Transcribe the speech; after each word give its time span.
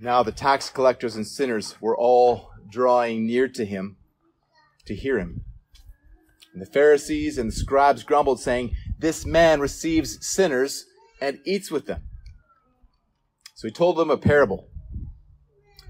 Now 0.00 0.22
the 0.22 0.32
tax 0.32 0.70
collectors 0.70 1.16
and 1.16 1.26
sinners 1.26 1.80
were 1.80 1.96
all 1.96 2.50
drawing 2.70 3.26
near 3.26 3.48
to 3.48 3.64
him 3.64 3.96
to 4.86 4.94
hear 4.94 5.18
him. 5.18 5.44
And 6.52 6.62
the 6.62 6.70
Pharisees 6.70 7.36
and 7.36 7.50
the 7.50 7.54
scribes 7.54 8.04
grumbled, 8.04 8.40
saying, 8.40 8.74
This 8.98 9.26
man 9.26 9.60
receives 9.60 10.24
sinners 10.26 10.86
and 11.20 11.40
eats 11.44 11.70
with 11.70 11.86
them. 11.86 12.02
So 13.54 13.66
he 13.66 13.72
told 13.72 13.96
them 13.96 14.10
a 14.10 14.16
parable. 14.16 14.68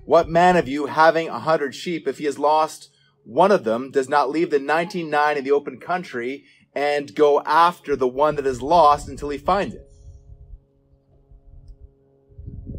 What 0.05 0.29
man 0.29 0.57
of 0.57 0.67
you, 0.67 0.87
having 0.87 1.29
a 1.29 1.39
hundred 1.39 1.75
sheep, 1.75 2.09
if 2.09 2.17
he 2.17 2.25
has 2.25 2.39
lost 2.39 2.91
one 3.25 3.53
of 3.53 3.65
them, 3.65 3.91
does 3.91 4.09
not 4.09 4.31
leave 4.31 4.51
the 4.51 4.59
99 4.59 5.37
in 5.37 5.45
the 5.45 5.51
open 5.51 5.79
country 5.79 6.45
and 6.75 7.15
go 7.15 7.43
after 7.43 7.95
the 7.95 8.09
one 8.09 8.37
that 8.37 8.47
is 8.47 8.63
lost 8.63 9.07
until 9.07 9.29
he 9.29 9.37
finds 9.37 9.75
it? 9.75 9.87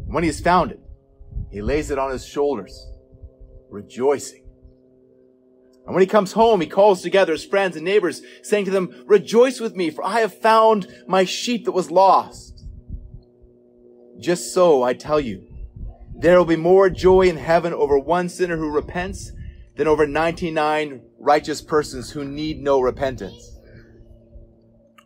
When 0.06 0.24
he 0.24 0.28
has 0.28 0.40
found 0.40 0.72
it, 0.72 0.80
he 1.50 1.60
lays 1.62 1.90
it 1.90 1.98
on 1.98 2.10
his 2.10 2.24
shoulders, 2.24 2.86
rejoicing. 3.68 4.44
And 5.86 5.94
when 5.94 6.02
he 6.02 6.06
comes 6.06 6.32
home, 6.32 6.60
he 6.60 6.66
calls 6.66 7.02
together 7.02 7.32
his 7.32 7.44
friends 7.44 7.74
and 7.74 7.84
neighbors, 7.84 8.22
saying 8.42 8.66
to 8.66 8.70
them, 8.70 9.04
Rejoice 9.06 9.58
with 9.58 9.74
me, 9.74 9.90
for 9.90 10.04
I 10.04 10.20
have 10.20 10.40
found 10.40 10.86
my 11.08 11.24
sheep 11.24 11.64
that 11.64 11.72
was 11.72 11.90
lost. 11.90 12.64
Just 14.18 14.54
so, 14.54 14.82
I 14.82 14.94
tell 14.94 15.18
you, 15.18 15.46
there 16.14 16.36
will 16.38 16.44
be 16.44 16.56
more 16.56 16.90
joy 16.90 17.22
in 17.22 17.38
heaven 17.38 17.72
over 17.72 17.98
one 17.98 18.28
sinner 18.28 18.56
who 18.56 18.70
repents 18.70 19.32
than 19.76 19.88
over 19.88 20.06
99 20.06 21.00
righteous 21.18 21.62
persons 21.62 22.10
who 22.10 22.24
need 22.24 22.62
no 22.62 22.80
repentance. 22.80 23.58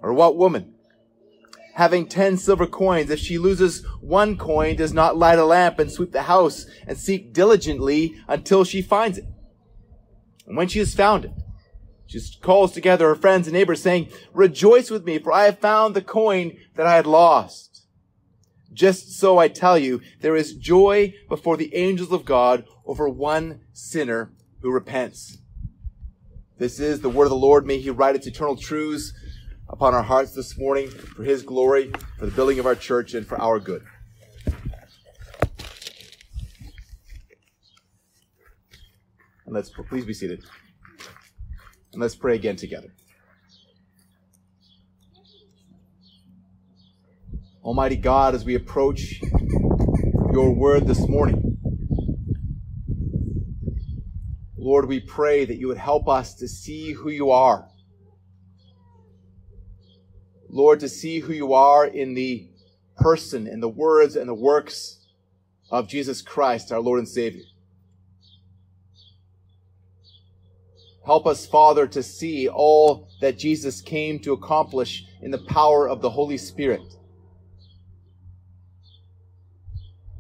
Or 0.03 0.13
what 0.13 0.37
woman, 0.37 0.74
having 1.75 2.07
ten 2.07 2.37
silver 2.37 2.67
coins, 2.67 3.11
if 3.11 3.19
she 3.19 3.37
loses 3.37 3.85
one 4.01 4.37
coin, 4.39 4.77
does 4.77 4.93
not 4.93 5.17
light 5.17 5.39
a 5.39 5.45
lamp 5.45 5.79
and 5.79 5.91
sweep 5.91 6.13
the 6.13 6.23
house 6.23 6.67
and 6.87 6.97
seek 6.97 7.33
diligently 7.33 8.15
until 8.29 8.65
she 8.65 8.81
finds 8.81 9.19
it. 9.19 9.25
And 10.47 10.57
when 10.57 10.69
she 10.69 10.79
has 10.79 10.95
found 10.95 11.25
it, 11.25 11.33
she 12.07 12.21
calls 12.41 12.73
together 12.73 13.09
her 13.09 13.15
friends 13.15 13.47
and 13.47 13.55
neighbors 13.55 13.83
saying, 13.83 14.09
rejoice 14.33 14.91
with 14.91 15.05
me, 15.05 15.19
for 15.19 15.33
I 15.33 15.45
have 15.47 15.59
found 15.59 15.95
the 15.95 16.03
coin 16.03 16.57
that 16.77 16.87
I 16.87 16.97
had 16.97 17.07
lost. 17.07 17.87
Just 18.73 19.19
so 19.19 19.39
I 19.39 19.49
tell 19.49 19.79
you, 19.79 20.01
there 20.21 20.37
is 20.37 20.55
joy 20.55 21.15
before 21.29 21.57
the 21.57 21.75
angels 21.75 22.13
of 22.13 22.25
God 22.25 22.65
over 22.85 23.09
one 23.09 23.61
sinner 23.73 24.33
who 24.61 24.71
repents. 24.71 25.39
This 26.59 26.79
is 26.79 27.01
the 27.01 27.09
word 27.09 27.25
of 27.25 27.31
the 27.31 27.37
Lord. 27.37 27.67
May 27.67 27.79
he 27.79 27.91
write 27.91 28.15
its 28.15 28.27
eternal 28.27 28.57
truths 28.57 29.13
upon 29.75 29.93
our 29.93 30.05
hearts 30.05 30.31
this 30.31 30.57
morning 30.57 30.89
for 30.89 31.25
His 31.25 31.43
glory, 31.43 31.91
for 32.17 32.27
the 32.27 32.31
building 32.31 32.61
of 32.61 32.65
our 32.65 32.77
church, 32.77 33.13
and 33.15 33.27
for 33.27 33.37
our 33.41 33.59
good. 33.59 33.85
And 39.45 39.53
let's 39.53 39.71
please 39.71 40.05
be 40.05 40.15
seated. 40.15 40.45
And 41.93 42.01
let's 42.01 42.15
pray 42.15 42.37
again 42.37 42.55
together. 42.55 42.95
Almighty 47.65 47.97
God, 47.97 48.37
as 48.37 48.45
we 48.45 48.55
approach 48.55 49.21
your 50.33 50.55
word 50.55 50.87
this 50.87 51.01
morning, 51.09 51.59
Lord, 54.57 54.87
we 54.87 55.01
pray 55.01 55.45
that 55.45 55.57
you 55.57 55.67
would 55.67 55.79
help 55.79 56.09
us 56.09 56.35
to 56.37 56.47
see 56.47 56.93
who 56.93 57.11
you 57.11 57.33
are 57.33 57.69
Lord, 60.49 60.81
to 60.81 60.89
see 60.89 61.21
who 61.21 61.33
you 61.33 61.55
are 61.55 61.87
in 61.87 62.15
the 62.15 62.49
person, 62.97 63.47
in 63.47 63.61
the 63.61 63.69
words 63.69 64.17
and 64.17 64.29
the 64.29 64.35
works 64.35 64.99
of 65.71 65.89
Jesus 65.89 66.23
Christ, 66.23 66.73
our 66.73 66.81
Lord 66.81 66.99
and 66.99 67.09
Savior. 67.09 67.45
Help 71.05 71.27
us, 71.27 71.47
Father, 71.47 71.87
to 71.89 72.03
see 72.03 72.49
all 72.49 73.09
that 73.21 73.39
Jesus 73.39 73.83
came 73.83 74.19
to 74.21 74.33
accomplish 74.33 75.05
in 75.21 75.31
the 75.31 75.45
power 75.47 75.89
of 75.89 76.01
the 76.01 76.11
Holy 76.11 76.39
Spirit. 76.39 76.97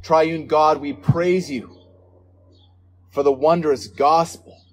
Triune 0.02 0.46
God, 0.46 0.82
we 0.82 0.92
praise 0.92 1.50
you 1.50 1.78
for 3.10 3.22
the 3.22 3.32
wondrous 3.32 3.86
gospel. 3.86 4.63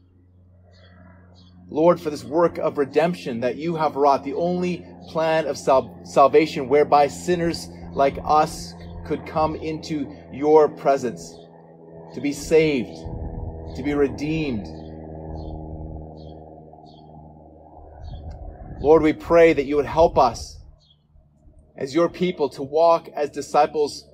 Lord, 1.72 2.02
for 2.02 2.10
this 2.10 2.26
work 2.26 2.58
of 2.58 2.78
redemption 2.78 3.40
that 3.40 3.56
you 3.56 3.78
have 3.78 3.96
wrought, 3.96 4.26
the 4.26 4.34
only 4.34 4.86
plan 5.08 5.48
of 5.48 5.58
sal- 5.58 5.98
salvation 6.04 6.68
whereby 6.68 7.08
sinners 7.08 7.70
like 7.94 8.18
us 8.26 8.74
could 9.06 9.26
come 9.26 9.56
into 9.56 10.14
your 10.34 10.68
presence 10.68 11.34
to 12.14 12.20
be 12.20 12.34
saved, 12.34 12.94
to 13.78 13.84
be 13.84 13.94
redeemed. 13.94 14.68
Lord, 18.82 19.02
we 19.02 19.14
pray 19.14 19.54
that 19.54 19.64
you 19.64 19.78
would 19.78 19.86
help 19.86 20.18
us 20.18 20.58
as 21.78 21.96
your 21.96 22.10
people 22.10 22.50
to 22.50 22.64
walk 22.64 23.08
as 23.16 23.30
disciples 23.30 24.06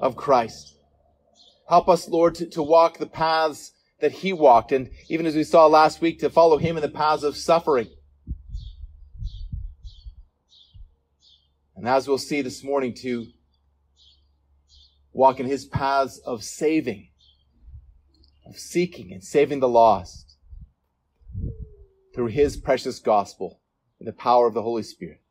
of 0.00 0.16
Christ. 0.16 0.74
Help 1.68 1.90
us, 1.90 2.08
Lord, 2.08 2.34
to, 2.36 2.46
to 2.46 2.62
walk 2.62 2.96
the 2.96 3.06
paths 3.06 3.73
that 4.04 4.12
he 4.12 4.34
walked, 4.34 4.70
and 4.70 4.90
even 5.08 5.24
as 5.24 5.34
we 5.34 5.42
saw 5.42 5.66
last 5.66 6.02
week, 6.02 6.18
to 6.18 6.28
follow 6.28 6.58
him 6.58 6.76
in 6.76 6.82
the 6.82 6.90
paths 6.90 7.22
of 7.22 7.38
suffering. 7.38 7.88
And 11.74 11.88
as 11.88 12.06
we'll 12.06 12.18
see 12.18 12.42
this 12.42 12.62
morning, 12.62 12.92
to 12.96 13.28
walk 15.14 15.40
in 15.40 15.46
his 15.46 15.64
paths 15.64 16.18
of 16.18 16.44
saving, 16.44 17.08
of 18.46 18.58
seeking 18.58 19.10
and 19.10 19.24
saving 19.24 19.60
the 19.60 19.68
lost 19.70 20.36
through 22.14 22.26
his 22.26 22.58
precious 22.58 22.98
gospel 22.98 23.62
in 23.98 24.04
the 24.04 24.12
power 24.12 24.46
of 24.46 24.52
the 24.52 24.60
Holy 24.60 24.82
Spirit. 24.82 25.22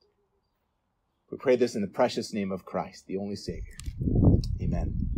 We 1.29 1.37
pray 1.37 1.57
this 1.57 1.75
in 1.75 1.81
the 1.81 1.87
precious 1.87 2.33
name 2.33 2.51
of 2.51 2.65
Christ, 2.65 3.05
the 3.05 3.17
only 3.17 3.35
Savior. 3.35 3.77
Amen. 4.59 5.13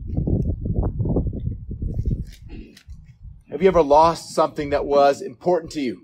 Have 3.55 3.61
you 3.61 3.69
ever 3.69 3.81
lost 3.81 4.35
something 4.35 4.71
that 4.71 4.85
was 4.85 5.21
important 5.21 5.71
to 5.71 5.79
you? 5.79 6.01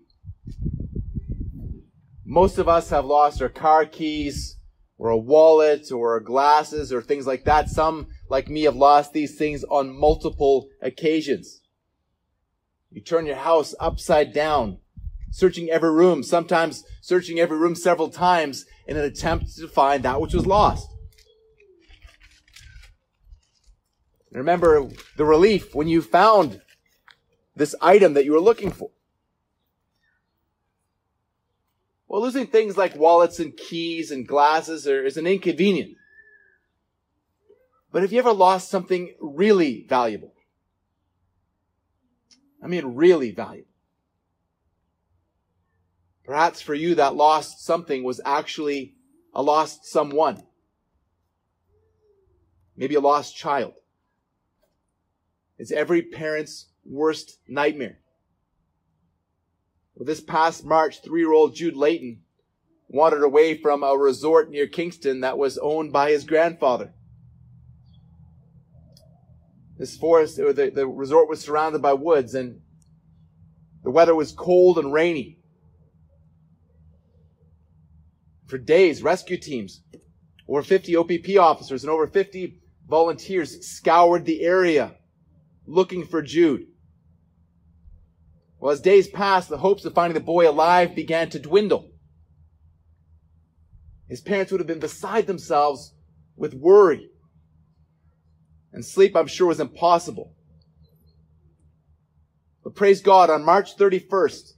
Most 2.26 2.58
of 2.58 2.70
us 2.70 2.92
have 2.92 3.04
lost 3.04 3.42
our 3.42 3.50
car 3.50 3.86
keys, 3.86 4.56
or 4.98 5.10
a 5.10 5.18
wallet 5.18 5.92
or 5.92 6.18
glasses 6.22 6.94
or 6.94 7.02
things 7.02 7.28
like 7.28 7.44
that. 7.44 7.68
Some, 7.68 8.08
like 8.30 8.48
me, 8.48 8.62
have 8.64 8.78
lost 8.78 9.12
these 9.12 9.38
things 9.38 9.66
on 9.66 9.94
multiple 9.94 10.70
occasions. 10.82 11.60
You 12.90 13.02
turn 13.02 13.26
your 13.26 13.36
house 13.36 13.76
upside 13.82 14.32
down, 14.32 14.78
searching 15.30 15.70
every 15.70 15.92
room, 15.92 16.24
sometimes 16.24 16.86
searching 17.02 17.38
every 17.38 17.58
room 17.58 17.76
several 17.76 18.08
times 18.08 18.64
in 18.88 18.96
an 18.96 19.04
attempt 19.04 19.58
to 19.58 19.68
find 19.68 20.04
that 20.04 20.22
which 20.22 20.34
was 20.34 20.46
lost. 20.46 20.88
Remember 24.32 24.88
the 25.18 25.26
relief 25.26 25.76
when 25.76 25.90
you 25.90 26.02
found 26.02 26.62
this 27.56 27.76
item 27.82 28.14
that 28.14 28.26
you 28.26 28.32
were 28.32 28.40
looking 28.40 28.72
for. 28.72 28.90
Well, 32.08 32.22
losing 32.22 32.48
things 32.48 32.78
like 32.78 32.96
wallets 32.96 33.40
and 33.40 33.56
keys 33.56 34.12
and 34.12 34.28
glasses 34.28 34.88
are, 34.88 35.06
is 35.06 35.18
an 35.18 35.28
inconvenience. 35.28 35.96
But 37.92 38.02
have 38.02 38.12
you 38.12 38.20
ever 38.20 38.34
lost 38.34 38.70
something 38.70 39.14
really 39.20 39.86
valuable? 39.88 40.34
I 42.64 42.68
mean, 42.68 42.96
really 42.96 43.32
valuable. 43.32 43.70
Perhaps 46.26 46.62
for 46.62 46.74
you, 46.74 46.96
that 46.96 47.16
lost 47.16 47.66
something 47.66 48.04
was 48.04 48.22
actually 48.26 48.96
a 49.34 49.42
lost 49.42 49.86
someone. 49.86 50.44
Maybe 52.76 52.96
a 52.96 53.00
lost 53.02 53.36
child. 53.36 53.74
It's 55.58 55.72
every 55.72 56.02
parent's 56.02 56.68
worst 56.86 57.40
nightmare. 57.48 58.00
Well, 59.96 60.06
this 60.06 60.22
past 60.22 60.66
March, 60.66 61.02
three-year-old 61.04 61.56
Jude 61.56 61.76
Layton 61.76 62.22
wandered 62.88 63.24
away 63.24 63.58
from 63.58 63.84
a 63.84 63.96
resort 63.96 64.50
near 64.50 64.68
Kingston 64.68 65.22
that 65.22 65.38
was 65.38 65.58
owned 65.58 65.94
by 65.94 66.12
his 66.12 66.24
grandfather. 66.24 66.94
This 69.78 69.98
forest, 69.98 70.40
or 70.40 70.54
the, 70.54 70.70
the 70.70 70.88
resort 70.88 71.30
was 71.30 71.42
surrounded 71.42 71.82
by 71.82 71.94
woods 71.94 72.36
and 72.36 72.62
the 73.84 73.92
weather 73.92 74.14
was 74.14 74.32
cold 74.32 74.78
and 74.78 74.94
rainy. 74.94 75.40
For 78.48 78.58
days, 78.58 79.02
rescue 79.02 79.38
teams, 79.38 79.82
over 80.48 80.62
50 80.62 80.96
OPP 80.98 81.38
officers 81.40 81.84
and 81.84 81.90
over 81.90 82.06
50 82.06 82.60
volunteers 82.88 83.66
scoured 83.66 84.26
the 84.26 84.42
area 84.42 84.96
looking 85.66 86.06
for 86.06 86.22
Jude. 86.22 86.68
Well, 88.61 88.72
as 88.72 88.79
days 88.79 89.08
passed, 89.08 89.49
the 89.49 89.58
hopes 89.58 89.85
of 89.85 89.96
finding 89.96 90.13
the 90.13 90.19
boy 90.19 90.47
alive 90.47 90.93
began 90.93 91.31
to 91.31 91.40
dwindle. 91.40 91.90
His 94.08 94.22
parents 94.22 94.52
would 94.52 94.61
have 94.61 94.67
been 94.67 94.79
beside 94.79 95.25
themselves 95.25 95.96
with 96.35 96.53
worry. 96.53 97.09
And 98.72 98.85
sleep, 98.85 99.16
I'm 99.16 99.25
sure, 99.25 99.47
was 99.47 99.59
impossible. 99.59 100.35
But 102.63 102.75
praise 102.75 103.02
God, 103.02 103.31
on 103.31 103.43
March 103.43 103.75
31st, 103.78 104.53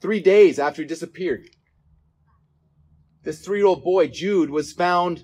three 0.00 0.20
days 0.20 0.58
after 0.58 0.82
he 0.82 0.88
disappeared, 0.88 1.48
this 3.22 3.40
three 3.40 3.58
year 3.58 3.68
old 3.68 3.84
boy, 3.84 4.08
Jude, 4.08 4.50
was 4.50 4.72
found 4.72 5.22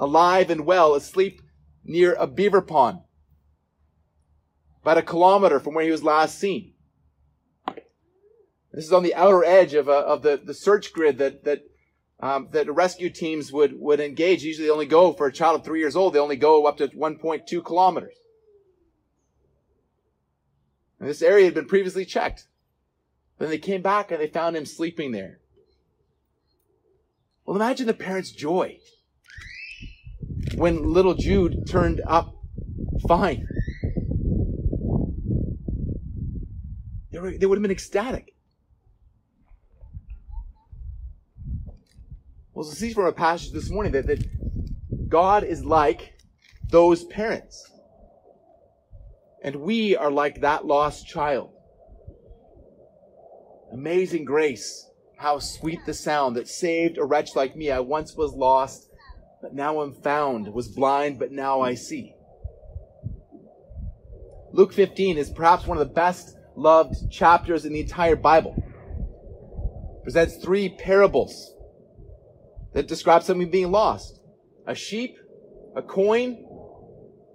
alive 0.00 0.50
and 0.50 0.66
well, 0.66 0.94
asleep 0.96 1.40
near 1.84 2.14
a 2.14 2.26
beaver 2.26 2.62
pond, 2.62 2.98
about 4.82 4.98
a 4.98 5.02
kilometer 5.02 5.60
from 5.60 5.74
where 5.74 5.84
he 5.84 5.90
was 5.90 6.02
last 6.02 6.38
seen. 6.38 6.72
This 8.72 8.84
is 8.84 8.92
on 8.92 9.02
the 9.02 9.14
outer 9.14 9.44
edge 9.44 9.74
of, 9.74 9.88
a, 9.88 9.92
of 9.92 10.22
the, 10.22 10.40
the 10.42 10.54
search 10.54 10.92
grid 10.92 11.18
that, 11.18 11.44
that, 11.44 11.62
um, 12.20 12.48
that 12.52 12.72
rescue 12.72 13.10
teams 13.10 13.50
would, 13.50 13.78
would 13.80 13.98
engage. 13.98 14.44
Usually 14.44 14.66
they 14.66 14.72
only 14.72 14.86
go 14.86 15.12
for 15.12 15.26
a 15.26 15.32
child 15.32 15.60
of 15.60 15.64
three 15.64 15.80
years 15.80 15.96
old, 15.96 16.12
they 16.14 16.18
only 16.18 16.36
go 16.36 16.66
up 16.66 16.76
to 16.78 16.88
1.2 16.88 17.64
kilometers. 17.64 18.14
And 21.00 21.08
this 21.08 21.22
area 21.22 21.46
had 21.46 21.54
been 21.54 21.66
previously 21.66 22.04
checked. 22.04 22.46
Then 23.38 23.50
they 23.50 23.58
came 23.58 23.82
back 23.82 24.10
and 24.10 24.20
they 24.20 24.26
found 24.26 24.56
him 24.56 24.66
sleeping 24.66 25.12
there. 25.12 25.38
Well, 27.44 27.56
imagine 27.56 27.86
the 27.86 27.94
parents' 27.94 28.32
joy 28.32 28.80
when 30.54 30.92
little 30.92 31.14
Jude 31.14 31.66
turned 31.66 32.02
up 32.06 32.34
fine. 33.06 33.48
They, 37.18 37.22
were, 37.22 37.36
they 37.36 37.46
would 37.46 37.58
have 37.58 37.62
been 37.62 37.72
ecstatic. 37.72 38.32
Well, 42.54 42.64
so 42.64 42.74
see 42.74 42.92
from 42.92 43.06
a 43.06 43.12
passage 43.12 43.50
this 43.50 43.70
morning 43.70 43.90
that, 43.92 44.06
that 44.06 45.08
God 45.08 45.42
is 45.42 45.64
like 45.64 46.14
those 46.70 47.02
parents. 47.06 47.68
And 49.42 49.56
we 49.56 49.96
are 49.96 50.12
like 50.12 50.42
that 50.42 50.64
lost 50.64 51.08
child. 51.08 51.50
Amazing 53.72 54.24
grace. 54.24 54.88
How 55.16 55.40
sweet 55.40 55.80
the 55.86 55.94
sound 55.94 56.36
that 56.36 56.46
saved 56.46 56.98
a 56.98 57.04
wretch 57.04 57.34
like 57.34 57.56
me. 57.56 57.72
I 57.72 57.80
once 57.80 58.14
was 58.14 58.32
lost, 58.32 58.88
but 59.42 59.54
now 59.54 59.82
am 59.82 59.92
found. 59.92 60.46
Was 60.54 60.68
blind, 60.68 61.18
but 61.18 61.32
now 61.32 61.62
I 61.62 61.74
see. 61.74 62.14
Luke 64.52 64.72
15 64.72 65.18
is 65.18 65.30
perhaps 65.30 65.66
one 65.66 65.78
of 65.78 65.88
the 65.88 65.92
best 65.92 66.37
loved 66.58 67.10
chapters 67.10 67.64
in 67.64 67.72
the 67.72 67.80
entire 67.80 68.16
Bible. 68.16 68.54
It 68.56 70.02
presents 70.02 70.36
three 70.36 70.68
parables 70.68 71.54
that 72.74 72.88
describe 72.88 73.22
something 73.22 73.50
being 73.50 73.70
lost. 73.70 74.20
A 74.66 74.74
sheep, 74.74 75.16
a 75.76 75.82
coin, 75.82 76.44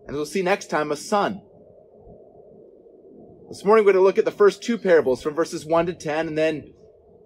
and 0.07 0.15
we'll 0.15 0.25
see 0.25 0.41
next 0.41 0.69
time, 0.69 0.91
a 0.91 0.95
son. 0.95 1.41
This 3.49 3.63
morning 3.63 3.85
we're 3.85 3.93
going 3.93 4.01
to 4.01 4.05
look 4.05 4.17
at 4.17 4.25
the 4.25 4.31
first 4.31 4.61
two 4.61 4.77
parables 4.77 5.21
from 5.21 5.33
verses 5.33 5.65
1 5.65 5.85
to 5.87 5.93
10, 5.93 6.27
and 6.27 6.37
then 6.37 6.73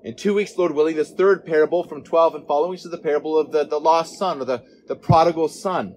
in 0.03 0.15
two 0.15 0.35
weeks, 0.35 0.57
Lord 0.57 0.73
willing, 0.73 0.95
this 0.95 1.11
third 1.11 1.45
parable 1.45 1.83
from 1.83 2.03
12 2.03 2.35
and 2.35 2.47
following, 2.47 2.71
which 2.71 2.85
is 2.85 2.91
the 2.91 2.97
parable 2.97 3.37
of 3.37 3.51
the, 3.51 3.65
the 3.65 3.79
lost 3.79 4.17
son 4.17 4.39
or 4.39 4.45
the, 4.45 4.63
the 4.87 4.95
prodigal 4.95 5.49
son. 5.49 5.95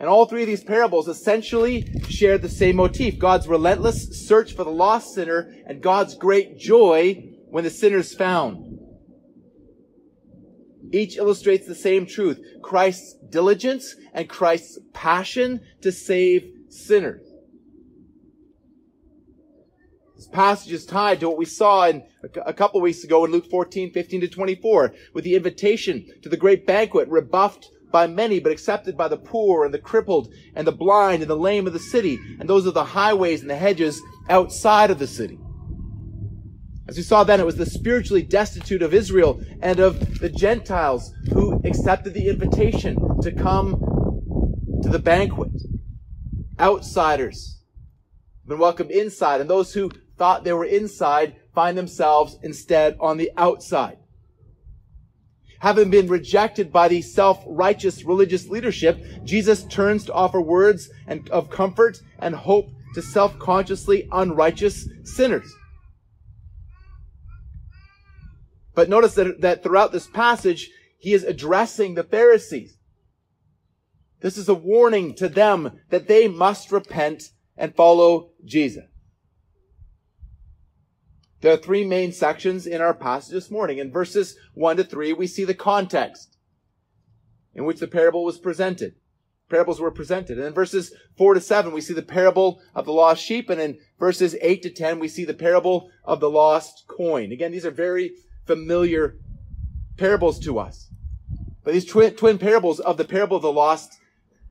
And 0.00 0.08
all 0.08 0.24
three 0.24 0.42
of 0.42 0.48
these 0.48 0.64
parables 0.64 1.08
essentially 1.08 1.86
share 2.08 2.38
the 2.38 2.48
same 2.48 2.76
motif 2.76 3.18
God's 3.18 3.46
relentless 3.46 4.26
search 4.26 4.54
for 4.54 4.64
the 4.64 4.70
lost 4.70 5.14
sinner 5.14 5.54
and 5.66 5.82
God's 5.82 6.14
great 6.14 6.58
joy 6.58 7.34
when 7.50 7.64
the 7.64 7.70
sinner 7.70 7.98
is 7.98 8.14
found. 8.14 8.78
Each 10.90 11.18
illustrates 11.18 11.66
the 11.66 11.74
same 11.74 12.06
truth 12.06 12.40
Christ's 12.62 13.14
diligence 13.28 13.94
and 14.14 14.26
Christ's 14.26 14.78
passion 14.94 15.60
to 15.82 15.92
save 15.92 16.50
sinners. 16.70 17.26
This 20.16 20.28
passage 20.28 20.72
is 20.72 20.86
tied 20.86 21.20
to 21.20 21.28
what 21.28 21.38
we 21.38 21.44
saw 21.44 21.86
in 21.86 22.04
a 22.46 22.54
couple 22.54 22.80
weeks 22.80 23.04
ago 23.04 23.26
in 23.26 23.32
Luke 23.32 23.50
14, 23.50 23.92
15 23.92 24.22
to 24.22 24.28
24, 24.28 24.94
with 25.12 25.24
the 25.24 25.34
invitation 25.34 26.06
to 26.22 26.30
the 26.30 26.36
great 26.38 26.66
banquet 26.66 27.08
rebuffed 27.08 27.70
by 27.90 28.06
many, 28.06 28.40
but 28.40 28.52
accepted 28.52 28.96
by 28.96 29.08
the 29.08 29.16
poor 29.16 29.64
and 29.64 29.74
the 29.74 29.78
crippled 29.78 30.32
and 30.54 30.66
the 30.66 30.72
blind 30.72 31.22
and 31.22 31.30
the 31.30 31.36
lame 31.36 31.66
of 31.66 31.72
the 31.72 31.78
city, 31.78 32.18
and 32.38 32.48
those 32.48 32.66
of 32.66 32.74
the 32.74 32.84
highways 32.84 33.40
and 33.40 33.50
the 33.50 33.56
hedges 33.56 34.00
outside 34.28 34.90
of 34.90 34.98
the 34.98 35.06
city. 35.06 35.38
As 36.88 36.96
we 36.96 37.02
saw 37.04 37.22
then, 37.22 37.38
it 37.38 37.46
was 37.46 37.56
the 37.56 37.66
spiritually 37.66 38.22
destitute 38.22 38.82
of 38.82 38.92
Israel 38.92 39.40
and 39.62 39.78
of 39.78 40.18
the 40.18 40.28
Gentiles 40.28 41.12
who 41.32 41.60
accepted 41.64 42.14
the 42.14 42.28
invitation 42.28 42.96
to 43.22 43.30
come 43.30 43.78
to 44.82 44.88
the 44.88 44.98
banquet. 44.98 45.52
Outsiders 46.58 47.62
been 48.44 48.58
welcomed 48.58 48.90
inside, 48.90 49.40
and 49.40 49.48
those 49.48 49.72
who 49.72 49.90
thought 50.18 50.42
they 50.42 50.52
were 50.52 50.64
inside 50.64 51.36
find 51.54 51.78
themselves 51.78 52.36
instead 52.42 52.96
on 52.98 53.16
the 53.16 53.30
outside. 53.36 53.96
Having 55.60 55.90
been 55.90 56.08
rejected 56.08 56.72
by 56.72 56.88
the 56.88 57.02
self-righteous 57.02 58.04
religious 58.04 58.48
leadership, 58.48 58.98
Jesus 59.24 59.64
turns 59.64 60.04
to 60.06 60.12
offer 60.12 60.40
words 60.40 60.90
and, 61.06 61.28
of 61.30 61.50
comfort 61.50 62.00
and 62.18 62.34
hope 62.34 62.70
to 62.94 63.02
self-consciously 63.02 64.08
unrighteous 64.10 64.88
sinners. 65.04 65.54
But 68.74 68.88
notice 68.88 69.14
that, 69.14 69.42
that 69.42 69.62
throughout 69.62 69.92
this 69.92 70.06
passage, 70.06 70.70
he 70.98 71.12
is 71.12 71.24
addressing 71.24 71.94
the 71.94 72.04
Pharisees. 72.04 72.78
This 74.20 74.38
is 74.38 74.48
a 74.48 74.54
warning 74.54 75.14
to 75.16 75.28
them 75.28 75.80
that 75.90 76.08
they 76.08 76.28
must 76.28 76.72
repent 76.72 77.24
and 77.56 77.74
follow 77.74 78.30
Jesus. 78.44 78.89
There 81.40 81.52
are 81.52 81.56
three 81.56 81.84
main 81.84 82.12
sections 82.12 82.66
in 82.66 82.80
our 82.80 82.92
passage 82.92 83.32
this 83.32 83.50
morning. 83.50 83.78
In 83.78 83.90
verses 83.90 84.36
1 84.54 84.76
to 84.76 84.84
3, 84.84 85.14
we 85.14 85.26
see 85.26 85.44
the 85.44 85.54
context 85.54 86.36
in 87.54 87.64
which 87.64 87.80
the 87.80 87.88
parable 87.88 88.24
was 88.24 88.38
presented. 88.38 88.94
Parables 89.48 89.80
were 89.80 89.90
presented. 89.90 90.38
And 90.38 90.46
in 90.46 90.52
verses 90.52 90.92
4 91.16 91.34
to 91.34 91.40
7, 91.40 91.72
we 91.72 91.80
see 91.80 91.94
the 91.94 92.02
parable 92.02 92.60
of 92.74 92.84
the 92.84 92.92
lost 92.92 93.24
sheep. 93.24 93.48
And 93.48 93.60
in 93.60 93.78
verses 93.98 94.36
8 94.40 94.62
to 94.62 94.70
10, 94.70 94.98
we 94.98 95.08
see 95.08 95.24
the 95.24 95.34
parable 95.34 95.90
of 96.04 96.20
the 96.20 96.30
lost 96.30 96.84
coin. 96.86 97.32
Again, 97.32 97.52
these 97.52 97.66
are 97.66 97.70
very 97.70 98.12
familiar 98.44 99.16
parables 99.96 100.38
to 100.40 100.58
us. 100.58 100.90
But 101.64 101.72
these 101.72 101.86
twin, 101.86 102.14
twin 102.14 102.38
parables 102.38 102.80
of 102.80 102.96
the 102.96 103.04
parable 103.04 103.36
of 103.36 103.42
the 103.42 103.52
lost, 103.52 103.98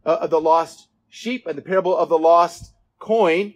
uh, 0.05 0.19
of 0.21 0.31
the 0.31 0.41
lost 0.41 0.87
sheep 1.07 1.45
and 1.47 1.57
the 1.57 1.61
parable 1.61 1.95
of 1.95 2.09
the 2.09 2.17
lost 2.17 2.73
coin, 2.99 3.53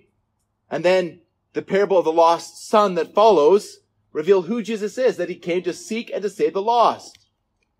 and 0.69 0.85
then 0.85 1.21
the 1.53 1.61
parable 1.61 1.97
of 1.97 2.05
the 2.05 2.11
lost 2.11 2.67
son 2.67 2.95
that 2.95 3.13
follows 3.13 3.79
reveal 4.11 4.43
who 4.43 4.61
Jesus 4.61 4.97
is, 4.97 5.17
that 5.17 5.29
he 5.29 5.35
came 5.35 5.63
to 5.63 5.73
seek 5.73 6.11
and 6.11 6.21
to 6.21 6.29
save 6.29 6.53
the 6.53 6.61
lost. 6.61 7.17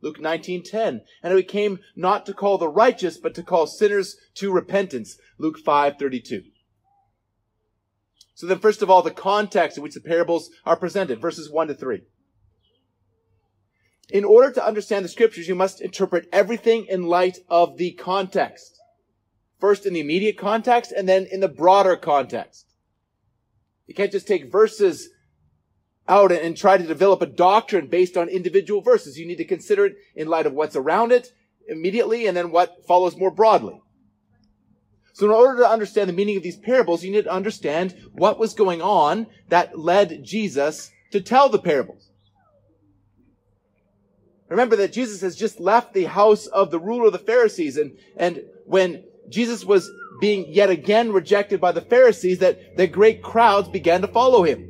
Luke 0.02 0.20
19:10. 0.20 1.02
And 1.22 1.38
he 1.38 1.44
came 1.44 1.80
not 1.96 2.26
to 2.26 2.34
call 2.34 2.58
the 2.58 2.68
righteous, 2.68 3.18
but 3.18 3.34
to 3.36 3.44
call 3.44 3.68
sinners 3.68 4.18
to 4.36 4.52
repentance. 4.52 5.18
Luke 5.38 5.58
5:32. 5.58 6.52
So 8.36 8.48
then 8.48 8.60
first 8.60 8.82
of 8.82 8.90
all, 8.90 9.02
the 9.02 9.12
context 9.12 9.78
in 9.78 9.84
which 9.84 9.94
the 9.94 10.02
parables 10.02 10.50
are 10.66 10.76
presented, 10.76 11.22
verses 11.22 11.50
1 11.50 11.68
to 11.68 11.76
3. 11.76 12.02
In 14.10 14.26
order 14.26 14.52
to 14.52 14.66
understand 14.66 15.06
the 15.06 15.10
scriptures, 15.10 15.48
you 15.48 15.56
must 15.56 15.82
interpret 15.82 16.28
everything 16.34 16.86
in 16.88 17.04
light 17.04 17.40
of 17.48 17.78
the 17.78 17.92
context. 17.92 18.80
First 19.60 19.86
in 19.86 19.94
the 19.94 20.02
immediate 20.02 20.38
context 20.38 20.92
and 20.92 21.08
then 21.08 21.26
in 21.32 21.40
the 21.40 21.48
broader 21.48 21.96
context. 21.96 22.73
You 23.88 23.94
can't 23.94 24.12
just 24.12 24.28
take 24.28 24.52
verses 24.52 25.10
out 26.08 26.32
and 26.32 26.56
try 26.56 26.78
to 26.78 26.86
develop 26.86 27.22
a 27.22 27.28
doctrine 27.28 27.88
based 27.88 28.18
on 28.18 28.30
individual 28.30 28.82
verses. 28.82 29.18
You 29.18 29.26
need 29.26 29.38
to 29.38 29.46
consider 29.46 29.86
it 29.86 29.96
in 30.16 30.28
light 30.28 30.46
of 30.46 30.54
what's 30.54 30.76
around 30.76 31.12
it 31.12 31.32
immediately 31.68 32.28
and 32.28 32.36
then 32.36 32.52
what 32.52 32.86
follows 32.86 33.16
more 33.16 33.32
broadly. 33.32 33.82
So 35.14 35.26
in 35.26 35.32
order 35.32 35.60
to 35.60 35.70
understand 35.70 36.10
the 36.10 36.14
meaning 36.14 36.38
of 36.38 36.44
these 36.44 36.58
parables, 36.58 37.04
you 37.04 37.12
need 37.12 37.26
to 37.26 37.32
understand 37.32 37.96
what 38.14 38.40
was 38.40 38.54
going 38.54 38.82
on 38.82 39.28
that 39.50 39.78
led 39.78 40.24
Jesus 40.24 40.92
to 41.12 41.22
tell 41.22 41.50
the 41.50 41.60
parables. 41.60 42.10
Remember 44.50 44.76
that 44.78 44.92
Jesus 44.94 45.22
has 45.22 45.36
just 45.36 45.60
left 45.60 45.94
the 45.94 46.06
house 46.06 46.48
of 46.48 46.72
the 46.72 46.80
ruler 46.80 47.08
of 47.08 47.14
the 47.14 47.20
Pharisees 47.20 47.78
and, 47.78 47.98
and 48.18 48.44
when 48.66 49.04
Jesus 49.30 49.64
was 49.64 49.90
being 50.20 50.46
yet 50.48 50.70
again 50.70 51.12
rejected 51.12 51.60
by 51.60 51.72
the 51.72 51.82
Pharisees 51.82 52.40
that, 52.40 52.78
that 52.78 52.92
great 52.92 53.22
crowds 53.22 53.68
began 53.68 54.02
to 54.02 54.08
follow 54.08 54.44
him. 54.44 54.70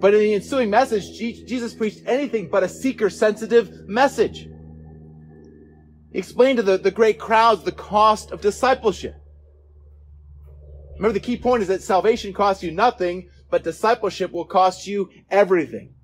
But 0.00 0.14
in 0.14 0.20
the 0.20 0.34
ensuing 0.34 0.70
message, 0.70 1.18
Jesus 1.18 1.74
preached 1.74 2.02
anything 2.06 2.48
but 2.48 2.62
a 2.62 2.68
seeker 2.68 3.10
sensitive 3.10 3.86
message. 3.86 4.48
He 6.12 6.18
explained 6.18 6.56
to 6.56 6.62
the, 6.62 6.78
the 6.78 6.90
great 6.90 7.18
crowds 7.18 7.62
the 7.62 7.72
cost 7.72 8.30
of 8.30 8.40
discipleship. 8.40 9.14
Remember, 10.96 11.12
the 11.12 11.20
key 11.20 11.36
point 11.36 11.62
is 11.62 11.68
that 11.68 11.82
salvation 11.82 12.32
costs 12.32 12.62
you 12.62 12.70
nothing, 12.70 13.28
but 13.50 13.62
discipleship 13.62 14.32
will 14.32 14.44
cost 14.44 14.86
you 14.86 15.10
everything. 15.30 15.94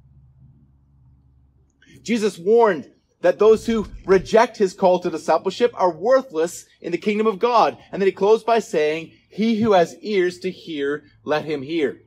Jesus 2.02 2.38
warned 2.38 2.90
that 3.22 3.38
those 3.38 3.66
who 3.66 3.86
reject 4.04 4.56
his 4.56 4.74
call 4.74 5.00
to 5.00 5.10
discipleship 5.10 5.72
are 5.74 5.90
worthless 5.90 6.66
in 6.80 6.92
the 6.92 6.98
kingdom 6.98 7.26
of 7.26 7.38
God. 7.38 7.78
And 7.90 8.00
then 8.00 8.06
he 8.06 8.12
closed 8.12 8.46
by 8.46 8.58
saying, 8.58 9.12
he 9.30 9.60
who 9.60 9.72
has 9.72 9.96
ears 10.00 10.38
to 10.40 10.50
hear, 10.50 11.04
let 11.24 11.44
him 11.44 11.62
hear. 11.62 12.02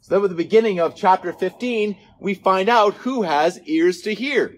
So 0.00 0.14
then 0.14 0.24
at 0.24 0.30
the 0.30 0.36
beginning 0.36 0.78
of 0.78 0.94
chapter 0.94 1.32
15, 1.32 1.96
we 2.20 2.34
find 2.34 2.68
out 2.68 2.94
who 2.94 3.22
has 3.22 3.60
ears 3.66 4.02
to 4.02 4.14
hear. 4.14 4.56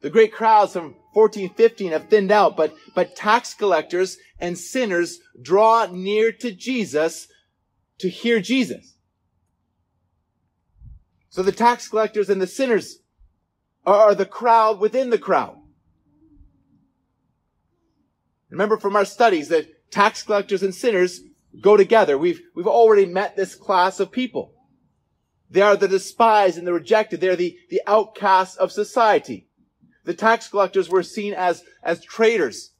The 0.00 0.10
great 0.10 0.32
crowds 0.32 0.72
from 0.72 0.96
14, 1.14 1.54
15 1.54 1.92
have 1.92 2.08
thinned 2.08 2.32
out, 2.32 2.56
but, 2.56 2.74
but 2.94 3.16
tax 3.16 3.54
collectors 3.54 4.18
and 4.38 4.58
sinners 4.58 5.20
draw 5.40 5.86
near 5.86 6.32
to 6.32 6.50
Jesus 6.52 7.28
to 7.98 8.08
hear 8.08 8.40
Jesus. 8.40 8.95
So 11.36 11.42
the 11.42 11.52
tax 11.52 11.86
collectors 11.86 12.30
and 12.30 12.40
the 12.40 12.46
sinners 12.46 13.00
are 13.84 14.14
the 14.14 14.24
crowd 14.24 14.80
within 14.80 15.10
the 15.10 15.18
crowd. 15.18 15.58
Remember 18.48 18.78
from 18.78 18.96
our 18.96 19.04
studies 19.04 19.48
that 19.48 19.90
tax 19.90 20.22
collectors 20.22 20.62
and 20.62 20.74
sinners 20.74 21.20
go 21.60 21.76
together. 21.76 22.16
We've, 22.16 22.40
we've 22.54 22.66
already 22.66 23.04
met 23.04 23.36
this 23.36 23.54
class 23.54 24.00
of 24.00 24.10
people. 24.10 24.54
They 25.50 25.60
are 25.60 25.76
the 25.76 25.88
despised 25.88 26.56
and 26.56 26.66
the 26.66 26.72
rejected. 26.72 27.20
They 27.20 27.28
are 27.28 27.36
the, 27.36 27.54
the 27.68 27.82
outcasts 27.86 28.56
of 28.56 28.72
society. 28.72 29.46
The 30.04 30.14
tax 30.14 30.48
collectors 30.48 30.88
were 30.88 31.02
seen 31.02 31.34
as, 31.34 31.62
as 31.82 32.02
traitors, 32.02 32.72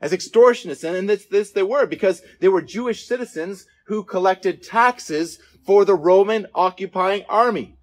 as 0.00 0.10
extortionists. 0.10 0.82
And, 0.82 0.96
and 0.96 1.08
this, 1.08 1.26
this 1.26 1.52
they 1.52 1.62
were 1.62 1.86
because 1.86 2.22
they 2.40 2.48
were 2.48 2.60
Jewish 2.60 3.06
citizens 3.06 3.66
who 3.86 4.02
collected 4.02 4.64
taxes 4.64 5.38
for 5.64 5.84
the 5.84 5.94
Roman 5.94 6.46
occupying 6.54 7.24
army. 7.28 7.76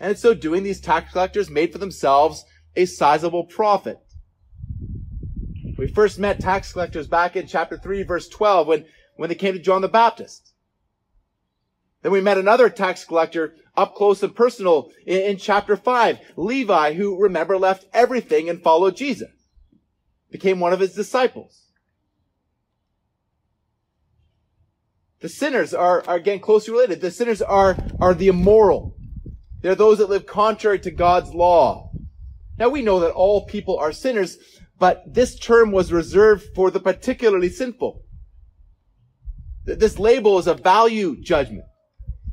And 0.00 0.10
in 0.10 0.16
so 0.16 0.34
doing, 0.34 0.62
these 0.62 0.80
tax 0.80 1.12
collectors 1.12 1.50
made 1.50 1.72
for 1.72 1.78
themselves 1.78 2.44
a 2.76 2.86
sizable 2.86 3.44
profit. 3.44 3.98
We 5.76 5.88
first 5.88 6.18
met 6.18 6.40
tax 6.40 6.72
collectors 6.72 7.06
back 7.06 7.36
in 7.36 7.46
chapter 7.46 7.76
3, 7.76 8.02
verse 8.02 8.28
12, 8.28 8.66
when, 8.66 8.84
when 9.16 9.28
they 9.28 9.34
came 9.34 9.54
to 9.54 9.60
John 9.60 9.82
the 9.82 9.88
Baptist. 9.88 10.52
Then 12.02 12.12
we 12.12 12.20
met 12.20 12.38
another 12.38 12.68
tax 12.68 13.04
collector 13.04 13.54
up 13.76 13.94
close 13.94 14.22
and 14.22 14.34
personal 14.34 14.90
in, 15.06 15.20
in 15.22 15.36
chapter 15.36 15.76
5, 15.76 16.18
Levi, 16.36 16.94
who, 16.94 17.20
remember, 17.20 17.58
left 17.58 17.86
everything 17.92 18.48
and 18.48 18.62
followed 18.62 18.96
Jesus, 18.96 19.30
became 20.30 20.60
one 20.60 20.72
of 20.72 20.80
his 20.80 20.94
disciples. 20.94 21.67
The 25.20 25.28
sinners 25.28 25.74
are, 25.74 26.04
are 26.06 26.16
again 26.16 26.40
closely 26.40 26.72
related. 26.72 27.00
The 27.00 27.10
sinners 27.10 27.42
are, 27.42 27.76
are 28.00 28.14
the 28.14 28.28
immoral. 28.28 28.96
They're 29.62 29.74
those 29.74 29.98
that 29.98 30.10
live 30.10 30.26
contrary 30.26 30.78
to 30.80 30.90
God's 30.90 31.34
law. 31.34 31.90
Now 32.58 32.68
we 32.68 32.82
know 32.82 33.00
that 33.00 33.12
all 33.12 33.46
people 33.46 33.78
are 33.78 33.92
sinners, 33.92 34.38
but 34.78 35.02
this 35.12 35.38
term 35.38 35.72
was 35.72 35.92
reserved 35.92 36.46
for 36.54 36.70
the 36.70 36.80
particularly 36.80 37.48
sinful. 37.48 38.02
This 39.64 39.98
label 39.98 40.38
is 40.38 40.46
a 40.46 40.54
value 40.54 41.20
judgment 41.20 41.64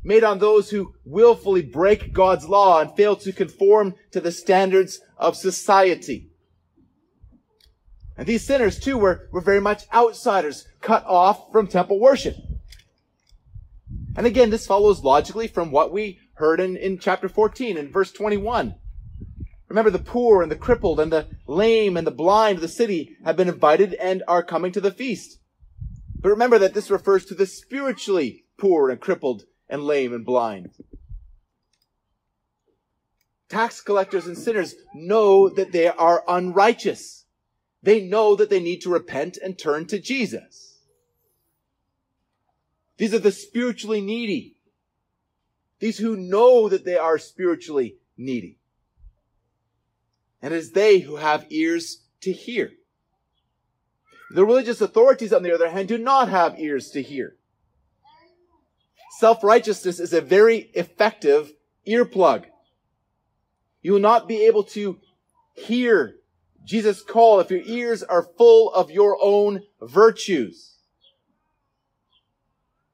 made 0.06 0.22
on 0.22 0.38
those 0.38 0.70
who 0.70 0.94
willfully 1.04 1.62
break 1.62 2.12
God's 2.12 2.48
law 2.48 2.80
and 2.80 2.94
fail 2.96 3.16
to 3.16 3.32
conform 3.32 3.94
to 4.12 4.20
the 4.20 4.30
standards 4.30 5.00
of 5.18 5.36
society. 5.36 6.30
And 8.16 8.26
these 8.26 8.46
sinners 8.46 8.78
too 8.78 8.96
were, 8.96 9.28
were 9.32 9.40
very 9.40 9.60
much 9.60 9.82
outsiders, 9.92 10.66
cut 10.80 11.04
off 11.06 11.50
from 11.50 11.66
temple 11.66 11.98
worship. 11.98 12.36
And 14.16 14.26
again, 14.26 14.48
this 14.48 14.66
follows 14.66 15.04
logically 15.04 15.46
from 15.46 15.70
what 15.70 15.92
we 15.92 16.18
heard 16.34 16.58
in, 16.58 16.76
in 16.76 16.98
chapter 16.98 17.28
14 17.28 17.76
in 17.76 17.92
verse 17.92 18.12
21. 18.12 18.74
Remember 19.68 19.90
the 19.90 19.98
poor 19.98 20.42
and 20.42 20.50
the 20.50 20.56
crippled 20.56 20.98
and 21.00 21.12
the 21.12 21.26
lame 21.46 21.96
and 21.96 22.06
the 22.06 22.12
blind 22.12 22.56
of 22.56 22.62
the 22.62 22.68
city 22.68 23.16
have 23.24 23.36
been 23.36 23.48
invited 23.48 23.92
and 23.94 24.22
are 24.26 24.42
coming 24.42 24.72
to 24.72 24.80
the 24.80 24.90
feast. 24.90 25.38
But 26.18 26.30
remember 26.30 26.58
that 26.58 26.72
this 26.72 26.90
refers 26.90 27.26
to 27.26 27.34
the 27.34 27.46
spiritually 27.46 28.44
poor 28.58 28.88
and 28.90 29.00
crippled 29.00 29.44
and 29.68 29.84
lame 29.84 30.14
and 30.14 30.24
blind. 30.24 30.70
Tax 33.48 33.80
collectors 33.80 34.26
and 34.26 34.36
sinners 34.36 34.74
know 34.94 35.48
that 35.48 35.72
they 35.72 35.88
are 35.88 36.24
unrighteous. 36.26 37.26
They 37.82 38.00
know 38.00 38.34
that 38.34 38.50
they 38.50 38.60
need 38.60 38.80
to 38.80 38.90
repent 38.90 39.36
and 39.42 39.58
turn 39.58 39.86
to 39.86 40.00
Jesus. 40.00 40.65
These 42.96 43.14
are 43.14 43.18
the 43.18 43.32
spiritually 43.32 44.00
needy. 44.00 44.56
These 45.78 45.98
who 45.98 46.16
know 46.16 46.68
that 46.68 46.84
they 46.84 46.96
are 46.96 47.18
spiritually 47.18 47.96
needy. 48.16 48.58
And 50.40 50.54
it 50.54 50.56
is 50.58 50.72
they 50.72 51.00
who 51.00 51.16
have 51.16 51.46
ears 51.50 52.02
to 52.22 52.32
hear. 52.32 52.72
The 54.30 54.44
religious 54.44 54.80
authorities, 54.80 55.32
on 55.32 55.42
the 55.42 55.54
other 55.54 55.70
hand, 55.70 55.88
do 55.88 55.98
not 55.98 56.28
have 56.28 56.58
ears 56.58 56.90
to 56.90 57.02
hear. 57.02 57.36
Self-righteousness 59.18 60.00
is 60.00 60.12
a 60.12 60.20
very 60.20 60.70
effective 60.74 61.52
earplug. 61.86 62.44
You 63.82 63.92
will 63.92 64.00
not 64.00 64.26
be 64.26 64.46
able 64.46 64.64
to 64.64 64.98
hear 65.54 66.16
Jesus' 66.64 67.02
call 67.02 67.40
if 67.40 67.50
your 67.50 67.62
ears 67.62 68.02
are 68.02 68.28
full 68.36 68.72
of 68.72 68.90
your 68.90 69.16
own 69.22 69.62
virtues. 69.80 70.75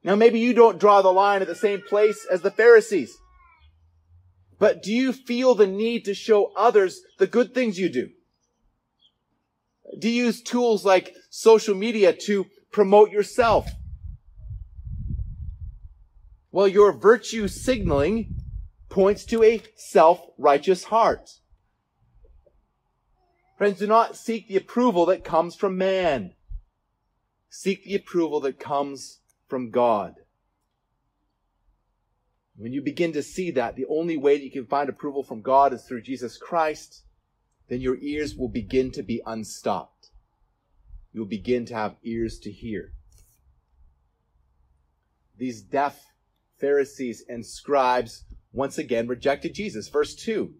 Now 0.03 0.15
maybe 0.15 0.39
you 0.39 0.53
don't 0.53 0.79
draw 0.79 1.01
the 1.01 1.13
line 1.13 1.41
at 1.41 1.47
the 1.47 1.55
same 1.55 1.81
place 1.81 2.25
as 2.29 2.41
the 2.41 2.51
Pharisees. 2.51 3.15
But 4.59 4.83
do 4.83 4.93
you 4.93 5.13
feel 5.13 5.55
the 5.55 5.67
need 5.67 6.05
to 6.05 6.13
show 6.13 6.51
others 6.55 7.01
the 7.19 7.27
good 7.27 7.53
things 7.53 7.79
you 7.79 7.89
do? 7.89 8.09
Do 9.99 10.09
you 10.09 10.25
use 10.25 10.41
tools 10.41 10.85
like 10.85 11.15
social 11.29 11.75
media 11.75 12.13
to 12.13 12.45
promote 12.71 13.11
yourself? 13.11 13.69
Well, 16.51 16.67
your 16.67 16.91
virtue 16.91 17.47
signaling 17.47 18.35
points 18.89 19.25
to 19.25 19.43
a 19.43 19.61
self-righteous 19.75 20.85
heart. 20.85 21.29
Friends, 23.57 23.79
do 23.79 23.87
not 23.87 24.15
seek 24.15 24.47
the 24.47 24.57
approval 24.57 25.05
that 25.07 25.23
comes 25.23 25.55
from 25.55 25.77
man. 25.77 26.33
Seek 27.49 27.83
the 27.83 27.95
approval 27.95 28.39
that 28.41 28.59
comes 28.59 29.19
from 29.53 29.69
God. 29.69 30.15
When 32.55 32.73
you 32.73 32.81
begin 32.81 33.13
to 33.13 33.21
see 33.21 33.51
that, 33.51 33.75
the 33.75 33.85
only 33.87 34.17
way 34.17 34.35
that 34.35 34.43
you 34.43 34.49
can 34.49 34.65
find 34.65 34.89
approval 34.89 35.21
from 35.21 35.43
God 35.43 35.73
is 35.73 35.83
through 35.83 36.01
Jesus 36.01 36.39
Christ, 36.39 37.03
then 37.67 37.79
your 37.79 37.97
ears 38.01 38.35
will 38.35 38.49
begin 38.49 38.89
to 38.93 39.03
be 39.03 39.21
unstopped. 39.27 40.09
You'll 41.11 41.27
begin 41.27 41.65
to 41.65 41.75
have 41.75 41.97
ears 42.01 42.39
to 42.39 42.51
hear. 42.51 42.93
These 45.37 45.61
deaf 45.61 46.03
Pharisees 46.59 47.23
and 47.29 47.45
scribes 47.45 48.23
once 48.53 48.79
again 48.79 49.07
rejected 49.07 49.53
Jesus. 49.53 49.87
Verse 49.87 50.15
2. 50.15 50.51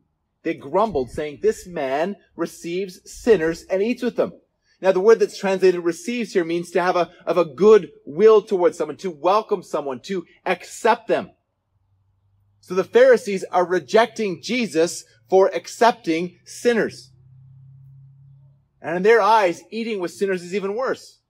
They 0.43 0.53
grumbled, 0.53 1.09
saying, 1.09 1.39
This 1.41 1.65
man 1.65 2.17
receives 2.35 3.11
sinners 3.11 3.63
and 3.63 3.81
eats 3.81 4.03
with 4.03 4.17
them. 4.17 4.33
Now, 4.83 4.91
the 4.91 4.99
word 4.99 5.21
that's 5.21 5.37
translated 5.37 5.81
receives 5.81 6.33
here 6.33 6.43
means 6.43 6.69
to 6.71 6.81
have 6.81 6.97
a, 6.97 7.09
of 7.25 7.37
a 7.37 7.45
good 7.45 7.91
will 8.05 8.41
towards 8.41 8.77
someone, 8.77 8.97
to 8.97 9.09
welcome 9.09 9.63
someone, 9.63 10.01
to 10.01 10.25
accept 10.45 11.07
them. 11.07 11.31
So 12.59 12.75
the 12.75 12.83
Pharisees 12.83 13.45
are 13.45 13.65
rejecting 13.65 14.41
Jesus 14.41 15.05
for 15.29 15.49
accepting 15.55 16.37
sinners. 16.43 17.13
And 18.81 18.97
in 18.97 19.03
their 19.03 19.21
eyes, 19.21 19.61
eating 19.71 20.01
with 20.01 20.11
sinners 20.11 20.43
is 20.43 20.53
even 20.53 20.75
worse. 20.75 21.21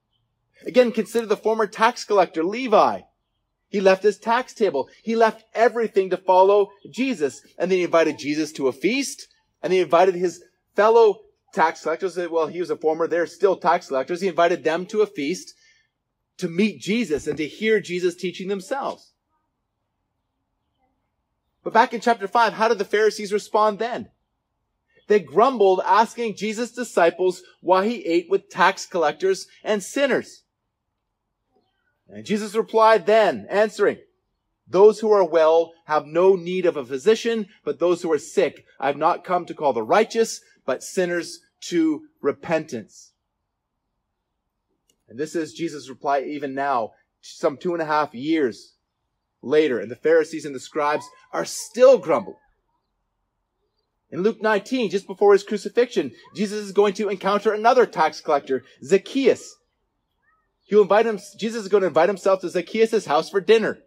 Again, 0.66 0.90
consider 0.90 1.26
the 1.26 1.36
former 1.36 1.68
tax 1.68 2.04
collector, 2.04 2.42
Levi. 2.42 3.02
He 3.68 3.80
left 3.80 4.02
his 4.02 4.18
tax 4.18 4.52
table. 4.52 4.88
He 5.04 5.14
left 5.14 5.44
everything 5.54 6.10
to 6.10 6.16
follow 6.16 6.70
Jesus. 6.90 7.40
And 7.56 7.70
then 7.70 7.78
he 7.78 7.84
invited 7.84 8.18
Jesus 8.18 8.50
to 8.54 8.66
a 8.66 8.72
feast. 8.72 9.28
And 9.62 9.72
he 9.72 9.78
invited 9.78 10.16
his 10.16 10.42
fellow 10.74 11.20
tax 11.54 11.82
collectors. 11.82 12.18
Uh, 12.18 12.28
well, 12.30 12.46
he 12.46 12.60
was 12.60 12.70
a 12.70 12.76
former, 12.76 13.06
they're 13.06 13.26
still 13.26 13.56
tax 13.56 13.88
collectors. 13.88 14.20
He 14.20 14.28
invited 14.28 14.64
them 14.64 14.86
to 14.86 15.02
a 15.02 15.06
feast 15.06 15.54
to 16.38 16.48
meet 16.48 16.80
Jesus 16.80 17.26
and 17.26 17.36
to 17.36 17.46
hear 17.46 17.80
Jesus 17.80 18.14
teaching 18.14 18.48
themselves. 18.48 19.12
But 21.62 21.72
back 21.72 21.94
in 21.94 22.00
chapter 22.00 22.28
5, 22.28 22.52
how 22.52 22.68
did 22.68 22.78
the 22.78 22.84
Pharisees 22.84 23.32
respond 23.32 23.78
then? 23.78 24.10
They 25.06 25.20
grumbled, 25.20 25.80
asking 25.84 26.36
Jesus' 26.36 26.72
disciples 26.72 27.42
why 27.60 27.86
he 27.86 28.04
ate 28.04 28.28
with 28.28 28.48
tax 28.48 28.86
collectors 28.86 29.46
and 29.62 29.82
sinners. 29.82 30.42
And 32.08 32.24
Jesus 32.24 32.54
replied 32.54 33.06
then, 33.06 33.46
answering, 33.48 33.98
those 34.66 35.00
who 35.00 35.10
are 35.10 35.24
well 35.24 35.72
have 35.84 36.06
no 36.06 36.36
need 36.36 36.64
of 36.64 36.76
a 36.76 36.84
physician, 36.84 37.48
but 37.64 37.78
those 37.78 38.02
who 38.02 38.10
are 38.12 38.18
sick. 38.18 38.64
I 38.80 38.86
have 38.86 38.96
not 38.96 39.24
come 39.24 39.44
to 39.46 39.54
call 39.54 39.72
the 39.72 39.82
righteous, 39.82 40.40
but 40.64 40.82
sinners 40.82 41.40
to 41.68 42.02
repentance. 42.20 43.12
And 45.08 45.18
this 45.18 45.34
is 45.34 45.52
Jesus' 45.52 45.88
reply 45.88 46.20
even 46.20 46.54
now, 46.54 46.92
some 47.20 47.56
two 47.56 47.72
and 47.72 47.82
a 47.82 47.86
half 47.86 48.14
years 48.14 48.74
later. 49.42 49.78
And 49.78 49.90
the 49.90 49.96
Pharisees 49.96 50.44
and 50.44 50.54
the 50.54 50.60
scribes 50.60 51.06
are 51.32 51.44
still 51.44 51.98
grumbling. 51.98 52.36
In 54.10 54.22
Luke 54.22 54.40
19, 54.40 54.90
just 54.90 55.06
before 55.06 55.32
his 55.32 55.42
crucifixion, 55.42 56.12
Jesus 56.36 56.64
is 56.64 56.72
going 56.72 56.94
to 56.94 57.08
encounter 57.08 57.52
another 57.52 57.84
tax 57.84 58.20
collector, 58.20 58.62
Zacchaeus. 58.82 59.56
He'll 60.66 60.82
invite 60.82 61.06
him, 61.06 61.18
Jesus 61.36 61.64
is 61.64 61.68
going 61.68 61.82
to 61.82 61.88
invite 61.88 62.08
himself 62.08 62.40
to 62.40 62.48
Zacchaeus' 62.48 63.06
house 63.06 63.28
for 63.28 63.40
dinner. 63.40 63.78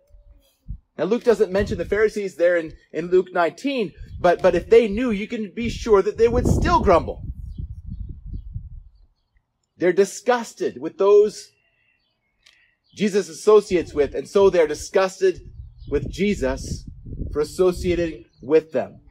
Now 0.97 1.05
Luke 1.05 1.23
doesn't 1.23 1.51
mention 1.51 1.77
the 1.77 1.85
Pharisees 1.85 2.35
there 2.35 2.57
in, 2.57 2.73
in 2.91 3.07
Luke 3.07 3.27
19, 3.31 3.93
but, 4.19 4.41
but 4.41 4.55
if 4.55 4.69
they 4.69 4.87
knew, 4.87 5.11
you 5.11 5.27
can 5.27 5.51
be 5.55 5.69
sure 5.69 6.01
that 6.01 6.17
they 6.17 6.27
would 6.27 6.47
still 6.47 6.81
grumble. 6.81 7.23
They're 9.77 9.93
disgusted 9.93 10.81
with 10.81 10.97
those 10.97 11.51
Jesus 12.95 13.29
associates 13.29 13.93
with, 13.93 14.15
and 14.15 14.27
so 14.27 14.49
they're 14.49 14.67
disgusted 14.67 15.41
with 15.89 16.09
Jesus 16.09 16.85
for 17.31 17.41
associating 17.41 18.25
with 18.41 18.71
them. 18.71 19.01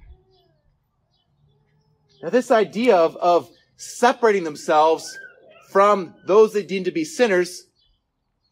Now, 2.23 2.31
this 2.31 2.51
idea 2.51 2.97
of, 2.97 3.17
of 3.17 3.49
separating 3.77 4.45
themselves 4.45 5.17
from 5.71 6.15
those 6.27 6.53
they 6.53 6.65
deem 6.65 6.85
to 6.85 6.91
be 6.91 7.05
sinners 7.05 7.67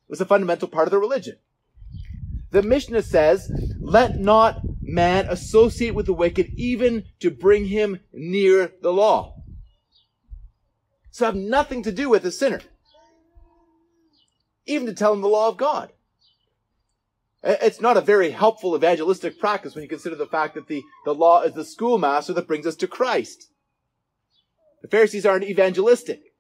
was 0.09 0.21
a 0.21 0.26
fundamental 0.26 0.68
part 0.68 0.87
of 0.87 0.92
the 0.92 0.99
religion. 0.99 1.37
The 2.50 2.62
Mishnah 2.62 3.02
says, 3.02 3.50
let 3.80 4.21
not 4.21 4.61
man 4.80 5.26
associate 5.28 5.94
with 5.94 6.06
the 6.06 6.12
wicked 6.12 6.52
even 6.56 7.04
to 7.18 7.30
bring 7.30 7.66
him 7.66 7.99
near 8.12 8.73
the 8.83 8.92
law. 8.92 9.33
So 11.14 11.26
have 11.26 11.37
nothing 11.37 11.85
to 11.85 11.92
do 11.92 12.09
with 12.09 12.25
the 12.25 12.33
sinner. 12.33 12.61
Even 14.66 14.88
to 14.88 14.92
tell 14.92 15.12
him 15.12 15.21
the 15.21 15.28
law 15.28 15.49
of 15.49 15.56
God. 15.56 15.92
It's 17.44 17.80
not 17.80 17.97
a 17.97 18.00
very 18.00 18.33
helpful 18.33 18.75
evangelistic 18.75 19.38
practice 19.38 19.76
when 19.76 19.83
you 19.83 19.88
consider 19.88 20.16
the 20.16 20.26
fact 20.26 20.56
that 20.56 20.66
the, 20.66 20.83
the 21.04 21.14
law 21.14 21.42
is 21.42 21.54
the 21.54 21.64
schoolmaster 21.64 22.33
that 22.33 22.49
brings 22.49 22.66
us 22.66 22.75
to 22.75 22.88
Christ. 22.88 23.49
The 24.83 24.88
Pharisees 24.88 25.25
aren't 25.25 25.44
evangelistic. 25.44 26.35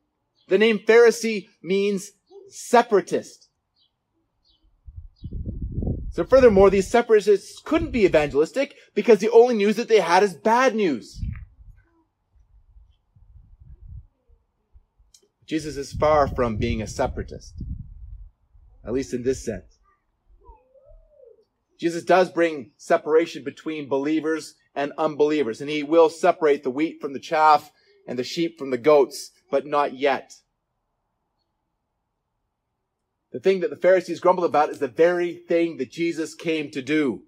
The 0.48 0.58
name 0.58 0.80
Pharisee 0.80 1.50
means 1.62 2.10
separatist. 2.48 3.48
So 6.10 6.24
furthermore, 6.24 6.70
these 6.70 6.90
separatists 6.90 7.62
couldn't 7.64 7.92
be 7.92 8.04
evangelistic 8.04 8.74
because 8.92 9.20
the 9.20 9.30
only 9.30 9.54
news 9.54 9.76
that 9.76 9.86
they 9.86 10.00
had 10.00 10.24
is 10.24 10.34
bad 10.34 10.74
news. 10.74 11.23
Jesus 15.46 15.76
is 15.76 15.92
far 15.92 16.26
from 16.26 16.56
being 16.56 16.80
a 16.80 16.86
separatist, 16.86 17.54
at 18.84 18.92
least 18.92 19.12
in 19.12 19.22
this 19.22 19.44
sense. 19.44 19.78
Jesus 21.78 22.04
does 22.04 22.30
bring 22.30 22.70
separation 22.76 23.44
between 23.44 23.88
believers 23.88 24.54
and 24.74 24.92
unbelievers, 24.96 25.60
and 25.60 25.68
he 25.68 25.82
will 25.82 26.08
separate 26.08 26.62
the 26.62 26.70
wheat 26.70 27.00
from 27.00 27.12
the 27.12 27.18
chaff 27.18 27.70
and 28.06 28.18
the 28.18 28.24
sheep 28.24 28.58
from 28.58 28.70
the 28.70 28.78
goats, 28.78 29.32
but 29.50 29.66
not 29.66 29.94
yet. 29.94 30.32
The 33.32 33.40
thing 33.40 33.60
that 33.60 33.70
the 33.70 33.76
Pharisees 33.76 34.20
grumbled 34.20 34.46
about 34.46 34.70
is 34.70 34.78
the 34.78 34.88
very 34.88 35.34
thing 35.34 35.76
that 35.78 35.90
Jesus 35.90 36.34
came 36.34 36.70
to 36.70 36.80
do. 36.80 37.22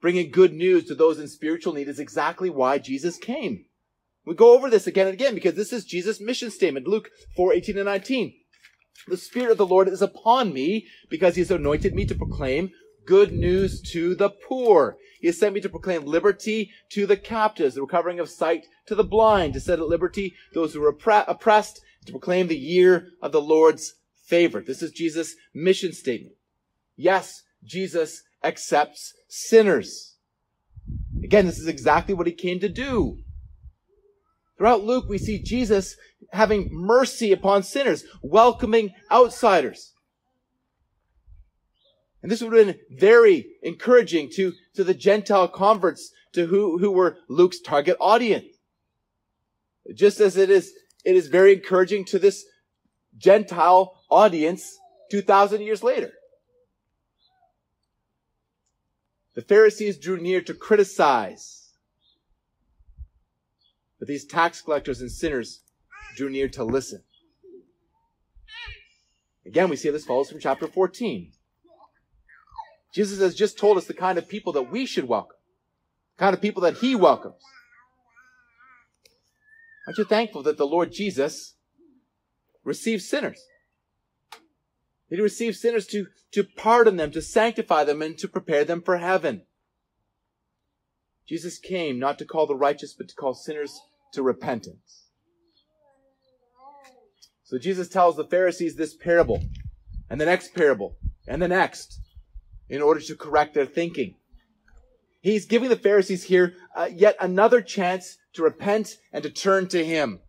Bringing 0.00 0.30
good 0.30 0.52
news 0.52 0.84
to 0.84 0.94
those 0.94 1.18
in 1.18 1.28
spiritual 1.28 1.72
need 1.72 1.88
is 1.88 1.98
exactly 1.98 2.48
why 2.48 2.78
Jesus 2.78 3.16
came. 3.16 3.64
We 4.26 4.34
go 4.34 4.54
over 4.54 4.70
this 4.70 4.86
again 4.86 5.06
and 5.06 5.14
again 5.14 5.34
because 5.34 5.54
this 5.54 5.72
is 5.72 5.84
Jesus' 5.84 6.20
mission 6.20 6.50
statement. 6.50 6.88
Luke 6.88 7.10
4, 7.36 7.52
18 7.52 7.76
and 7.76 7.86
19. 7.86 8.34
The 9.08 9.16
Spirit 9.16 9.50
of 9.50 9.58
the 9.58 9.66
Lord 9.66 9.88
is 9.88 10.00
upon 10.00 10.52
me 10.52 10.86
because 11.10 11.34
he 11.34 11.42
has 11.42 11.50
anointed 11.50 11.94
me 11.94 12.06
to 12.06 12.14
proclaim 12.14 12.70
good 13.06 13.32
news 13.32 13.82
to 13.92 14.14
the 14.14 14.30
poor. 14.30 14.96
He 15.20 15.26
has 15.26 15.38
sent 15.38 15.54
me 15.54 15.60
to 15.60 15.68
proclaim 15.68 16.04
liberty 16.04 16.70
to 16.92 17.06
the 17.06 17.16
captives, 17.16 17.74
the 17.74 17.82
recovering 17.82 18.18
of 18.18 18.30
sight 18.30 18.66
to 18.86 18.94
the 18.94 19.04
blind, 19.04 19.54
to 19.54 19.60
set 19.60 19.78
at 19.78 19.86
liberty 19.86 20.34
those 20.54 20.72
who 20.72 20.82
are 20.82 20.96
oppressed, 21.28 21.80
to 22.06 22.12
proclaim 22.12 22.48
the 22.48 22.56
year 22.56 23.08
of 23.20 23.32
the 23.32 23.40
Lord's 23.40 23.94
favor. 24.26 24.62
This 24.62 24.82
is 24.82 24.90
Jesus' 24.90 25.36
mission 25.54 25.92
statement. 25.92 26.36
Yes, 26.96 27.42
Jesus 27.62 28.22
accepts 28.42 29.12
sinners. 29.28 30.16
Again, 31.22 31.46
this 31.46 31.58
is 31.58 31.68
exactly 31.68 32.14
what 32.14 32.26
he 32.26 32.32
came 32.32 32.60
to 32.60 32.68
do. 32.68 33.18
Throughout 34.64 34.84
Luke, 34.84 35.10
we 35.10 35.18
see 35.18 35.42
Jesus 35.42 35.94
having 36.32 36.70
mercy 36.72 37.32
upon 37.32 37.64
sinners, 37.64 38.02
welcoming 38.22 38.94
outsiders. 39.12 39.92
And 42.22 42.32
this 42.32 42.40
would 42.40 42.54
have 42.54 42.66
been 42.68 42.98
very 42.98 43.44
encouraging 43.62 44.30
to, 44.36 44.54
to 44.72 44.82
the 44.82 44.94
Gentile 44.94 45.48
converts 45.48 46.12
to 46.32 46.46
who, 46.46 46.78
who 46.78 46.90
were 46.90 47.18
Luke's 47.28 47.60
target 47.60 47.98
audience. 48.00 48.46
Just 49.92 50.18
as 50.20 50.38
it 50.38 50.48
is, 50.48 50.72
it 51.04 51.14
is 51.14 51.26
very 51.26 51.52
encouraging 51.52 52.06
to 52.06 52.18
this 52.18 52.46
Gentile 53.18 54.00
audience 54.10 54.78
2,000 55.10 55.60
years 55.60 55.82
later. 55.82 56.10
The 59.34 59.42
Pharisees 59.42 59.98
drew 59.98 60.16
near 60.16 60.40
to 60.40 60.54
criticize, 60.54 61.63
but 64.04 64.08
these 64.08 64.26
tax 64.26 64.60
collectors 64.60 65.00
and 65.00 65.10
sinners 65.10 65.62
drew 66.14 66.28
near 66.28 66.46
to 66.46 66.62
listen. 66.62 67.02
Again, 69.46 69.70
we 69.70 69.76
see 69.76 69.88
this 69.88 70.04
follows 70.04 70.28
from 70.28 70.40
chapter 70.40 70.66
14. 70.66 71.32
Jesus 72.94 73.18
has 73.20 73.34
just 73.34 73.56
told 73.56 73.78
us 73.78 73.86
the 73.86 73.94
kind 73.94 74.18
of 74.18 74.28
people 74.28 74.52
that 74.52 74.70
we 74.70 74.84
should 74.84 75.08
welcome, 75.08 75.38
the 76.18 76.20
kind 76.22 76.34
of 76.34 76.42
people 76.42 76.60
that 76.60 76.74
he 76.74 76.94
welcomes. 76.94 77.40
Aren't 79.86 79.96
you 79.96 80.04
thankful 80.04 80.42
that 80.42 80.58
the 80.58 80.66
Lord 80.66 80.92
Jesus 80.92 81.54
receives 82.62 83.08
sinners? 83.08 83.42
That 85.08 85.16
he 85.16 85.22
receives 85.22 85.62
sinners 85.62 85.86
to, 85.86 86.08
to 86.32 86.44
pardon 86.44 86.98
them, 86.98 87.10
to 87.12 87.22
sanctify 87.22 87.84
them, 87.84 88.02
and 88.02 88.18
to 88.18 88.28
prepare 88.28 88.66
them 88.66 88.82
for 88.82 88.98
heaven. 88.98 89.44
Jesus 91.26 91.58
came 91.58 91.98
not 91.98 92.18
to 92.18 92.26
call 92.26 92.46
the 92.46 92.54
righteous, 92.54 92.92
but 92.92 93.08
to 93.08 93.14
call 93.14 93.32
sinners 93.32 93.80
to 94.14 94.22
repentance. 94.22 95.04
So 97.44 97.58
Jesus 97.58 97.88
tells 97.88 98.16
the 98.16 98.24
Pharisees 98.24 98.74
this 98.74 98.94
parable, 98.94 99.42
and 100.10 100.20
the 100.20 100.24
next 100.24 100.54
parable, 100.54 100.96
and 101.28 101.40
the 101.40 101.48
next 101.48 102.00
in 102.68 102.80
order 102.80 103.00
to 103.00 103.14
correct 103.14 103.54
their 103.54 103.66
thinking. 103.66 104.14
He's 105.20 105.46
giving 105.46 105.68
the 105.68 105.76
Pharisees 105.76 106.24
here 106.24 106.54
uh, 106.74 106.88
yet 106.92 107.16
another 107.20 107.60
chance 107.60 108.18
to 108.34 108.42
repent 108.42 108.96
and 109.12 109.22
to 109.22 109.30
turn 109.30 109.68
to 109.68 109.84
Him. 109.84 110.20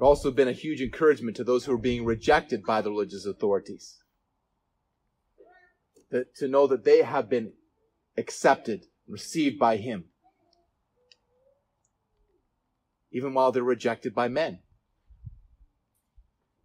Also 0.00 0.32
been 0.32 0.48
a 0.48 0.52
huge 0.52 0.80
encouragement 0.80 1.36
to 1.36 1.44
those 1.44 1.64
who 1.64 1.72
are 1.72 1.78
being 1.78 2.04
rejected 2.04 2.64
by 2.64 2.82
the 2.82 2.90
religious 2.90 3.24
authorities. 3.24 4.01
That, 6.12 6.34
to 6.36 6.46
know 6.46 6.66
that 6.68 6.84
they 6.84 7.02
have 7.02 7.28
been 7.28 7.52
accepted, 8.16 8.86
received 9.08 9.58
by 9.58 9.78
Him 9.78 10.04
even 13.12 13.34
while 13.34 13.52
they're 13.52 13.62
rejected 13.62 14.14
by 14.14 14.28
men. 14.28 14.58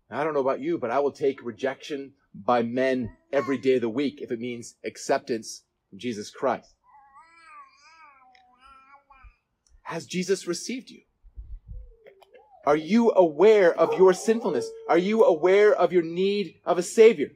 I 0.10 0.24
don't 0.24 0.34
know 0.34 0.40
about 0.40 0.62
you, 0.62 0.78
but 0.78 0.90
I 0.90 1.00
will 1.00 1.12
take 1.12 1.44
rejection 1.44 2.14
by 2.34 2.64
men 2.64 3.10
every 3.34 3.58
day 3.58 3.76
of 3.76 3.82
the 3.82 3.90
week 3.90 4.22
if 4.22 4.32
it 4.32 4.40
means 4.40 4.76
acceptance 4.86 5.64
from 5.90 6.00
Jesus 6.00 6.30
Christ. 6.30 6.74
Has 9.84 10.06
Jesus 10.06 10.48
received 10.48 10.90
you? 10.90 11.02
Are 12.66 12.76
you 12.76 13.12
aware 13.12 13.74
of 13.74 13.98
your 13.98 14.14
sinfulness? 14.14 14.70
Are 14.90 14.98
you 14.98 15.24
aware 15.24 15.74
of 15.74 15.94
your 15.94 16.04
need 16.04 16.56
of 16.66 16.78
a 16.78 16.84
Savior? 16.84 17.30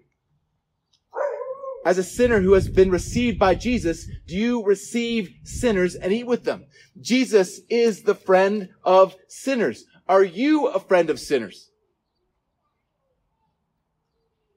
As 1.86 1.98
a 1.98 2.04
sinner 2.04 2.42
who 2.42 2.54
has 2.54 2.68
been 2.68 2.92
received 2.92 3.40
by 3.40 3.56
Jesus, 3.56 4.08
do 4.28 4.36
you 4.36 4.64
receive 4.64 5.34
sinners 5.44 5.96
and 5.96 6.14
eat 6.14 6.28
with 6.28 6.44
them? 6.44 6.66
Jesus 7.00 7.62
is 7.70 8.04
the 8.04 8.16
friend 8.16 8.70
of 8.84 9.16
sinners. 9.28 9.86
Are 10.08 10.24
you 10.24 10.68
a 10.68 10.80
friend 10.80 11.10
of 11.10 11.20
sinners? 11.20 11.70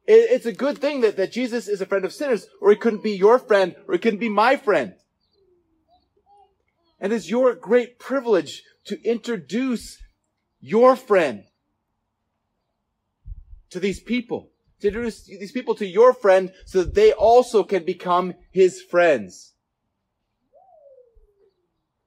It's 0.06 0.44
a 0.44 0.52
good 0.52 0.78
thing 0.78 1.00
that, 1.00 1.16
that 1.16 1.32
Jesus 1.32 1.66
is 1.66 1.80
a 1.80 1.86
friend 1.86 2.04
of 2.04 2.12
sinners, 2.12 2.46
or 2.60 2.70
he 2.70 2.76
couldn't 2.76 3.02
be 3.02 3.12
your 3.12 3.38
friend, 3.38 3.74
or 3.88 3.94
he 3.94 3.98
couldn't 3.98 4.18
be 4.18 4.28
my 4.28 4.56
friend. 4.56 4.94
And 7.00 7.10
it's 7.12 7.30
your 7.30 7.54
great 7.54 7.98
privilege 7.98 8.62
to 8.84 9.02
introduce 9.02 10.02
your 10.60 10.94
friend 10.94 11.44
to 13.70 13.80
these 13.80 14.00
people 14.00 14.50
to 14.80 14.88
introduce 14.88 15.24
these 15.24 15.52
people 15.52 15.74
to 15.76 15.86
your 15.86 16.12
friend 16.12 16.52
so 16.66 16.82
that 16.82 16.94
they 16.94 17.12
also 17.12 17.64
can 17.64 17.84
become 17.84 18.34
his 18.50 18.82
friends. 18.82 19.54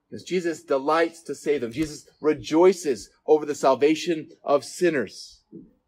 Because 0.08 0.24
Jesus 0.24 0.62
delights 0.62 1.22
to 1.24 1.34
save 1.34 1.60
them. 1.60 1.72
Jesus 1.72 2.08
rejoices 2.20 3.10
over 3.26 3.44
the 3.44 3.54
salvation 3.54 4.30
of 4.42 4.64
sinners. 4.64 5.42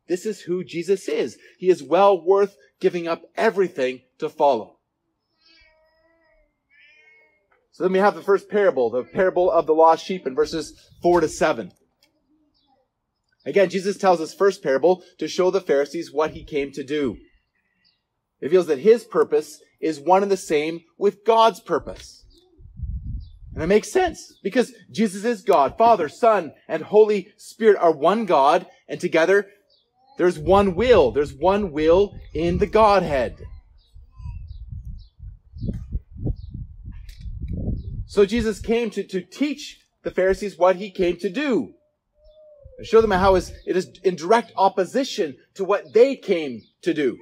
this 0.09 0.27
is 0.27 0.43
who 0.43 0.65
Jesus 0.65 1.09
is. 1.09 1.39
He 1.59 1.69
is 1.69 1.83
well 1.83 2.21
worth 2.23 2.57
giving 2.81 3.09
up 3.09 3.23
everything 3.37 4.03
to 4.19 4.29
follow. 4.29 4.79
So 7.73 7.85
then 7.85 7.93
we 7.93 7.99
have 7.99 8.15
the 8.15 8.23
first 8.23 8.51
parable, 8.51 8.91
the 8.91 9.05
parable 9.05 9.51
of 9.51 9.67
the 9.67 9.75
lost 9.75 10.05
sheep 10.05 10.27
in 10.27 10.35
verses 10.35 10.75
4 11.03 11.23
to 11.23 11.29
7. 11.29 11.73
Again, 13.47 13.71
Jesus 13.71 13.97
tells 13.97 14.19
this 14.19 14.35
first 14.35 14.63
parable 14.63 15.03
to 15.19 15.29
show 15.29 15.51
the 15.51 15.61
Pharisees 15.61 16.13
what 16.13 16.33
he 16.33 16.45
came 16.45 16.73
to 16.73 16.85
do. 16.85 17.17
It 18.41 18.47
reveals 18.47 18.67
that 18.67 18.81
his 18.81 19.05
purpose 19.05 19.61
is 19.81 19.99
one 19.99 20.23
and 20.23 20.31
the 20.31 20.37
same 20.37 20.81
with 20.99 21.25
God's 21.25 21.61
purpose. 21.61 22.25
And 23.55 23.63
it 23.63 23.67
makes 23.67 23.91
sense 23.91 24.35
because 24.43 24.73
Jesus 24.91 25.25
is 25.25 25.43
God. 25.43 25.77
Father, 25.77 26.09
Son, 26.09 26.53
and 26.69 26.83
Holy 26.83 27.33
Spirit 27.37 27.79
are 27.81 27.93
one 27.93 28.25
God, 28.25 28.67
and 28.89 29.01
together 29.01 29.47
there's 30.19 30.39
one 30.39 30.75
will. 30.75 31.11
There's 31.11 31.33
one 31.33 31.73
will 31.73 32.15
in 32.35 32.59
the 32.59 32.67
Godhead. 32.67 33.39
So 38.07 38.27
Jesus 38.27 38.61
came 38.61 38.91
to, 38.91 39.03
to 39.05 39.23
teach 39.23 39.81
the 40.03 40.11
Pharisees 40.11 40.59
what 40.59 40.77
he 40.77 40.91
came 40.91 41.17
to 41.19 41.31
do. 41.31 41.75
And 42.81 42.87
show 42.87 43.03
them 43.03 43.11
how 43.11 43.35
it 43.35 43.53
is 43.67 43.91
in 44.03 44.17
direct 44.17 44.53
opposition 44.57 45.37
to 45.53 45.65
what 45.65 45.93
they 45.93 46.17
came 46.17 46.63
to 46.81 46.95
do. 46.95 47.19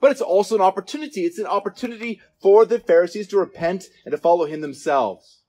But 0.00 0.12
it's 0.12 0.20
also 0.20 0.54
an 0.54 0.60
opportunity. 0.60 1.22
It's 1.22 1.40
an 1.40 1.46
opportunity 1.46 2.20
for 2.40 2.64
the 2.64 2.78
Pharisees 2.78 3.26
to 3.28 3.38
repent 3.38 3.86
and 4.04 4.12
to 4.12 4.18
follow 4.18 4.44
him 4.46 4.60
themselves. 4.60 5.42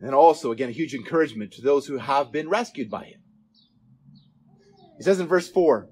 And 0.00 0.14
also, 0.14 0.52
again, 0.52 0.70
a 0.70 0.72
huge 0.72 0.94
encouragement 0.94 1.52
to 1.52 1.60
those 1.60 1.84
who 1.86 1.98
have 1.98 2.32
been 2.32 2.48
rescued 2.48 2.88
by 2.88 3.04
him. 3.04 3.20
He 4.96 5.02
says 5.02 5.20
in 5.20 5.26
verse 5.26 5.50
4, 5.50 5.86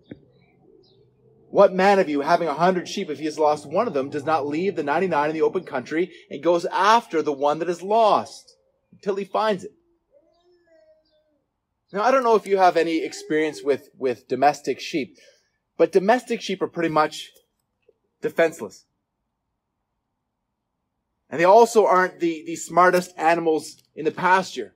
What 1.50 1.74
man 1.74 1.98
of 1.98 2.08
you, 2.08 2.22
having 2.22 2.48
a 2.48 2.54
hundred 2.54 2.88
sheep, 2.88 3.10
if 3.10 3.18
he 3.18 3.26
has 3.26 3.38
lost 3.38 3.70
one 3.70 3.86
of 3.86 3.92
them, 3.92 4.08
does 4.08 4.24
not 4.24 4.46
leave 4.46 4.74
the 4.74 4.82
99 4.82 5.28
in 5.28 5.34
the 5.34 5.42
open 5.42 5.64
country 5.64 6.12
and 6.30 6.42
goes 6.42 6.64
after 6.64 7.20
the 7.20 7.30
one 7.30 7.58
that 7.58 7.68
is 7.68 7.82
lost 7.82 8.56
until 8.90 9.16
he 9.16 9.26
finds 9.26 9.64
it? 9.64 9.72
Now, 11.92 12.02
I 12.02 12.10
don't 12.10 12.24
know 12.24 12.34
if 12.34 12.46
you 12.46 12.58
have 12.58 12.76
any 12.76 13.04
experience 13.04 13.62
with, 13.62 13.88
with 13.96 14.28
domestic 14.28 14.80
sheep. 14.80 15.16
But 15.76 15.92
domestic 15.92 16.40
sheep 16.40 16.62
are 16.62 16.68
pretty 16.68 16.88
much 16.88 17.30
defenseless. 18.22 18.84
And 21.28 21.40
they 21.40 21.44
also 21.44 21.86
aren't 21.86 22.20
the, 22.20 22.44
the 22.46 22.56
smartest 22.56 23.12
animals 23.16 23.82
in 23.94 24.04
the 24.04 24.10
pasture. 24.10 24.74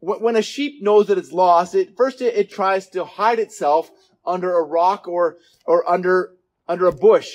When 0.00 0.34
a 0.34 0.42
sheep 0.42 0.82
knows 0.82 1.06
that 1.06 1.18
it's 1.18 1.32
lost, 1.32 1.74
it, 1.76 1.96
first 1.96 2.20
it, 2.20 2.34
it 2.34 2.50
tries 2.50 2.88
to 2.90 3.04
hide 3.04 3.38
itself 3.38 3.90
under 4.24 4.56
a 4.56 4.62
rock 4.62 5.06
or, 5.06 5.38
or 5.64 5.88
under, 5.88 6.32
under 6.66 6.86
a 6.86 6.92
bush. 6.92 7.30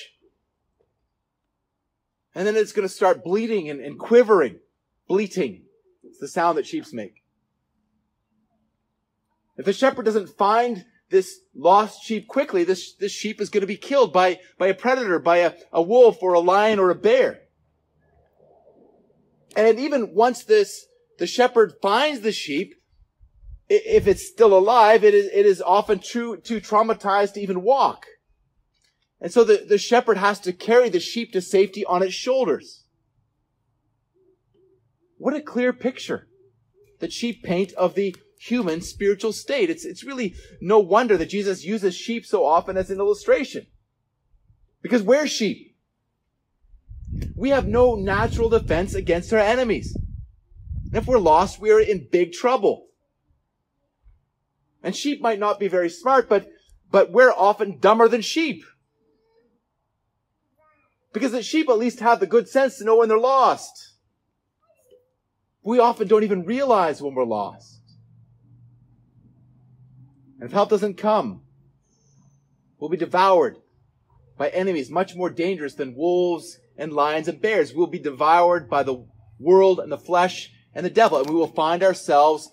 And 2.36 2.45
then 2.45 2.55
it's 2.57 2.73
going 2.73 2.88
to 2.88 2.93
start 2.93 3.23
bleeding 3.23 3.69
and, 3.69 3.79
and 3.79 3.97
quivering, 3.97 4.60
bleating. 5.07 5.63
It's 6.03 6.19
the 6.19 6.27
sound 6.27 6.57
that 6.57 6.67
sheep 6.67 6.86
make. 6.91 7.23
If 9.57 9.65
the 9.65 9.73
shepherd 9.73 10.05
doesn't 10.05 10.37
find 10.37 10.85
this 11.09 11.39
lost 11.55 12.03
sheep 12.03 12.27
quickly, 12.27 12.63
this, 12.63 12.93
this 12.95 13.11
sheep 13.11 13.41
is 13.41 13.49
going 13.49 13.61
to 13.61 13.67
be 13.67 13.77
killed 13.77 14.13
by, 14.13 14.39
by 14.57 14.67
a 14.67 14.73
predator, 14.73 15.19
by 15.19 15.37
a, 15.37 15.53
a 15.71 15.81
wolf 15.81 16.17
or 16.21 16.33
a 16.33 16.39
lion 16.39 16.79
or 16.79 16.89
a 16.89 16.95
bear. 16.95 17.39
And 19.55 19.79
even 19.79 20.13
once 20.13 20.43
this, 20.43 20.85
the 21.17 21.27
shepherd 21.27 21.73
finds 21.81 22.21
the 22.21 22.31
sheep, 22.31 22.75
if 23.69 24.07
it's 24.07 24.27
still 24.27 24.57
alive, 24.57 25.03
it 25.03 25.13
is, 25.13 25.25
it 25.33 25.45
is 25.45 25.61
often 25.61 25.99
too, 25.99 26.37
too 26.37 26.61
traumatized 26.61 27.33
to 27.33 27.41
even 27.41 27.63
walk. 27.63 28.05
And 29.19 29.31
so 29.31 29.43
the, 29.43 29.65
the 29.67 29.77
shepherd 29.77 30.17
has 30.17 30.39
to 30.41 30.53
carry 30.53 30.89
the 30.89 30.99
sheep 30.99 31.33
to 31.33 31.41
safety 31.41 31.83
on 31.85 32.03
its 32.03 32.13
shoulders. 32.13 32.83
What 35.17 35.33
a 35.33 35.41
clear 35.41 35.73
picture 35.73 36.27
that 36.99 37.11
sheep 37.11 37.43
paint 37.43 37.73
of 37.73 37.95
the 37.95 38.15
human 38.38 38.82
spiritual 38.82 39.34
state. 39.34 39.69
It's, 39.69 39.86
it's 39.86 40.04
really 40.04 40.36
no 40.62 40.80
wonder 40.80 41.17
that 41.17 41.30
Jesus 41.30 41.65
uses 41.65 41.95
sheep 41.95 42.26
so 42.26 42.45
often 42.45 42.78
as 42.78 42.89
an 42.89 43.00
illustration. 43.00 43.67
Because 44.82 45.02
we're 45.02 45.28
sheep. 45.28 45.76
We 47.36 47.50
have 47.50 47.67
no 47.67 47.95
natural 47.95 48.50
defense 48.50 48.93
against 48.93 49.34
our 49.34 49.39
enemies. 49.39 49.97
And 50.86 50.95
if 50.95 51.08
we're 51.08 51.19
lost, 51.19 51.60
we 51.60 51.71
are 51.71 51.80
in 51.80 52.08
big 52.12 52.32
trouble. 52.32 52.88
And 54.84 54.95
sheep 54.95 55.21
might 55.21 55.39
not 55.39 55.60
be 55.60 55.67
very 55.67 55.89
smart, 55.89 56.30
but, 56.30 56.47
but 56.91 57.12
we're 57.12 57.32
often 57.32 57.80
dumber 57.80 58.08
than 58.08 58.21
sheep. 58.21 58.63
Because 61.12 61.32
the 61.32 61.41
sheep 61.41 61.67
at 61.69 61.78
least 61.78 62.00
have 62.00 62.19
the 62.19 62.28
good 62.28 62.47
sense 62.47 62.78
to 62.78 62.86
know 62.86 62.97
when 62.97 63.10
they're 63.10 63.17
lost. 63.17 63.95
We 65.63 65.80
often 65.80 66.08
don't 66.08 66.23
even 66.23 66.45
realize 66.45 67.02
when 67.02 67.15
we're 67.15 67.26
lost. 67.26 67.76
And 70.39 70.47
if 70.47 70.52
help 70.52 70.69
doesn't 70.69 70.97
come, 70.97 71.41
we'll 72.80 72.89
be 72.89 72.97
devoured 72.97 73.58
by 74.38 74.50
enemies 74.50 74.89
much 74.89 75.15
more 75.15 75.30
dangerous 75.30 75.73
than 75.73 75.95
wolves 75.95 76.60
and 76.78 76.93
lions 76.93 77.28
and 77.28 77.41
bears. 77.41 77.73
We'll 77.73 77.88
be 77.88 78.00
devoured 78.00 78.69
by 78.69 78.84
the 78.84 79.06
world 79.39 79.80
and 79.80 79.91
the 79.91 79.97
flesh 79.97 80.52
and 80.76 80.86
the 80.86 80.91
devil, 80.91 81.17
and 81.19 81.30
we 81.30 81.36
will 81.36 81.47
find 81.47 81.82
ourselves 81.82 82.52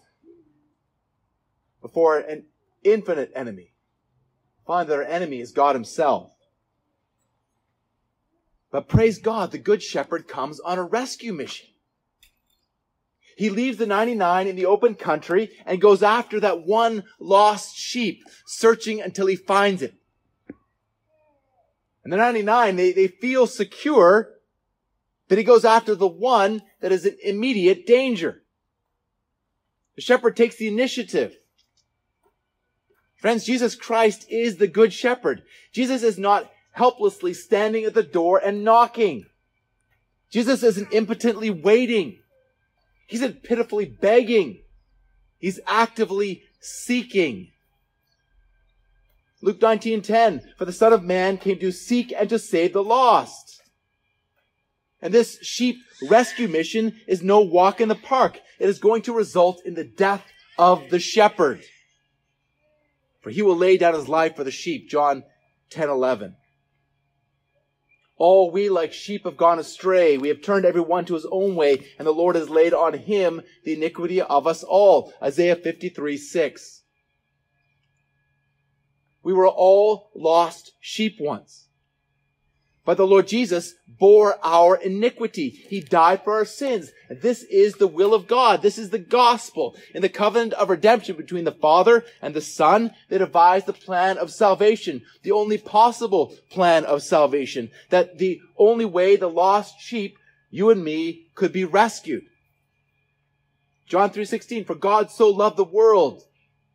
before 1.83 2.19
an 2.19 2.47
infinite 2.83 3.31
enemy. 3.35 3.75
Find 4.67 4.89
that 4.89 4.97
our 4.97 5.03
enemy 5.03 5.41
is 5.41 5.53
God 5.53 5.77
Himself. 5.77 6.31
But 8.71 8.89
praise 8.89 9.19
God, 9.19 9.53
the 9.53 9.59
Good 9.59 9.83
Shepherd 9.83 10.27
comes 10.27 10.59
on 10.61 10.79
a 10.79 10.83
rescue 10.83 11.35
mission. 11.35 11.69
He 13.37 13.51
leaves 13.51 13.79
the 13.79 13.87
99 13.87 14.47
in 14.47 14.57
the 14.57 14.67
open 14.67 14.95
country 14.95 15.51
and 15.67 15.81
goes 15.81 16.03
after 16.03 16.41
that 16.41 16.67
one 16.67 17.05
lost 17.19 17.77
sheep, 17.77 18.23
searching 18.47 19.01
until 19.01 19.27
he 19.27 19.37
finds 19.37 19.83
it. 19.83 19.95
And 22.05 22.13
the 22.13 22.17
99, 22.17 22.77
they, 22.77 22.93
they 22.93 23.09
feel 23.09 23.47
secure 23.47 24.31
that 25.29 25.39
he 25.39 25.45
goes 25.45 25.65
after 25.65 25.95
the 25.95 26.07
one 26.07 26.63
that 26.81 26.93
is 26.93 27.07
in 27.07 27.17
immediate 27.23 27.87
danger. 27.87 28.43
The 29.97 30.03
shepherd 30.03 30.37
takes 30.37 30.57
the 30.57 30.69
initiative. 30.69 31.37
Friends, 33.17 33.45
Jesus 33.45 33.75
Christ 33.75 34.27
is 34.29 34.57
the 34.57 34.67
good 34.67 34.93
shepherd. 34.93 35.43
Jesus 35.73 36.03
is 36.03 36.19
not 36.19 36.51
helplessly 36.73 37.33
standing 37.33 37.85
at 37.85 37.95
the 37.95 38.03
door 38.03 38.39
and 38.39 38.65
knocking. 38.65 39.27
Jesus 40.31 40.63
isn't 40.63 40.93
impotently 40.93 41.49
waiting. 41.49 42.19
He's 43.07 43.21
not 43.21 43.43
pitifully 43.43 43.85
begging. 43.85 44.61
He's 45.39 45.61
actively 45.67 46.45
seeking. 46.61 47.51
Luke 49.43 49.61
19:10 49.61 50.57
For 50.57 50.65
the 50.65 50.73
son 50.73 50.93
of 50.93 51.03
man 51.03 51.37
came 51.37 51.59
to 51.59 51.71
seek 51.71 52.13
and 52.17 52.29
to 52.31 52.39
save 52.39 52.73
the 52.73 52.83
lost. 52.83 53.63
And 55.03 55.13
this 55.13 55.39
sheep 55.43 55.77
rescue 56.09 56.49
mission 56.49 56.99
is 57.07 57.23
no 57.23 57.41
walk 57.43 57.79
in 57.79 57.89
the 57.89 57.95
park. 57.95 58.41
It 58.59 58.71
is 58.71 58.79
going 58.79 59.03
to 59.03 59.13
result 59.13 59.61
in 59.67 59.75
the 59.75 59.85
death 59.85 60.25
of 60.57 60.89
the 60.89 60.99
shepherd. 60.99 61.63
For 63.21 63.29
he 63.29 63.43
will 63.43 63.57
lay 63.57 63.77
down 63.77 63.95
his 63.95 64.09
life 64.09 64.37
for 64.37 64.45
the 64.45 64.51
sheep. 64.51 64.89
John 64.89 65.25
10:11. 65.71 66.37
All 68.27 68.51
we 68.51 68.71
like 68.71 68.95
sheep 68.95 69.25
have 69.25 69.37
gone 69.37 69.59
astray. 69.59 70.17
We 70.17 70.29
have 70.29 70.41
turned 70.41 70.65
every 70.65 70.81
one 70.81 71.05
to 71.05 71.13
his 71.13 71.27
own 71.31 71.57
way, 71.57 71.85
and 71.99 72.07
the 72.07 72.11
Lord 72.11 72.37
has 72.37 72.49
laid 72.49 72.73
on 72.73 72.95
him 72.95 73.43
the 73.65 73.75
iniquity 73.75 74.23
of 74.23 74.47
us 74.47 74.63
all. 74.63 75.13
Isaiah 75.23 75.57
53, 75.57 76.17
6. 76.17 76.83
We 79.23 79.35
were 79.35 79.47
all 79.47 80.11
lost 80.15 80.73
sheep 80.81 81.19
once. 81.21 81.64
But 82.85 82.99
the 82.99 83.07
Lord 83.07 83.27
Jesus 83.27 83.75
bore 83.89 84.37
our 84.45 84.77
iniquity. 84.77 85.49
He 85.49 85.81
died 85.81 86.23
for 86.23 86.35
our 86.35 86.45
sins. 86.45 86.93
This 87.09 87.43
is 87.45 87.75
the 87.75 87.87
will 87.87 88.13
of 88.13 88.27
God. 88.27 88.61
This 88.61 88.77
is 88.77 88.91
the 88.91 88.99
gospel. 88.99 89.75
In 89.95 90.03
the 90.03 90.11
covenant 90.11 90.53
of 90.55 90.69
redemption 90.69 91.17
between 91.17 91.45
the 91.45 91.53
Father 91.53 92.05
and 92.21 92.35
the 92.35 92.43
Son, 92.43 92.91
they 93.09 93.17
devised 93.17 93.65
the 93.65 93.73
plan 93.73 94.19
of 94.19 94.31
salvation, 94.31 95.03
the 95.23 95.33
only 95.33 95.57
possible 95.57 96.35
plan 96.51 96.85
of 96.85 97.03
salvation, 97.03 97.71
that 97.89 98.19
the 98.19 98.41
only 98.59 98.85
way 98.85 99.17
the 99.17 99.31
lost 99.31 99.81
sheep, 99.81 100.19
you 100.51 100.69
and 100.69 100.85
me, 100.85 101.29
could 101.35 101.53
be 101.53 101.65
rescued. 101.65 102.25
John 103.87 104.11
3.16, 104.11 104.67
for 104.67 104.75
God 104.75 105.11
so 105.11 105.31
loved 105.31 105.57
the 105.57 105.65
world 105.65 106.23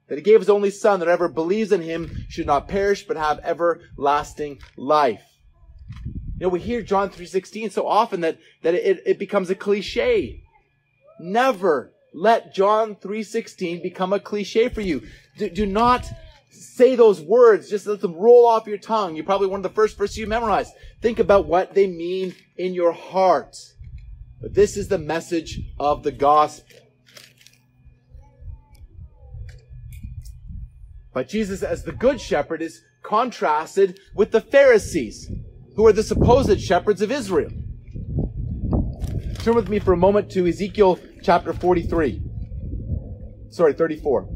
that 0.08 0.18
he 0.18 0.24
gave 0.24 0.40
his 0.40 0.50
only 0.50 0.72
son 0.72 1.00
that 1.00 1.06
whoever 1.06 1.30
believes 1.30 1.72
in 1.72 1.82
him 1.82 2.26
should 2.30 2.48
not 2.48 2.68
perish 2.68 3.06
but 3.06 3.18
have 3.18 3.40
everlasting 3.44 4.60
life. 4.76 5.22
You 6.06 6.46
know, 6.46 6.50
we 6.50 6.60
hear 6.60 6.82
John 6.82 7.10
3.16 7.10 7.72
so 7.72 7.88
often 7.88 8.22
that, 8.22 8.38
that 8.62 8.74
it, 8.74 9.04
it 9.06 9.20
becomes 9.20 9.50
a 9.50 9.56
cliche. 9.56 10.44
Never 11.20 11.92
let 12.14 12.54
John 12.54 12.96
3.16 12.96 13.84
become 13.84 14.14
a 14.14 14.20
cliche 14.20 14.70
for 14.70 14.82
you. 14.82 15.06
Do, 15.38 15.50
do 15.50 15.66
not 15.66 16.06
say 16.50 16.96
those 16.96 17.22
words. 17.22 17.70
Just 17.70 17.88
let 17.88 18.02
them 18.02 18.16
roll 18.16 18.46
off 18.46 18.68
your 18.68 18.78
tongue. 18.78 19.16
You're 19.16 19.26
probably 19.26 19.48
one 19.48 19.60
of 19.60 19.64
the 19.64 19.70
first 19.70 19.98
verses 19.98 20.18
you 20.18 20.28
memorized. 20.28 20.74
Think 21.02 21.20
about 21.20 21.46
what 21.46 21.74
they 21.74 21.88
mean 21.88 22.36
in 22.58 22.74
your 22.74 22.94
heart. 22.94 23.58
But 24.42 24.54
this 24.54 24.78
is 24.78 24.88
the 24.88 24.98
message 24.98 25.60
of 25.80 26.04
the 26.04 26.12
gospel. 26.12 26.78
But 31.14 31.28
Jesus, 31.28 31.64
as 31.64 31.84
the 31.84 31.92
good 31.92 32.22
shepherd, 32.22 32.62
is 32.62 32.82
contrasted 33.04 34.00
with 34.16 34.32
the 34.32 34.42
Pharisees, 34.42 35.30
who 35.80 35.88
are 35.88 35.94
the 35.94 36.04
supposed 36.04 36.60
shepherds 36.60 37.02
of 37.02 37.10
Israel. 37.10 37.50
Turn 39.36 39.56
with 39.56 39.70
me 39.70 39.80
for 39.80 39.94
a 39.94 39.98
moment 39.98 40.30
to 40.32 40.46
Ezekiel 40.46 41.00
chapter 41.24 41.54
43. 41.54 42.22
Sorry, 43.50 43.72
34. 43.72 44.28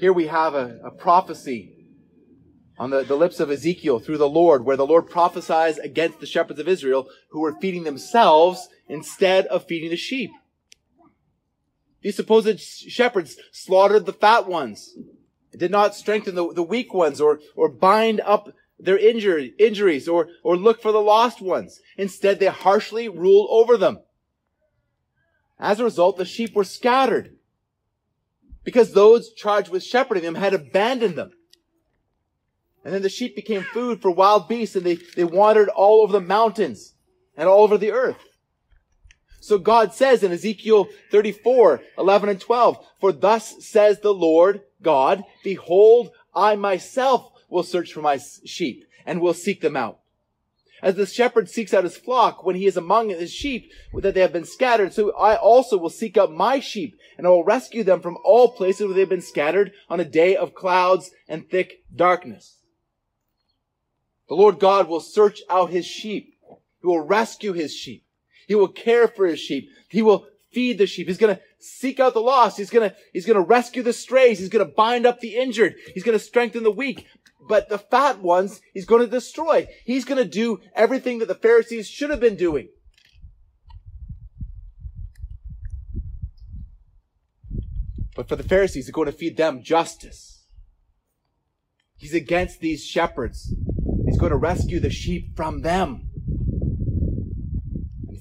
Here 0.00 0.14
we 0.14 0.28
have 0.28 0.54
a, 0.54 0.80
a 0.82 0.90
prophecy 0.90 1.74
on 2.78 2.88
the, 2.88 3.02
the 3.02 3.14
lips 3.14 3.40
of 3.40 3.50
Ezekiel 3.50 3.98
through 3.98 4.16
the 4.16 4.26
Lord, 4.26 4.64
where 4.64 4.78
the 4.78 4.86
Lord 4.86 5.06
prophesies 5.06 5.76
against 5.76 6.20
the 6.20 6.26
shepherds 6.26 6.60
of 6.60 6.66
Israel 6.66 7.06
who 7.32 7.40
were 7.40 7.60
feeding 7.60 7.84
themselves 7.84 8.70
instead 8.88 9.44
of 9.48 9.66
feeding 9.66 9.90
the 9.90 9.96
sheep. 9.96 10.30
These 12.02 12.16
supposed 12.16 12.60
shepherds 12.60 13.36
slaughtered 13.52 14.06
the 14.06 14.12
fat 14.12 14.46
ones, 14.46 14.96
did 15.56 15.70
not 15.70 15.94
strengthen 15.94 16.34
the, 16.34 16.52
the 16.52 16.62
weak 16.62 16.94
ones 16.94 17.20
or, 17.20 17.40
or 17.56 17.68
bind 17.68 18.20
up 18.20 18.52
their 18.78 18.98
injury, 18.98 19.54
injuries 19.58 20.08
or, 20.08 20.28
or 20.44 20.56
look 20.56 20.80
for 20.80 20.92
the 20.92 21.00
lost 21.00 21.40
ones. 21.40 21.80
Instead, 21.96 22.38
they 22.38 22.46
harshly 22.46 23.08
ruled 23.08 23.48
over 23.50 23.76
them. 23.76 23.98
As 25.58 25.80
a 25.80 25.84
result, 25.84 26.16
the 26.16 26.24
sheep 26.24 26.54
were 26.54 26.64
scattered 26.64 27.36
because 28.62 28.92
those 28.92 29.32
charged 29.32 29.70
with 29.70 29.82
shepherding 29.82 30.22
them 30.22 30.36
had 30.36 30.54
abandoned 30.54 31.16
them. 31.16 31.32
And 32.84 32.94
then 32.94 33.02
the 33.02 33.08
sheep 33.08 33.34
became 33.34 33.62
food 33.62 34.00
for 34.00 34.10
wild 34.10 34.48
beasts 34.48 34.76
and 34.76 34.86
they, 34.86 34.98
they 35.16 35.24
wandered 35.24 35.68
all 35.68 36.02
over 36.02 36.12
the 36.12 36.20
mountains 36.20 36.94
and 37.36 37.48
all 37.48 37.64
over 37.64 37.76
the 37.76 37.90
earth. 37.90 38.18
So 39.40 39.58
God 39.58 39.94
says 39.94 40.22
in 40.22 40.32
Ezekiel 40.32 40.88
34, 41.10 41.80
11 41.96 42.28
and 42.28 42.40
12, 42.40 42.84
For 43.00 43.12
thus 43.12 43.64
says 43.64 44.00
the 44.00 44.14
Lord 44.14 44.62
God, 44.82 45.24
Behold, 45.44 46.10
I 46.34 46.56
myself 46.56 47.30
will 47.48 47.62
search 47.62 47.92
for 47.92 48.02
my 48.02 48.18
sheep 48.44 48.84
and 49.06 49.20
will 49.20 49.34
seek 49.34 49.60
them 49.60 49.76
out. 49.76 50.00
As 50.80 50.94
the 50.94 51.06
shepherd 51.06 51.48
seeks 51.48 51.74
out 51.74 51.84
his 51.84 51.96
flock 51.96 52.44
when 52.44 52.54
he 52.54 52.66
is 52.66 52.76
among 52.76 53.08
his 53.08 53.32
sheep 53.32 53.72
that 53.92 54.14
they 54.14 54.20
have 54.20 54.32
been 54.32 54.44
scattered, 54.44 54.92
so 54.92 55.16
I 55.16 55.36
also 55.36 55.76
will 55.76 55.90
seek 55.90 56.16
out 56.16 56.32
my 56.32 56.60
sheep 56.60 56.96
and 57.16 57.26
I 57.26 57.30
will 57.30 57.42
rescue 57.42 57.82
them 57.82 58.00
from 58.00 58.16
all 58.24 58.52
places 58.52 58.86
where 58.86 58.94
they 58.94 59.00
have 59.00 59.08
been 59.08 59.20
scattered 59.20 59.72
on 59.88 59.98
a 59.98 60.04
day 60.04 60.36
of 60.36 60.54
clouds 60.54 61.10
and 61.26 61.48
thick 61.48 61.82
darkness. 61.94 62.58
The 64.28 64.34
Lord 64.34 64.60
God 64.60 64.88
will 64.88 65.00
search 65.00 65.40
out 65.50 65.70
his 65.70 65.86
sheep. 65.86 66.34
He 66.80 66.86
will 66.86 67.00
rescue 67.00 67.54
his 67.54 67.74
sheep. 67.74 68.04
He 68.48 68.56
will 68.56 68.68
care 68.68 69.06
for 69.06 69.26
his 69.26 69.38
sheep. 69.38 69.68
He 69.88 70.02
will 70.02 70.26
feed 70.50 70.78
the 70.78 70.86
sheep. 70.86 71.06
He's 71.06 71.18
going 71.18 71.36
to 71.36 71.42
seek 71.60 72.00
out 72.00 72.14
the 72.14 72.20
lost. 72.20 72.56
He's 72.56 72.70
going 72.70 72.90
to, 72.90 72.96
he's 73.12 73.26
going 73.26 73.36
to 73.36 73.46
rescue 73.46 73.82
the 73.82 73.92
strays. 73.92 74.40
He's 74.40 74.48
going 74.48 74.66
to 74.66 74.74
bind 74.74 75.06
up 75.06 75.20
the 75.20 75.36
injured. 75.36 75.76
He's 75.94 76.02
going 76.02 76.18
to 76.18 76.24
strengthen 76.24 76.64
the 76.64 76.70
weak. 76.70 77.06
But 77.46 77.68
the 77.68 77.78
fat 77.78 78.20
ones, 78.20 78.60
he's 78.74 78.86
going 78.86 79.02
to 79.02 79.10
destroy. 79.10 79.68
He's 79.84 80.04
going 80.04 80.18
to 80.22 80.28
do 80.28 80.60
everything 80.74 81.20
that 81.20 81.28
the 81.28 81.34
Pharisees 81.34 81.86
should 81.86 82.10
have 82.10 82.20
been 82.20 82.36
doing. 82.36 82.68
But 88.16 88.28
for 88.28 88.34
the 88.34 88.42
Pharisees, 88.42 88.86
he's 88.86 88.94
going 88.94 89.06
to 89.06 89.16
feed 89.16 89.36
them 89.36 89.62
justice. 89.62 90.46
He's 91.96 92.14
against 92.14 92.60
these 92.60 92.84
shepherds 92.84 93.52
He's 94.08 94.18
going 94.18 94.32
to 94.32 94.38
rescue 94.38 94.80
the 94.80 94.88
sheep 94.88 95.36
from 95.36 95.60
them. 95.60 96.07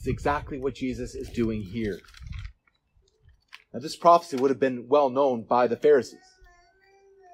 Exactly 0.08 0.58
what 0.58 0.76
Jesus 0.76 1.16
is 1.16 1.30
doing 1.30 1.62
here. 1.62 2.00
Now, 3.74 3.80
this 3.80 3.98
prophecy 3.98 4.38
would 4.38 4.50
have 4.50 4.60
been 4.60 4.88
well 4.88 5.10
known 5.10 5.44
by 5.44 5.68
the 5.68 5.76
Pharisees. 5.76 6.20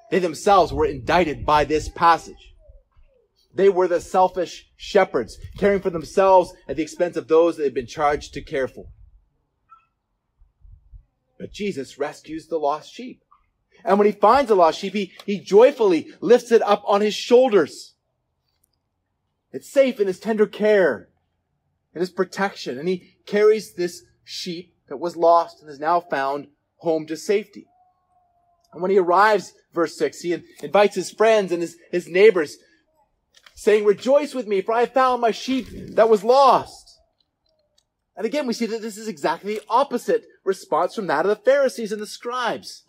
They 0.10 0.20
themselves 0.20 0.74
were 0.74 0.86
indicted 0.86 1.46
by 1.46 1.66
this 1.66 1.90
passage. 1.90 2.54
They 3.54 3.70
were 3.70 3.88
the 3.88 4.02
selfish 4.02 4.68
shepherds, 4.76 5.38
caring 5.58 5.80
for 5.80 5.92
themselves 5.92 6.54
at 6.68 6.76
the 6.76 6.84
expense 6.84 7.16
of 7.16 7.28
those 7.28 7.58
they 7.58 7.64
had 7.64 7.74
been 7.74 7.88
charged 7.88 8.34
to 8.34 8.42
care 8.42 8.68
for. 8.68 8.86
But 11.40 11.52
Jesus 11.52 12.00
rescues 12.00 12.48
the 12.48 12.58
lost 12.58 12.92
sheep. 12.92 13.24
And 13.86 14.00
when 14.00 14.08
he 14.08 14.12
finds 14.12 14.50
a 14.50 14.56
lost 14.56 14.80
sheep, 14.80 14.94
he, 14.94 15.14
he 15.26 15.40
joyfully 15.40 16.08
lifts 16.20 16.52
it 16.52 16.62
up 16.64 16.84
on 16.88 17.02
his 17.02 17.14
shoulders. 17.14 17.94
It's 19.52 19.72
safe 19.72 20.00
in 20.00 20.08
his 20.08 20.20
tender 20.20 20.48
care 20.48 21.10
and 21.94 22.02
his 22.02 22.12
protection. 22.12 22.78
And 22.78 22.88
he 22.88 23.16
carries 23.26 23.74
this 23.74 24.04
sheep 24.24 24.74
that 24.88 24.98
was 24.98 25.16
lost 25.16 25.62
and 25.62 25.70
is 25.70 25.80
now 25.80 26.00
found 26.00 26.48
home 26.78 27.06
to 27.08 27.18
safety. 27.18 27.68
And 28.74 28.82
when 28.82 28.92
he 28.92 28.98
arrives, 28.98 29.54
verse 29.74 29.98
6, 29.98 30.22
he 30.22 30.44
invites 30.62 30.96
his 30.96 31.12
friends 31.12 31.52
and 31.52 31.62
his, 31.62 31.78
his 31.92 32.08
neighbors, 32.08 32.58
saying, 33.56 33.86
Rejoice 33.86 34.34
with 34.34 34.48
me, 34.48 34.62
for 34.62 34.74
I 34.74 34.82
have 34.82 34.94
found 34.94 35.22
my 35.22 35.32
sheep 35.32 35.68
that 35.96 36.10
was 36.10 36.24
lost. 36.24 37.00
And 38.16 38.26
again, 38.26 38.48
we 38.48 38.54
see 38.54 38.66
that 38.68 38.82
this 38.82 38.98
is 38.98 39.08
exactly 39.08 39.56
the 39.56 39.64
opposite 39.70 40.26
response 40.44 40.96
from 40.96 41.08
that 41.08 41.26
of 41.26 41.30
the 41.30 41.44
Pharisees 41.44 41.92
and 41.92 42.02
the 42.02 42.08
scribes, 42.08 42.84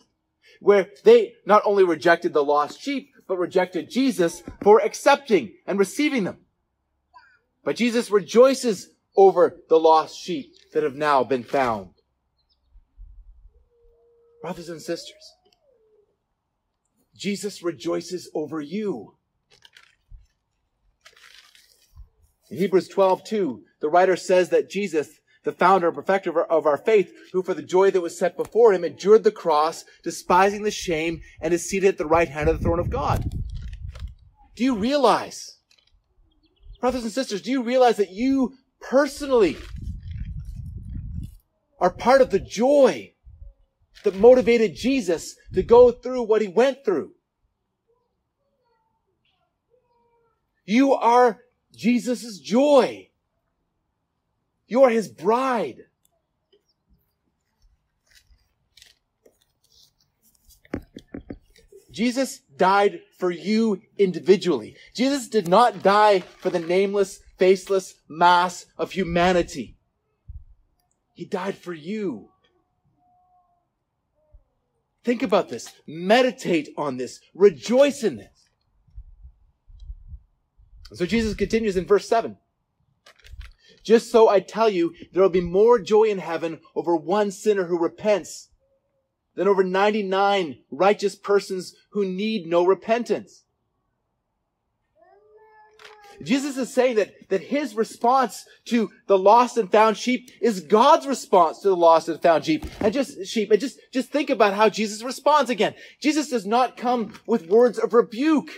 where 0.59 0.89
they 1.03 1.33
not 1.45 1.63
only 1.65 1.83
rejected 1.83 2.33
the 2.33 2.43
lost 2.43 2.81
sheep, 2.81 3.11
but 3.27 3.37
rejected 3.37 3.89
Jesus 3.89 4.43
for 4.61 4.79
accepting 4.79 5.53
and 5.65 5.79
receiving 5.79 6.25
them. 6.25 6.37
But 7.63 7.75
Jesus 7.75 8.11
rejoices 8.11 8.89
over 9.15 9.57
the 9.69 9.79
lost 9.79 10.17
sheep 10.17 10.53
that 10.73 10.83
have 10.83 10.95
now 10.95 11.23
been 11.23 11.43
found. 11.43 11.89
Brothers 14.41 14.69
and 14.69 14.81
sisters, 14.81 15.33
Jesus 17.15 17.63
rejoices 17.63 18.29
over 18.35 18.61
you. 18.61 19.15
In 22.49 22.57
Hebrews 22.57 22.87
12, 22.89 23.23
2, 23.23 23.63
the 23.81 23.89
writer 23.89 24.15
says 24.15 24.49
that 24.49 24.69
Jesus, 24.69 25.19
the 25.43 25.51
founder 25.51 25.87
and 25.87 25.95
perfecter 25.95 26.43
of 26.43 26.67
our 26.67 26.77
faith, 26.77 27.11
who 27.33 27.41
for 27.41 27.53
the 27.53 27.63
joy 27.63 27.89
that 27.89 28.01
was 28.01 28.17
set 28.17 28.37
before 28.37 28.73
him 28.73 28.83
endured 28.83 29.23
the 29.23 29.31
cross, 29.31 29.83
despising 30.03 30.63
the 30.63 30.71
shame, 30.71 31.21
and 31.41 31.53
is 31.53 31.67
seated 31.67 31.87
at 31.87 31.97
the 31.97 32.05
right 32.05 32.29
hand 32.29 32.49
of 32.49 32.59
the 32.59 32.63
throne 32.63 32.79
of 32.79 32.89
God. 32.89 33.31
Do 34.55 34.63
you 34.63 34.75
realize 34.75 35.55
Brothers 36.85 37.03
and 37.03 37.11
sisters, 37.11 37.41
do 37.41 37.49
you 37.49 37.63
realize 37.63 37.97
that 37.97 38.11
you 38.11 38.53
personally 38.89 39.57
are 41.79 41.89
part 41.89 42.21
of 42.21 42.29
the 42.29 42.39
joy 42.39 43.13
that 44.03 44.15
motivated 44.15 44.75
Jesus 44.75 45.35
to 45.53 45.63
go 45.63 45.91
through 45.91 46.23
what 46.23 46.41
he 46.41 46.47
went 46.47 46.85
through? 46.85 47.11
You 50.65 50.93
are 50.93 51.39
Jesus' 51.75 52.39
joy. 52.39 53.09
You 54.67 54.83
are 54.83 54.89
his 54.89 55.07
bride. 55.07 55.81
Jesus 61.91 62.39
died 62.57 62.99
for 63.17 63.31
you 63.31 63.81
individually. 63.97 64.75
Jesus 64.93 65.29
did 65.29 65.47
not 65.47 65.81
die 65.81 66.19
for 66.19 66.49
the 66.49 66.59
nameless, 66.59 67.21
faceless 67.37 67.95
mass 68.07 68.65
of 68.77 68.91
humanity. 68.91 69.77
He 71.13 71.25
died 71.25 71.57
for 71.57 71.73
you. 71.73 72.29
Think 75.03 75.21
about 75.21 75.49
this. 75.49 75.71
Meditate 75.87 76.69
on 76.77 76.97
this. 76.97 77.19
Rejoice 77.33 78.03
in 78.03 78.17
this. 78.17 78.49
So 80.93 81.05
Jesus 81.05 81.35
continues 81.35 81.77
in 81.77 81.85
verse 81.85 82.07
7. 82.07 82.37
Just 83.83 84.11
so 84.11 84.27
I 84.27 84.39
tell 84.39 84.69
you, 84.69 84.93
there 85.13 85.21
will 85.21 85.29
be 85.29 85.41
more 85.41 85.79
joy 85.79 86.05
in 86.05 86.17
heaven 86.17 86.59
over 86.75 86.95
one 86.95 87.31
sinner 87.31 87.65
who 87.65 87.77
repents 87.77 88.49
than 89.35 89.47
over 89.47 89.63
99 89.63 90.57
righteous 90.71 91.15
persons 91.15 91.75
who 91.91 92.05
need 92.05 92.47
no 92.47 92.65
repentance. 92.65 93.44
Jesus 96.23 96.57
is 96.57 96.73
saying 96.73 96.95
that, 96.95 97.29
that 97.29 97.41
his 97.41 97.75
response 97.75 98.45
to 98.65 98.91
the 99.07 99.17
lost 99.17 99.57
and 99.57 99.71
found 99.71 99.97
sheep 99.97 100.29
is 100.41 100.61
God's 100.61 101.07
response 101.07 101.59
to 101.59 101.69
the 101.69 101.75
lost 101.75 102.09
and 102.09 102.21
found 102.21 102.45
sheep. 102.45 102.65
And 102.79 102.93
just 102.93 103.25
sheep. 103.27 103.51
And 103.51 103.59
just, 103.59 103.79
just 103.91 104.09
think 104.09 104.29
about 104.29 104.53
how 104.53 104.69
Jesus 104.69 105.03
responds 105.03 105.49
again. 105.49 105.75
Jesus 106.01 106.29
does 106.29 106.45
not 106.45 106.77
come 106.77 107.13
with 107.25 107.47
words 107.47 107.77
of 107.77 107.93
rebuke. 107.93 108.49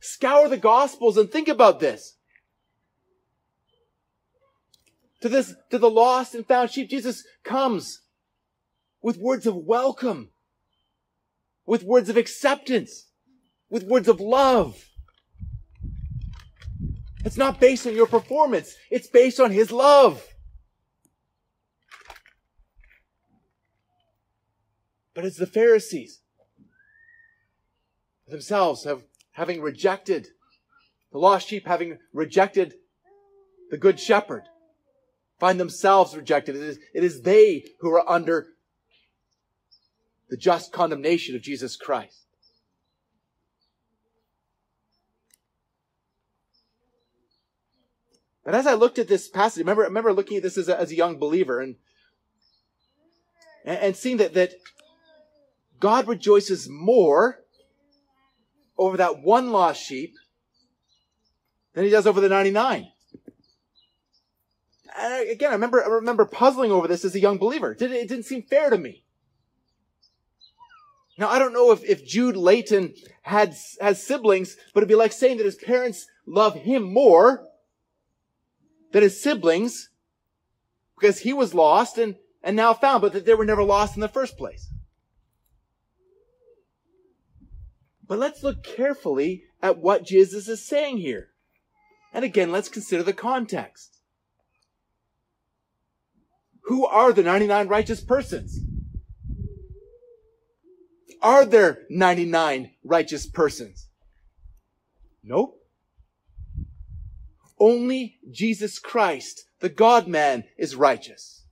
Scour 0.00 0.48
the 0.48 0.56
gospels 0.56 1.16
and 1.16 1.30
think 1.30 1.48
about 1.48 1.80
this. 1.80 2.16
To 5.20 5.28
this, 5.28 5.54
to 5.70 5.78
the 5.78 5.90
lost 5.90 6.34
and 6.34 6.46
found 6.46 6.70
sheep, 6.70 6.88
Jesus 6.88 7.24
comes 7.44 8.00
with 9.02 9.18
words 9.18 9.46
of 9.46 9.54
welcome, 9.54 10.30
with 11.66 11.82
words 11.82 12.08
of 12.08 12.16
acceptance, 12.16 13.08
with 13.68 13.84
words 13.84 14.08
of 14.08 14.20
love. 14.20 14.89
It's 17.24 17.36
not 17.36 17.60
based 17.60 17.86
on 17.86 17.94
your 17.94 18.06
performance. 18.06 18.74
It's 18.90 19.08
based 19.08 19.40
on 19.40 19.50
His 19.50 19.70
love. 19.70 20.26
But 25.14 25.24
it's 25.24 25.36
the 25.36 25.46
Pharisees 25.46 26.20
themselves 28.26 28.84
have, 28.84 29.02
having 29.32 29.60
rejected 29.60 30.28
the 31.12 31.18
lost 31.18 31.48
sheep, 31.48 31.66
having 31.66 31.98
rejected 32.12 32.74
the 33.70 33.76
good 33.76 33.98
shepherd, 33.98 34.44
find 35.38 35.58
themselves 35.58 36.16
rejected. 36.16 36.56
It 36.56 36.62
is, 36.62 36.78
it 36.94 37.04
is 37.04 37.22
they 37.22 37.64
who 37.80 37.90
are 37.90 38.08
under 38.08 38.48
the 40.28 40.36
just 40.36 40.72
condemnation 40.72 41.34
of 41.34 41.42
Jesus 41.42 41.76
Christ. 41.76 42.26
But 48.44 48.54
as 48.54 48.66
I 48.66 48.74
looked 48.74 48.98
at 48.98 49.08
this 49.08 49.28
passage, 49.28 49.60
remember, 49.60 49.82
remember 49.82 50.12
looking 50.12 50.36
at 50.36 50.42
this 50.42 50.56
as 50.56 50.68
a, 50.68 50.78
as 50.78 50.90
a 50.90 50.96
young 50.96 51.18
believer 51.18 51.60
and, 51.60 51.76
and, 53.64 53.94
seeing 53.94 54.16
that, 54.16 54.34
that 54.34 54.52
God 55.78 56.08
rejoices 56.08 56.68
more 56.68 57.40
over 58.78 58.96
that 58.96 59.22
one 59.22 59.50
lost 59.50 59.82
sheep 59.82 60.14
than 61.74 61.84
he 61.84 61.90
does 61.90 62.06
over 62.06 62.20
the 62.20 62.28
99. 62.28 62.88
And 64.98 65.30
again, 65.30 65.50
I 65.50 65.54
remember, 65.54 65.84
I 65.84 65.88
remember 65.88 66.24
puzzling 66.24 66.72
over 66.72 66.88
this 66.88 67.04
as 67.04 67.14
a 67.14 67.20
young 67.20 67.38
believer. 67.38 67.72
It 67.72 67.78
didn't 67.78 68.24
seem 68.24 68.42
fair 68.42 68.70
to 68.70 68.78
me. 68.78 69.04
Now, 71.18 71.28
I 71.28 71.38
don't 71.38 71.52
know 71.52 71.70
if, 71.70 71.84
if 71.84 72.06
Jude 72.06 72.36
Layton 72.36 72.94
had, 73.20 73.54
has 73.80 74.02
siblings, 74.02 74.56
but 74.72 74.80
it'd 74.80 74.88
be 74.88 74.94
like 74.94 75.12
saying 75.12 75.36
that 75.36 75.44
his 75.44 75.56
parents 75.56 76.06
love 76.26 76.54
him 76.54 76.82
more 76.82 77.46
than 78.92 79.02
his 79.02 79.22
siblings 79.22 79.90
because 80.98 81.20
he 81.20 81.32
was 81.32 81.54
lost 81.54 81.98
and, 81.98 82.16
and 82.42 82.56
now 82.56 82.74
found, 82.74 83.00
but 83.02 83.12
that 83.12 83.24
they 83.24 83.34
were 83.34 83.44
never 83.44 83.62
lost 83.62 83.94
in 83.94 84.00
the 84.00 84.08
first 84.08 84.36
place. 84.36 84.72
But 88.06 88.18
let's 88.18 88.42
look 88.42 88.64
carefully 88.64 89.44
at 89.62 89.78
what 89.78 90.04
Jesus 90.04 90.48
is 90.48 90.66
saying 90.66 90.98
here. 90.98 91.28
And 92.12 92.24
again, 92.24 92.50
let's 92.50 92.68
consider 92.68 93.02
the 93.02 93.12
context. 93.12 94.00
Who 96.64 96.84
are 96.86 97.12
the 97.12 97.22
99 97.22 97.68
righteous 97.68 98.00
persons? 98.00 98.58
Are 101.22 101.44
there 101.44 101.82
99 101.88 102.72
righteous 102.82 103.26
persons? 103.26 103.88
Nope. 105.22 105.59
Only 107.60 108.16
Jesus 108.30 108.78
Christ, 108.78 109.44
the 109.60 109.68
God 109.68 110.08
man, 110.08 110.44
is 110.58 110.74
righteous. 110.74 111.44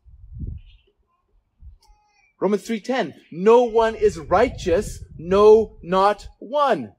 Romans 2.40 2.66
3:10 2.66 3.14
No 3.30 3.64
one 3.64 3.94
is 3.94 4.18
righteous 4.18 5.04
no, 5.18 5.76
not 5.82 6.28
one. 6.38 6.94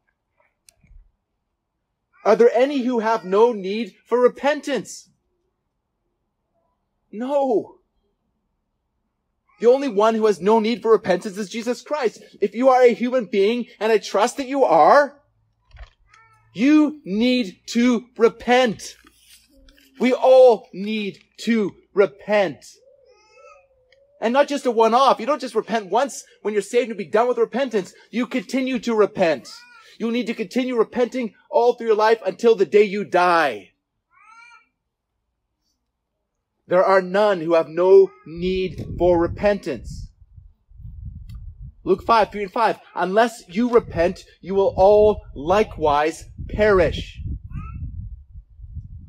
Are 2.26 2.36
there 2.36 2.52
any 2.54 2.80
who 2.80 3.00
have 3.00 3.24
no 3.24 3.54
need 3.54 3.96
for 4.06 4.20
repentance? 4.20 5.10
No. 7.12 7.80
The 9.62 9.68
only 9.68 9.88
one 9.88 10.16
who 10.16 10.26
has 10.26 10.40
no 10.40 10.60
need 10.60 10.82
for 10.82 10.92
repentance 10.92 11.38
is 11.38 11.50
Jesus 11.50 11.82
Christ. 11.82 12.22
If 12.42 12.54
you 12.54 12.70
are 12.70 12.82
a 12.82 12.94
human 12.94 13.26
being, 13.26 13.68
and 13.80 13.92
I 13.92 13.98
trust 13.98 14.38
that 14.38 14.48
you 14.48 14.64
are, 14.64 15.19
you 16.54 17.02
need 17.06 17.60
to 17.68 18.06
repent. 18.18 18.96
We 20.00 20.14
all 20.14 20.68
need 20.74 21.20
to 21.42 21.76
repent. 21.94 22.66
And 24.22 24.34
not 24.34 24.48
just 24.48 24.66
a 24.66 24.72
one-off. 24.72 25.20
You 25.20 25.26
don't 25.26 25.42
just 25.42 25.56
repent 25.56 25.90
once 25.90 26.26
when 26.42 26.54
you're 26.54 26.62
saved 26.62 26.90
and 26.90 26.98
be 26.98 27.06
done 27.06 27.28
with 27.28 27.38
repentance. 27.38 27.94
You 28.12 28.28
continue 28.28 28.80
to 28.80 28.94
repent. 28.94 29.50
You 29.98 30.12
need 30.12 30.28
to 30.28 30.34
continue 30.34 30.76
repenting 30.76 31.34
all 31.50 31.74
through 31.74 31.88
your 31.88 31.96
life 31.96 32.22
until 32.26 32.56
the 32.56 32.66
day 32.66 32.84
you 32.84 33.04
die. 33.04 33.72
There 36.68 36.84
are 36.84 37.02
none 37.02 37.42
who 37.42 37.54
have 37.54 37.68
no 37.68 38.12
need 38.28 38.86
for 38.98 39.18
repentance. 39.20 40.09
Luke 41.90 42.04
5, 42.04 42.32
3 42.32 42.44
and 42.44 42.52
5. 42.52 42.80
Unless 42.94 43.46
you 43.48 43.72
repent, 43.72 44.24
you 44.42 44.54
will 44.54 44.76
all 44.78 45.24
likewise 45.34 46.26
perish. 46.48 47.20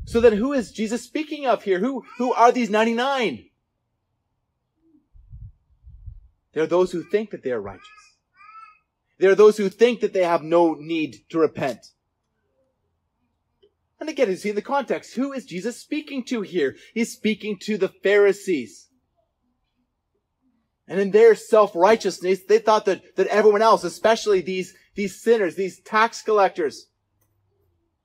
So 0.07 0.19
then 0.19 0.33
who 0.33 0.55
is 0.55 0.73
Jesus 0.73 1.03
speaking 1.03 1.47
of 1.47 1.63
here? 1.63 1.79
Who, 1.79 2.07
who 2.17 2.33
are 2.33 2.51
these 2.51 2.71
99? 2.71 3.45
There 6.55 6.63
are 6.63 6.67
those 6.67 6.91
who 6.91 7.03
think 7.03 7.33
that 7.33 7.45
they 7.45 7.53
are 7.53 7.61
righteous. 7.61 7.87
There 9.19 9.31
are 9.31 9.35
those 9.35 9.59
who 9.59 9.69
think 9.69 10.01
that 10.01 10.15
they 10.15 10.25
have 10.25 10.43
no 10.43 10.73
need 10.73 11.17
to 11.29 11.39
repent. 11.39 11.85
And 14.01 14.09
again, 14.09 14.31
you 14.31 14.37
see 14.37 14.49
in 14.49 14.55
the 14.55 14.63
context, 14.63 15.17
who 15.17 15.35
is 15.35 15.45
Jesus 15.45 15.79
speaking 15.79 16.25
to 16.25 16.41
here? 16.41 16.77
He's 16.95 17.13
speaking 17.13 17.59
to 17.65 17.77
the 17.77 17.89
Pharisees. 17.89 18.90
And 20.91 20.99
in 20.99 21.13
their 21.13 21.37
self-righteousness, 21.37 22.41
they 22.49 22.59
thought 22.59 22.85
that, 22.87 23.15
that 23.15 23.29
everyone 23.29 23.63
else, 23.63 23.85
especially 23.85 24.41
these, 24.41 24.75
these 24.97 25.23
sinners, 25.23 25.55
these 25.55 25.79
tax 25.79 26.21
collectors, 26.21 26.89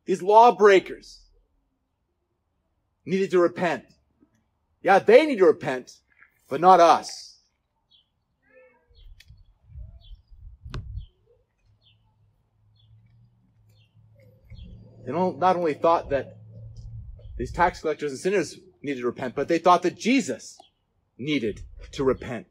these 0.05 0.21
lawbreakers, 0.21 1.23
needed 3.03 3.31
to 3.31 3.39
repent. 3.39 3.85
Yeah, 4.83 4.99
they 4.99 5.25
need 5.25 5.39
to 5.39 5.45
repent, 5.45 5.93
but 6.47 6.61
not 6.61 6.79
us. 6.79 7.39
They 15.07 15.11
not 15.11 15.55
only 15.55 15.73
thought 15.73 16.11
that 16.11 16.37
these 17.35 17.51
tax 17.51 17.81
collectors 17.81 18.11
and 18.11 18.19
sinners 18.19 18.59
needed 18.83 19.01
to 19.01 19.07
repent, 19.07 19.33
but 19.33 19.47
they 19.47 19.57
thought 19.57 19.81
that 19.81 19.97
Jesus 19.97 20.59
needed 21.17 21.61
to 21.93 22.03
repent. 22.03 22.45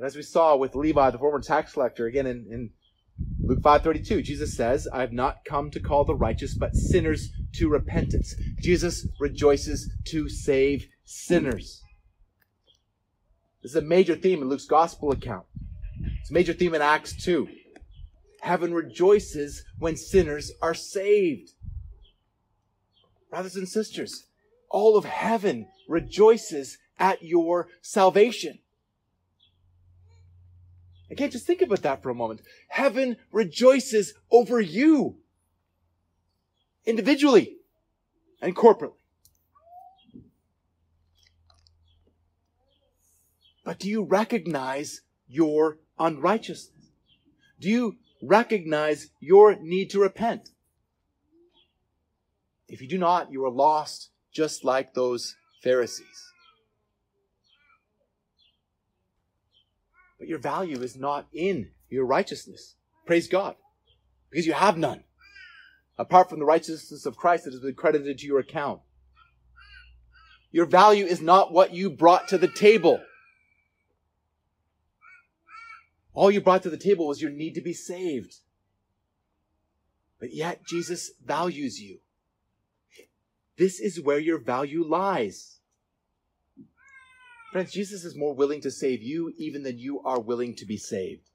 As 0.00 0.16
we 0.16 0.22
saw 0.22 0.56
with 0.56 0.74
Levi, 0.74 1.10
the 1.10 1.18
former 1.18 1.40
tax 1.40 1.72
collector, 1.74 2.06
again 2.06 2.26
in, 2.26 2.46
in 2.50 2.70
Luke 3.40 3.60
5:32, 3.60 4.22
Jesus 4.22 4.56
says, 4.56 4.88
"I 4.88 5.00
have 5.00 5.12
not 5.12 5.44
come 5.44 5.70
to 5.70 5.80
call 5.80 6.04
the 6.04 6.14
righteous, 6.14 6.54
but 6.54 6.74
sinners 6.74 7.30
to 7.54 7.68
repentance." 7.68 8.34
Jesus 8.60 9.06
rejoices 9.20 9.92
to 10.06 10.28
save 10.28 10.88
sinners. 11.04 11.82
This 13.62 13.72
is 13.72 13.76
a 13.76 13.82
major 13.82 14.16
theme 14.16 14.42
in 14.42 14.48
Luke's 14.48 14.66
gospel 14.66 15.12
account. 15.12 15.46
It's 16.20 16.30
a 16.30 16.34
major 16.34 16.52
theme 16.52 16.74
in 16.74 16.82
Acts 16.82 17.14
2. 17.22 17.48
Heaven 18.40 18.74
rejoices 18.74 19.64
when 19.78 19.96
sinners 19.96 20.50
are 20.60 20.74
saved. 20.74 21.52
Brothers 23.30 23.56
and 23.56 23.68
sisters, 23.68 24.26
all 24.68 24.96
of 24.96 25.04
heaven 25.04 25.68
rejoices 25.86 26.78
at 26.98 27.22
your 27.22 27.68
salvation. 27.82 28.61
Okay, 31.12 31.28
just 31.28 31.46
think 31.46 31.62
about 31.62 31.82
that 31.82 32.02
for 32.02 32.10
a 32.10 32.14
moment. 32.14 32.40
Heaven 32.68 33.16
rejoices 33.30 34.14
over 34.30 34.60
you 34.60 35.18
individually 36.84 37.56
and 38.40 38.56
corporately. 38.56 38.94
But 43.64 43.78
do 43.78 43.88
you 43.88 44.02
recognize 44.02 45.02
your 45.28 45.78
unrighteousness? 45.98 46.90
Do 47.60 47.68
you 47.68 47.98
recognize 48.22 49.10
your 49.20 49.56
need 49.60 49.90
to 49.90 50.00
repent. 50.00 50.50
If 52.68 52.80
you 52.80 52.88
do 52.88 52.96
not, 52.96 53.32
you 53.32 53.44
are 53.44 53.50
lost 53.50 54.10
just 54.32 54.64
like 54.64 54.94
those 54.94 55.36
Pharisees. 55.62 56.31
But 60.22 60.28
your 60.28 60.38
value 60.38 60.80
is 60.80 60.96
not 60.96 61.26
in 61.32 61.72
your 61.88 62.06
righteousness. 62.06 62.76
Praise 63.06 63.26
God. 63.26 63.56
Because 64.30 64.46
you 64.46 64.52
have 64.52 64.78
none. 64.78 65.02
Apart 65.98 66.30
from 66.30 66.38
the 66.38 66.44
righteousness 66.44 67.04
of 67.06 67.16
Christ 67.16 67.42
that 67.42 67.52
has 67.52 67.60
been 67.60 67.74
credited 67.74 68.18
to 68.18 68.26
your 68.28 68.38
account. 68.38 68.82
Your 70.52 70.66
value 70.66 71.06
is 71.06 71.20
not 71.20 71.52
what 71.52 71.74
you 71.74 71.90
brought 71.90 72.28
to 72.28 72.38
the 72.38 72.46
table. 72.46 73.00
All 76.14 76.30
you 76.30 76.40
brought 76.40 76.62
to 76.62 76.70
the 76.70 76.76
table 76.76 77.08
was 77.08 77.20
your 77.20 77.32
need 77.32 77.56
to 77.56 77.60
be 77.60 77.74
saved. 77.74 78.36
But 80.20 80.32
yet 80.32 80.64
Jesus 80.68 81.10
values 81.20 81.80
you. 81.80 81.98
This 83.58 83.80
is 83.80 84.00
where 84.00 84.20
your 84.20 84.38
value 84.38 84.84
lies. 84.84 85.58
Friends, 87.52 87.70
Jesus 87.70 88.02
is 88.06 88.16
more 88.16 88.34
willing 88.34 88.62
to 88.62 88.70
save 88.70 89.02
you 89.02 89.34
even 89.36 89.62
than 89.62 89.78
you 89.78 90.00
are 90.00 90.18
willing 90.18 90.56
to 90.56 90.64
be 90.64 90.78
saved. 90.78 91.28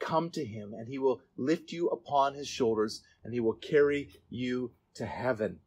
Come 0.00 0.28
to 0.30 0.44
him 0.44 0.74
and 0.74 0.88
he 0.88 0.98
will 0.98 1.20
lift 1.36 1.70
you 1.70 1.86
upon 1.86 2.34
his 2.34 2.48
shoulders 2.48 3.04
and 3.22 3.32
he 3.32 3.38
will 3.38 3.52
carry 3.52 4.10
you 4.28 4.72
to 4.94 5.06
heaven. 5.06 5.60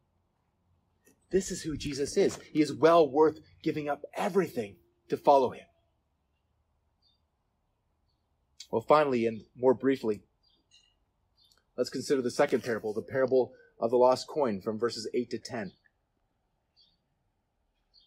This 1.30 1.50
is 1.50 1.62
who 1.62 1.78
Jesus 1.78 2.18
is. 2.18 2.38
He 2.52 2.60
is 2.60 2.74
well 2.74 3.10
worth 3.10 3.40
giving 3.62 3.88
up 3.88 4.04
everything 4.14 4.76
to 5.08 5.16
follow 5.16 5.52
him. 5.52 5.64
Well, 8.70 8.82
finally, 8.82 9.26
and 9.26 9.40
more 9.56 9.72
briefly, 9.72 10.24
let's 11.78 11.88
consider 11.88 12.20
the 12.20 12.30
second 12.30 12.64
parable, 12.64 12.92
the 12.92 13.00
parable 13.00 13.52
of 13.80 13.90
the 13.90 13.96
lost 13.96 14.28
coin 14.28 14.60
from 14.60 14.78
verses 14.78 15.08
8 15.14 15.30
to 15.30 15.38
10. 15.38 15.72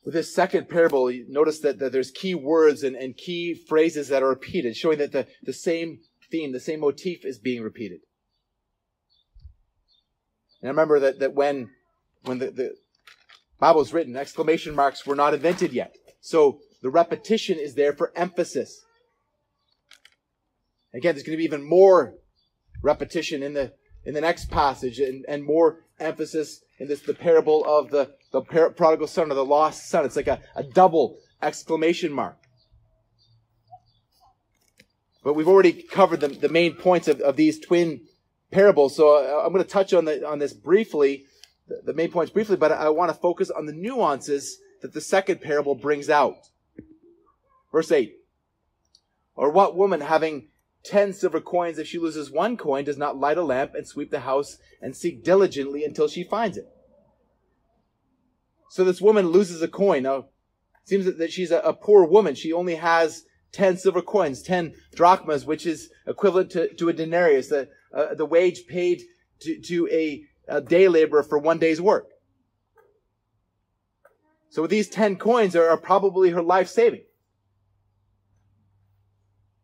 With 0.06 0.14
this 0.14 0.34
second 0.34 0.68
parable, 0.68 1.10
you 1.10 1.26
notice 1.30 1.60
that, 1.60 1.80
that 1.80 1.92
there's 1.92 2.12
key 2.12 2.36
words 2.36 2.84
and, 2.84 2.96
and 2.96 3.16
key 3.16 3.54
phrases 3.54 4.10
that 4.10 4.22
are 4.22 4.30
repeated, 4.30 4.76
showing 4.76 4.98
that 4.98 5.14
the, 5.14 5.28
the 5.44 5.54
same 5.54 6.00
theme, 6.30 6.52
the 6.52 6.60
same 6.60 6.82
motif 6.82 7.24
is 7.24 7.40
being 7.40 7.62
repeated. 7.62 8.02
And 10.62 10.68
I 10.68 10.72
remember 10.72 11.00
that, 11.00 11.20
that 11.20 11.34
when, 11.34 11.70
when 12.24 12.40
the, 12.40 12.52
the 12.52 12.76
Bible 13.60 13.80
was 13.80 13.94
written, 13.94 14.18
exclamation 14.18 14.76
marks 14.76 15.06
were 15.06 15.16
not 15.16 15.34
invented 15.34 15.72
yet. 15.72 15.96
So 16.20 16.60
the 16.82 16.90
repetition 16.90 17.58
is 17.58 17.76
there 17.76 17.94
for 17.94 18.12
emphasis. 18.16 18.84
Again, 20.94 21.16
there's 21.16 21.24
going 21.24 21.38
to 21.38 21.38
be 21.38 21.46
even 21.46 21.68
more 21.68 22.16
repetition 22.82 23.42
in 23.42 23.54
the 23.54 23.74
in 24.06 24.14
the 24.14 24.22
next 24.22 24.50
passage 24.50 25.00
and, 25.00 25.26
and 25.28 25.44
more 25.44 25.80
emphasis 26.04 26.62
in 26.80 26.88
this 26.88 27.02
the 27.02 27.14
parable 27.14 27.64
of 27.66 27.90
the, 27.90 28.12
the 28.32 28.42
prodigal 28.42 29.08
son 29.08 29.32
or 29.32 29.36
the 29.36 29.46
lost 29.46 29.90
son. 29.90 30.06
It's 30.06 30.16
like 30.16 30.28
a, 30.28 30.42
a 30.56 30.64
double 30.64 31.18
exclamation 31.42 32.12
mark. 32.12 32.38
But 35.24 35.34
we've 35.34 35.48
already 35.48 35.74
covered 35.74 36.20
the, 36.20 36.28
the 36.28 36.50
main 36.50 36.76
points 36.76 37.08
of, 37.08 37.22
of 37.22 37.36
these 37.38 37.60
twin 37.60 38.02
parables. 38.52 38.96
So 38.96 39.16
uh, 39.16 39.46
I'm 39.46 39.54
going 39.54 39.64
to 39.64 39.70
touch 39.70 39.94
on 39.94 40.06
the, 40.06 40.28
on 40.28 40.40
this 40.40 40.54
briefly, 40.54 41.26
the, 41.68 41.82
the 41.86 41.94
main 41.94 42.12
points 42.12 42.32
briefly, 42.32 42.58
but 42.58 42.72
I, 42.72 42.86
I 42.86 42.90
want 42.90 43.10
to 43.10 43.18
focus 43.18 43.50
on 43.50 43.66
the 43.66 43.74
nuances 43.74 44.58
that 44.82 44.94
the 44.94 45.02
second 45.02 45.42
parable 45.42 45.76
brings 45.76 46.10
out. 46.10 46.36
Verse 47.72 47.92
8. 47.92 48.14
Or 49.36 49.50
what 49.50 49.78
woman 49.78 50.02
having 50.02 50.50
ten 50.84 51.14
silver 51.14 51.42
coins 51.42 51.78
if 51.80 51.88
she 51.88 52.00
loses 52.00 52.30
one 52.30 52.58
coin, 52.58 52.84
does 52.84 52.98
not 52.98 53.18
light 53.18 53.38
a 53.38 53.44
lamp 53.44 53.74
and 53.76 53.88
sweep 53.88 54.12
the 54.12 54.22
house 54.22 54.58
and 54.82 54.96
seek 54.96 55.24
diligently 55.24 55.84
until 55.84 56.08
she 56.08 56.24
finds 56.24 56.58
it. 56.58 56.66
So 58.70 58.84
this 58.84 59.02
woman 59.02 59.28
loses 59.28 59.62
a 59.62 59.68
coin. 59.68 60.04
Now, 60.04 60.18
it 60.18 60.26
seems 60.86 61.06
that 61.06 61.32
she's 61.32 61.52
a, 61.52 61.60
a 61.60 61.74
poor 61.74 62.06
woman. 62.06 62.36
She 62.36 62.52
only 62.52 62.76
has 62.76 63.24
10 63.54 63.78
silver 63.78 64.02
coins, 64.02 64.42
10 64.42 64.74
drachmas, 64.96 65.46
which 65.46 65.66
is 65.66 65.90
equivalent 66.08 66.50
to, 66.52 66.74
to 66.76 66.90
a 66.90 66.94
denarius, 66.94 67.50
the, 67.50 67.70
uh, 67.96 68.16
the 68.16 68.26
wage 68.26 68.66
paid 68.68 69.04
to, 69.42 69.62
to 69.62 69.88
a, 69.92 70.24
a 70.48 70.60
day 70.60 70.88
laborer 70.88 71.24
for 71.24 71.38
one 71.38 71.60
day's 71.60 71.80
work. 71.80 72.08
So 74.50 74.68
these 74.68 74.90
10 74.90 75.18
coins 75.18 75.56
are, 75.56 75.70
are 75.70 75.78
probably 75.78 76.32
her 76.32 76.42
life 76.42 76.68
saving. 76.68 77.04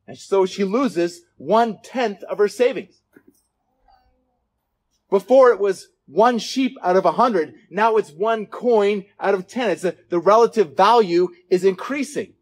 And 0.09 0.17
so 0.17 0.47
she 0.47 0.63
loses 0.63 1.21
one 1.37 1.77
tenth 1.83 2.23
of 2.23 2.39
her 2.39 2.47
savings. 2.47 2.99
Before 5.07 5.51
it 5.51 5.59
was 5.59 5.89
one 6.07 6.39
sheep 6.39 6.75
out 6.81 6.95
of 6.95 7.05
a 7.05 7.11
hundred. 7.11 7.53
Now 7.69 7.97
it's 7.97 8.09
one 8.09 8.47
coin 8.47 9.05
out 9.19 9.35
of 9.35 9.45
ten. 9.45 9.69
It's 9.69 9.83
a, 9.83 9.93
the 10.09 10.17
relative 10.17 10.75
value 10.75 11.27
is 11.51 11.63
increasing. 11.63 12.33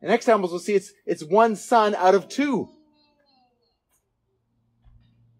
In 0.00 0.10
next 0.10 0.26
examples, 0.26 0.52
we'll 0.52 0.60
see 0.60 0.74
it's, 0.74 0.92
it's 1.06 1.24
one 1.24 1.56
son 1.56 1.96
out 1.96 2.14
of 2.14 2.28
two. 2.28 2.68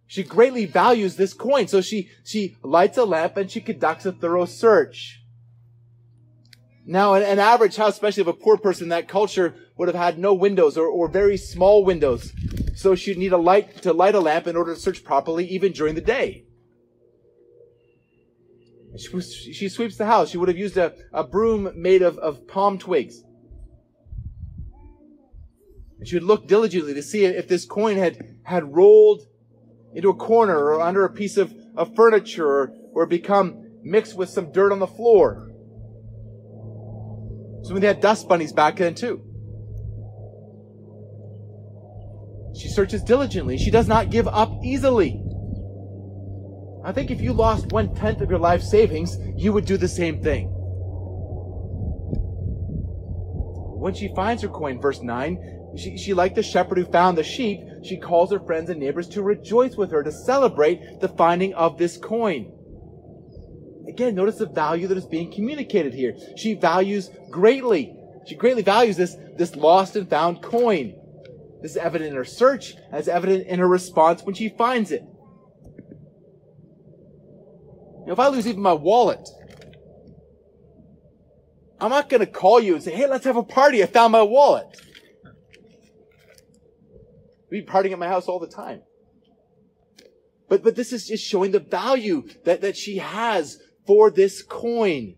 She 0.09 0.25
greatly 0.25 0.67
values 0.67 1.15
this 1.15 1.33
coin. 1.33 1.69
So 1.69 1.81
she, 1.81 2.11
she 2.25 2.57
lights 2.65 2.99
a 2.99 3.05
lamp 3.05 3.37
and 3.37 3.49
she 3.49 3.61
conducts 3.61 4.05
a 4.05 4.11
thorough 4.11 4.47
search. 4.47 5.21
Now, 6.85 7.15
an, 7.15 7.23
an 7.23 7.39
average 7.39 7.77
house, 7.77 7.93
especially 7.93 8.23
of 8.23 8.27
a 8.27 8.33
poor 8.33 8.57
person 8.57 8.87
in 8.87 8.89
that 8.89 9.07
culture, 9.07 9.55
would 9.83 9.93
have 9.93 10.01
had 10.01 10.17
no 10.17 10.33
windows 10.33 10.79
or, 10.79 10.87
or 10.87 11.09
very 11.09 11.37
small 11.37 11.85
windows. 11.85 12.33
So 12.77 12.95
she'd 12.95 13.19
need 13.19 13.33
a 13.33 13.37
light 13.37 13.83
to 13.83 13.93
light 13.93 14.15
a 14.15 14.21
lamp 14.21 14.47
in 14.47 14.55
order 14.55 14.75
to 14.75 14.81
search 14.81 15.03
properly 15.03 15.45
even 15.47 15.73
during 15.73 15.97
the 15.97 16.01
day. 16.01 16.45
She, 18.97 19.21
she 19.53 19.69
sweeps 19.69 19.97
the 19.97 20.07
house. 20.07 20.31
She 20.31 20.39
would 20.39 20.47
have 20.47 20.57
used 20.57 20.77
a, 20.77 20.95
a 21.13 21.25
broom 21.25 21.73
made 21.75 22.01
of, 22.01 22.17
of 22.19 22.47
palm 22.47 22.79
twigs. 22.79 23.25
And 25.99 26.07
she 26.07 26.15
would 26.15 26.23
look 26.23 26.47
diligently 26.47 26.95
to 26.95 27.03
see 27.03 27.25
if 27.25 27.49
this 27.49 27.65
coin 27.65 27.97
had, 27.97 28.39
had 28.45 28.73
rolled 28.73 29.23
into 29.97 30.11
a 30.11 30.15
corner 30.15 30.57
or 30.57 30.81
under 30.81 31.05
a 31.05 31.11
piece 31.11 31.37
of, 31.37 31.53
of 31.75 31.97
furniture 31.97 32.47
or, 32.47 32.73
or 32.93 33.07
become 33.07 33.81
mixed 33.83 34.17
with 34.17 34.29
some 34.29 34.53
dirt 34.53 34.71
on 34.71 34.79
the 34.79 34.87
floor. 34.87 35.51
So 37.65 37.77
they 37.77 37.89
had 37.89 38.01
dust 38.01 38.29
bunnies 38.29 38.53
back 38.53 38.77
then 38.77 38.95
too. 38.95 39.25
She 42.55 42.69
searches 42.69 43.03
diligently. 43.03 43.57
She 43.59 43.71
does 43.71 43.89
not 43.89 44.11
give 44.11 44.29
up 44.29 44.53
easily. 44.63 45.23
I 46.85 46.93
think 46.93 47.11
if 47.11 47.21
you 47.21 47.33
lost 47.33 47.73
one 47.73 47.95
tenth 47.95 48.21
of 48.21 48.31
your 48.31 48.39
life 48.39 48.63
savings, 48.63 49.17
you 49.37 49.53
would 49.53 49.65
do 49.65 49.77
the 49.77 49.89
same 49.89 50.23
thing. 50.23 50.49
When 53.79 53.95
she 53.95 54.13
finds 54.15 54.43
her 54.43 54.49
coin, 54.49 54.81
verse 54.81 55.01
9, 55.01 55.77
she, 55.77 55.97
she, 55.97 56.13
like 56.13 56.35
the 56.35 56.43
shepherd 56.43 56.79
who 56.79 56.85
found 56.85 57.17
the 57.17 57.25
sheep, 57.25 57.61
she 57.83 57.97
calls 57.97 58.31
her 58.31 58.41
friends 58.41 58.69
and 58.69 58.79
neighbors 58.79 59.09
to 59.09 59.23
rejoice 59.23 59.77
with 59.77 59.91
her, 59.91 60.03
to 60.03 60.13
celebrate 60.13 61.01
the 61.01 61.09
finding 61.09 61.55
of 61.55 61.79
this 61.79 61.97
coin. 61.97 62.53
Again, 63.89 64.15
notice 64.15 64.39
the 64.39 64.47
value 64.47 64.87
that 64.89 64.99
is 64.99 65.07
being 65.07 65.33
communicated 65.33 65.95
here. 65.95 66.17
She 66.37 66.55
values 66.55 67.11
greatly. 67.31 67.97
She 68.27 68.37
greatly 68.37 68.63
values 68.63 68.97
this, 68.97 69.17
this 69.37 69.57
lost 69.57 69.97
and 69.97 70.09
found 70.09 70.43
coin. 70.43 70.95
This 71.63 71.73
is 71.73 71.77
evident 71.77 72.11
in 72.11 72.17
her 72.17 72.25
search, 72.25 72.75
as 72.91 73.07
evident 73.07 73.47
in 73.47 73.61
her 73.61 73.69
response 73.69 74.23
when 74.25 74.35
she 74.35 74.49
finds 74.49 74.91
it. 74.91 75.05
If 78.09 78.19
I 78.19 78.27
lose 78.27 78.49
even 78.49 78.61
my 78.61 78.73
wallet, 78.73 79.29
I'm 81.81 81.91
not 81.91 82.09
going 82.09 82.21
to 82.21 82.27
call 82.27 82.61
you 82.61 82.75
and 82.75 82.83
say, 82.83 82.93
hey, 82.93 83.07
let's 83.07 83.25
have 83.25 83.37
a 83.37 83.45
party. 83.45 83.81
I 83.81 83.87
found 83.87 84.11
my 84.11 84.23
wallet. 84.23 84.67
We 87.49 87.61
be 87.61 87.67
partying 87.67 87.93
at 87.93 87.99
my 87.99 88.09
house 88.09 88.27
all 88.27 88.41
the 88.41 88.49
time. 88.49 88.83
But, 90.49 90.65
but 90.65 90.75
this 90.75 90.93
is 90.93 91.07
just 91.07 91.25
showing 91.25 91.53
the 91.53 91.61
value 91.61 92.29
that, 92.45 92.61
that 92.63 92.77
she 92.77 92.99
has 92.99 93.59
for 93.87 94.11
this 94.11 94.43
coin. 94.43 95.15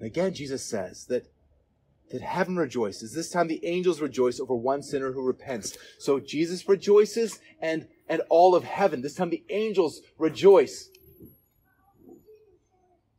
Again, 0.00 0.34
Jesus 0.34 0.64
says 0.64 1.06
that 1.06 1.26
that 2.16 2.24
heaven 2.24 2.56
rejoices. 2.56 3.12
This 3.12 3.28
time 3.28 3.46
the 3.46 3.62
angels 3.62 4.00
rejoice 4.00 4.40
over 4.40 4.56
one 4.56 4.82
sinner 4.82 5.12
who 5.12 5.20
repents. 5.20 5.76
So 5.98 6.18
Jesus 6.18 6.66
rejoices 6.66 7.40
and, 7.60 7.88
and 8.08 8.22
all 8.30 8.54
of 8.54 8.64
heaven. 8.64 9.02
This 9.02 9.14
time 9.14 9.28
the 9.28 9.44
angels 9.50 10.00
rejoice 10.18 10.88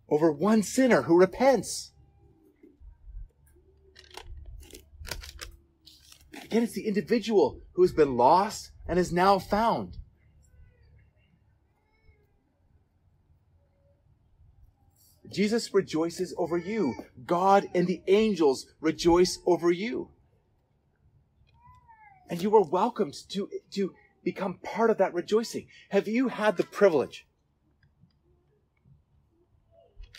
over 0.09 0.31
one 0.31 0.63
sinner 0.63 1.03
who 1.03 1.15
repents. 1.15 1.91
Again, 6.43 6.63
it's 6.63 6.73
the 6.73 6.87
individual 6.87 7.61
who 7.73 7.83
has 7.83 7.93
been 7.93 8.17
lost 8.17 8.71
and 8.87 8.97
is 8.97 9.13
now 9.13 9.37
found. 9.37 9.97
Jesus 15.37 15.71
rejoices 15.71 16.33
over 16.35 16.57
you. 16.57 16.95
God 17.23 17.67
and 17.75 17.85
the 17.85 18.01
angels 18.07 18.65
rejoice 18.81 19.37
over 19.45 19.71
you. 19.71 20.09
And 22.27 22.41
you 22.41 22.55
are 22.55 22.63
welcomed 22.63 23.13
to, 23.29 23.47
to 23.73 23.93
become 24.23 24.57
part 24.63 24.89
of 24.89 24.97
that 24.97 25.13
rejoicing. 25.13 25.67
Have 25.89 26.07
you 26.07 26.29
had 26.29 26.57
the 26.57 26.63
privilege 26.63 27.27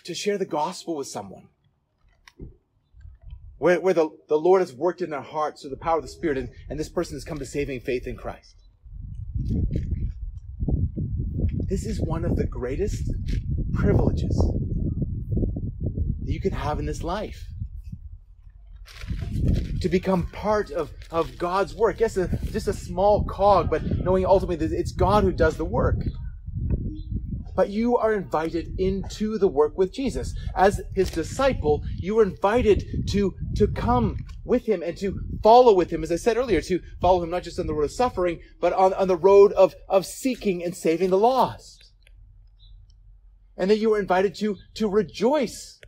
to 0.04 0.14
share 0.14 0.38
the 0.38 0.46
gospel 0.46 0.94
with 0.94 1.08
someone? 1.08 1.48
Where, 3.56 3.80
where 3.80 3.94
the, 3.94 4.10
the 4.28 4.38
Lord 4.38 4.60
has 4.60 4.72
worked 4.72 5.02
in 5.02 5.10
their 5.10 5.20
hearts 5.20 5.62
through 5.62 5.70
the 5.70 5.78
power 5.78 5.96
of 5.96 6.02
the 6.02 6.08
Spirit, 6.08 6.38
and, 6.38 6.48
and 6.70 6.78
this 6.78 6.88
person 6.88 7.16
has 7.16 7.24
come 7.24 7.40
to 7.40 7.44
saving 7.44 7.80
faith 7.80 8.06
in 8.06 8.16
Christ. 8.16 8.54
This 11.68 11.84
is 11.84 12.00
one 12.00 12.24
of 12.24 12.36
the 12.36 12.46
greatest 12.46 13.10
privileges 13.74 14.40
that 16.28 16.34
you 16.34 16.40
can 16.42 16.52
have 16.52 16.78
in 16.78 16.84
this 16.84 17.02
life. 17.02 17.46
To 19.80 19.88
become 19.88 20.26
part 20.26 20.70
of, 20.70 20.90
of 21.10 21.38
God's 21.38 21.74
work. 21.74 22.00
Yes, 22.00 22.18
a, 22.18 22.28
just 22.52 22.68
a 22.68 22.74
small 22.74 23.24
cog, 23.24 23.70
but 23.70 23.82
knowing 23.82 24.26
ultimately 24.26 24.56
that 24.56 24.78
it's 24.78 24.92
God 24.92 25.24
who 25.24 25.32
does 25.32 25.56
the 25.56 25.64
work. 25.64 25.96
But 27.56 27.70
you 27.70 27.96
are 27.96 28.12
invited 28.12 28.78
into 28.78 29.38
the 29.38 29.48
work 29.48 29.78
with 29.78 29.90
Jesus. 29.90 30.34
As 30.54 30.82
his 30.94 31.10
disciple, 31.10 31.82
you 31.96 32.18
are 32.18 32.24
invited 32.24 33.08
to, 33.08 33.34
to 33.56 33.66
come 33.66 34.18
with 34.44 34.66
him 34.66 34.82
and 34.82 34.98
to 34.98 35.18
follow 35.42 35.72
with 35.72 35.90
him, 35.90 36.02
as 36.02 36.12
I 36.12 36.16
said 36.16 36.36
earlier, 36.36 36.60
to 36.60 36.80
follow 37.00 37.22
him 37.22 37.30
not 37.30 37.42
just 37.42 37.58
on 37.58 37.66
the 37.66 37.72
road 37.72 37.84
of 37.84 37.92
suffering, 37.92 38.40
but 38.60 38.74
on, 38.74 38.92
on 38.92 39.08
the 39.08 39.16
road 39.16 39.52
of, 39.52 39.74
of 39.88 40.04
seeking 40.04 40.62
and 40.62 40.76
saving 40.76 41.08
the 41.08 41.16
lost. 41.16 41.90
And 43.56 43.70
that 43.70 43.78
you 43.78 43.94
are 43.94 43.98
invited 43.98 44.34
to, 44.36 44.56
to 44.74 44.88
rejoice 44.88 45.78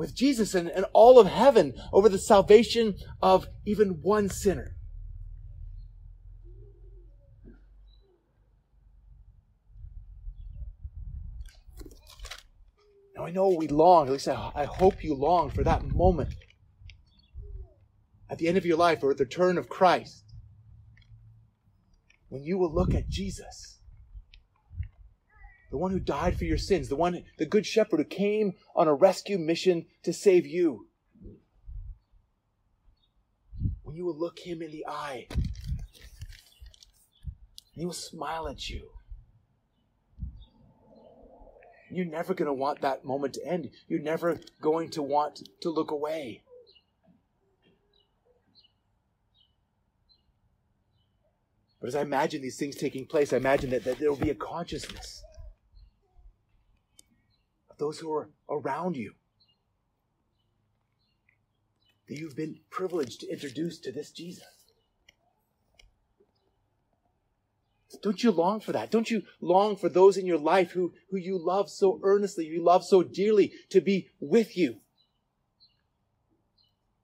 with 0.00 0.14
Jesus 0.14 0.54
and, 0.54 0.68
and 0.68 0.86
all 0.94 1.20
of 1.20 1.26
heaven 1.26 1.74
over 1.92 2.08
the 2.08 2.18
salvation 2.18 2.96
of 3.20 3.46
even 3.66 4.00
one 4.00 4.30
sinner. 4.30 4.74
Now 13.14 13.26
I 13.26 13.30
know 13.30 13.50
we 13.50 13.68
long, 13.68 14.06
at 14.06 14.12
least 14.14 14.26
I, 14.26 14.50
I 14.54 14.64
hope 14.64 15.04
you 15.04 15.14
long 15.14 15.50
for 15.50 15.62
that 15.64 15.84
moment 15.84 16.34
at 18.30 18.38
the 18.38 18.48
end 18.48 18.56
of 18.56 18.64
your 18.64 18.78
life 18.78 19.02
or 19.02 19.10
at 19.10 19.18
the 19.18 19.26
turn 19.26 19.58
of 19.58 19.68
Christ 19.68 20.24
when 22.30 22.42
you 22.42 22.56
will 22.56 22.72
look 22.72 22.94
at 22.94 23.10
Jesus 23.10 23.79
the 25.70 25.78
one 25.78 25.92
who 25.92 26.00
died 26.00 26.36
for 26.36 26.44
your 26.44 26.58
sins, 26.58 26.88
the 26.88 26.96
one, 26.96 27.22
the 27.38 27.46
good 27.46 27.64
shepherd 27.64 27.98
who 27.98 28.04
came 28.04 28.54
on 28.74 28.88
a 28.88 28.94
rescue 28.94 29.38
mission 29.38 29.86
to 30.02 30.12
save 30.12 30.46
you. 30.46 30.88
When 33.82 33.96
you 33.96 34.04
will 34.04 34.18
look 34.18 34.40
him 34.40 34.62
in 34.62 34.72
the 34.72 34.86
eye, 34.86 35.28
he 37.72 37.86
will 37.86 37.92
smile 37.92 38.48
at 38.48 38.68
you. 38.68 38.90
You're 41.92 42.04
never 42.04 42.34
going 42.34 42.46
to 42.46 42.52
want 42.52 42.82
that 42.82 43.04
moment 43.04 43.34
to 43.34 43.46
end. 43.46 43.70
You're 43.88 44.00
never 44.00 44.40
going 44.60 44.90
to 44.90 45.02
want 45.02 45.42
to 45.62 45.70
look 45.70 45.90
away. 45.90 46.42
But 51.80 51.88
as 51.88 51.96
I 51.96 52.02
imagine 52.02 52.42
these 52.42 52.58
things 52.58 52.76
taking 52.76 53.06
place, 53.06 53.32
I 53.32 53.38
imagine 53.38 53.70
that, 53.70 53.84
that 53.84 53.98
there 53.98 54.10
will 54.10 54.18
be 54.18 54.30
a 54.30 54.34
consciousness 54.34 55.24
those 57.80 57.98
who 57.98 58.12
are 58.12 58.30
around 58.48 58.96
you. 58.96 59.14
That 62.08 62.18
you've 62.18 62.36
been 62.36 62.60
privileged 62.70 63.20
to 63.20 63.28
introduce 63.28 63.78
to 63.80 63.90
this 63.90 64.12
Jesus. 64.12 64.44
Don't 68.02 68.22
you 68.22 68.30
long 68.30 68.60
for 68.60 68.72
that? 68.72 68.90
Don't 68.90 69.10
you 69.10 69.22
long 69.40 69.76
for 69.76 69.88
those 69.88 70.16
in 70.16 70.24
your 70.24 70.38
life 70.38 70.70
who, 70.70 70.92
who 71.10 71.16
you 71.16 71.36
love 71.36 71.68
so 71.68 72.00
earnestly, 72.04 72.46
you 72.46 72.62
love 72.62 72.84
so 72.84 73.02
dearly 73.02 73.52
to 73.70 73.80
be 73.80 74.08
with 74.20 74.56
you? 74.56 74.76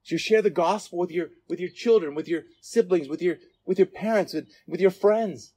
To 0.07 0.15
you 0.15 0.19
share 0.19 0.43
the 0.43 0.51
gospel 0.51 0.99
with 0.99 1.11
your, 1.11 1.31
with 1.49 1.59
your 1.59 1.71
children, 1.71 2.15
with 2.15 2.29
your 2.29 2.45
siblings, 2.61 3.09
with 3.09 3.21
your, 3.21 3.39
with 3.65 3.79
your 3.79 3.89
parents, 3.89 4.33
with, 4.33 4.47
with 4.69 4.81
your 4.81 4.93
friends. 4.93 5.53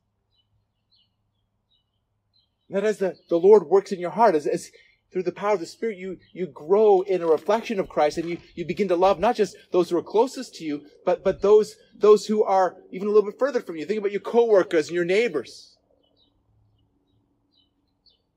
And 2.68 2.78
that 2.78 2.84
as 2.84 2.98
the, 2.98 3.16
the 3.30 3.38
Lord 3.38 3.68
works 3.68 3.92
in 3.92 4.00
your 4.00 4.12
heart, 4.12 4.34
as, 4.34 4.48
as 4.48 4.72
through 5.12 5.24
the 5.24 5.32
power 5.32 5.54
of 5.54 5.60
the 5.60 5.66
Spirit, 5.66 5.98
you, 5.98 6.18
you 6.34 6.46
grow 6.46 7.02
in 7.02 7.22
a 7.22 7.28
reflection 7.28 7.80
of 7.80 7.90
Christ 7.90 8.18
and 8.18 8.30
you, 8.30 8.38
you 8.54 8.66
begin 8.66 8.88
to 8.90 8.96
love 8.96 9.20
not 9.20 9.36
just 9.36 9.56
those 9.72 9.90
who 9.90 9.98
are 9.98 10.04
closest 10.04 10.56
to 10.56 10.64
you, 10.64 10.84
but, 11.06 11.24
but 11.24 11.42
those, 11.42 11.76
those 11.96 12.26
who 12.28 12.44
are 12.44 12.78
even 12.92 13.08
a 13.08 13.12
little 13.12 13.30
bit 13.30 13.40
further 13.40 13.62
from 13.62 13.76
you. 13.76 13.86
Think 13.86 14.00
about 14.00 14.12
your 14.12 14.22
coworkers 14.22 14.88
and 14.88 14.96
your 14.96 15.06
neighbors. 15.06 15.78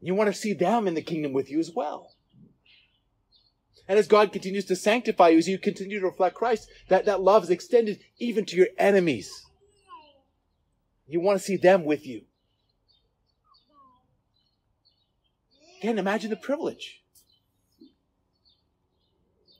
You 0.00 0.14
want 0.14 0.32
to 0.32 0.38
see 0.38 0.52
them 0.54 0.88
in 0.88 0.94
the 0.94 1.02
kingdom 1.02 1.32
with 1.32 1.50
you 1.50 1.60
as 1.60 1.70
well. 1.70 2.12
And 3.86 3.98
as 3.98 4.08
God 4.08 4.32
continues 4.32 4.64
to 4.66 4.76
sanctify 4.76 5.28
you, 5.28 5.38
as 5.38 5.48
you 5.48 5.58
continue 5.58 6.00
to 6.00 6.06
reflect 6.06 6.34
Christ, 6.34 6.68
that, 6.88 7.04
that 7.04 7.20
love 7.20 7.44
is 7.44 7.50
extended 7.50 8.00
even 8.18 8.44
to 8.46 8.56
your 8.56 8.68
enemies. 8.78 9.44
You 11.06 11.20
want 11.20 11.38
to 11.38 11.44
see 11.44 11.56
them 11.56 11.84
with 11.84 12.06
you. 12.06 12.22
Again, 15.82 15.98
imagine 15.98 16.30
the 16.30 16.36
privilege 16.36 17.02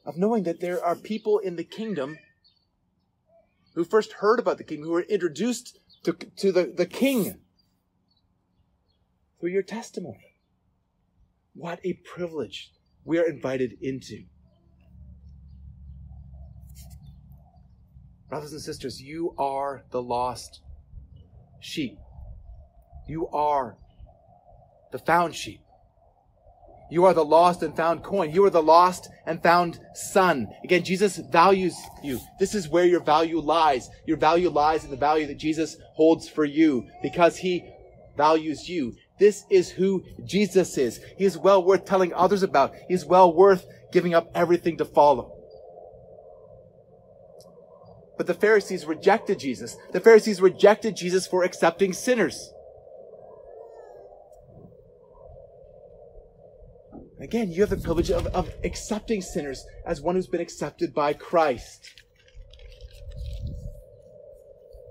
of 0.07 0.17
knowing 0.17 0.45
that 0.45 0.61
there 0.61 0.81
are 0.81 0.95
people 0.95 1.41
in 1.41 1.57
the 1.57 1.65
kingdom 1.65 2.17
who 3.75 3.83
first 3.83 4.13
heard 4.13 4.39
about 4.39 4.57
the 4.57 4.63
kingdom, 4.63 4.87
who 4.87 4.93
were 4.93 5.01
introduced 5.01 5.81
to, 6.05 6.13
to 6.13 6.53
the, 6.53 6.73
the 6.77 6.87
king 6.87 7.41
through 9.41 9.51
your 9.51 9.65
testimony. 9.65 10.37
What 11.55 11.81
a 11.83 11.95
privilege 11.95 12.71
we 13.05 13.19
are 13.19 13.29
invited 13.29 13.77
into. 13.81 14.23
Brothers 18.29 18.53
and 18.53 18.63
sisters, 18.63 19.03
you 19.03 19.35
are 19.37 19.83
the 19.91 20.01
lost 20.01 20.61
sheep. 21.59 21.99
You 23.09 23.27
are 23.31 23.77
the 24.93 25.01
found 25.01 25.35
sheep. 25.35 25.63
You 26.93 27.07
are 27.07 27.15
the 27.15 27.25
lost 27.25 27.63
and 27.63 27.75
found 27.75 28.03
coin. 28.03 28.33
You 28.33 28.45
are 28.45 28.51
the 28.51 28.63
lost 28.63 29.09
and 29.25 29.43
found 29.43 29.81
son. 29.95 30.49
Again, 30.63 30.85
Jesus 30.85 31.17
values 31.17 31.75
you. 32.05 32.21
This 32.39 32.55
is 32.55 32.69
where 32.69 32.85
your 32.85 33.01
value 33.01 33.41
lies. 33.41 33.89
Your 34.05 34.19
value 34.19 34.51
lies 34.51 34.85
in 34.85 34.91
the 34.91 34.97
value 34.99 35.27
that 35.29 35.39
Jesus 35.39 35.79
holds 35.95 36.29
for 36.29 36.45
you 36.45 36.87
because 37.03 37.39
he 37.39 37.65
values 38.15 38.69
you. 38.69 38.95
This 39.19 39.47
is 39.49 39.71
who 39.71 40.05
Jesus 40.27 40.77
is. 40.77 41.01
He 41.17 41.25
is 41.25 41.39
well 41.39 41.65
worth 41.65 41.87
telling 41.87 42.13
others 42.13 42.43
about. 42.43 42.75
He 42.89 42.93
is 42.93 43.07
well 43.07 43.33
worth 43.33 43.65
giving 43.91 44.13
up 44.13 44.31
everything 44.35 44.77
to 44.77 44.85
follow. 44.85 45.35
But 48.19 48.27
the 48.27 48.35
Pharisees 48.35 48.85
rejected 48.85 49.39
Jesus. 49.39 49.79
The 49.93 50.01
Pharisees 50.01 50.43
rejected 50.43 50.95
Jesus 50.95 51.27
for 51.27 51.43
accepting 51.43 51.95
sinners. 51.95 52.52
Again, 57.23 57.53
you 57.53 57.61
have 57.61 57.71
the 57.71 57.77
privilege 57.77 58.11
of, 58.11 58.27
of 58.27 58.51
accepting 58.65 59.23
sinners 59.23 59.65
as 59.87 60.01
one 60.01 60.17
who's 60.17 60.27
been 60.27 60.41
accepted 60.41 60.93
by 60.93 61.13
Christ. 61.13 62.03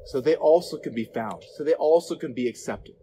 So 0.05 0.21
they 0.21 0.35
also 0.35 0.77
can 0.77 0.95
be 0.95 1.03
found. 1.03 1.43
So 1.57 1.65
they 1.65 1.73
also 1.73 2.15
can 2.15 2.33
be 2.33 2.47
accepted. 2.47 2.95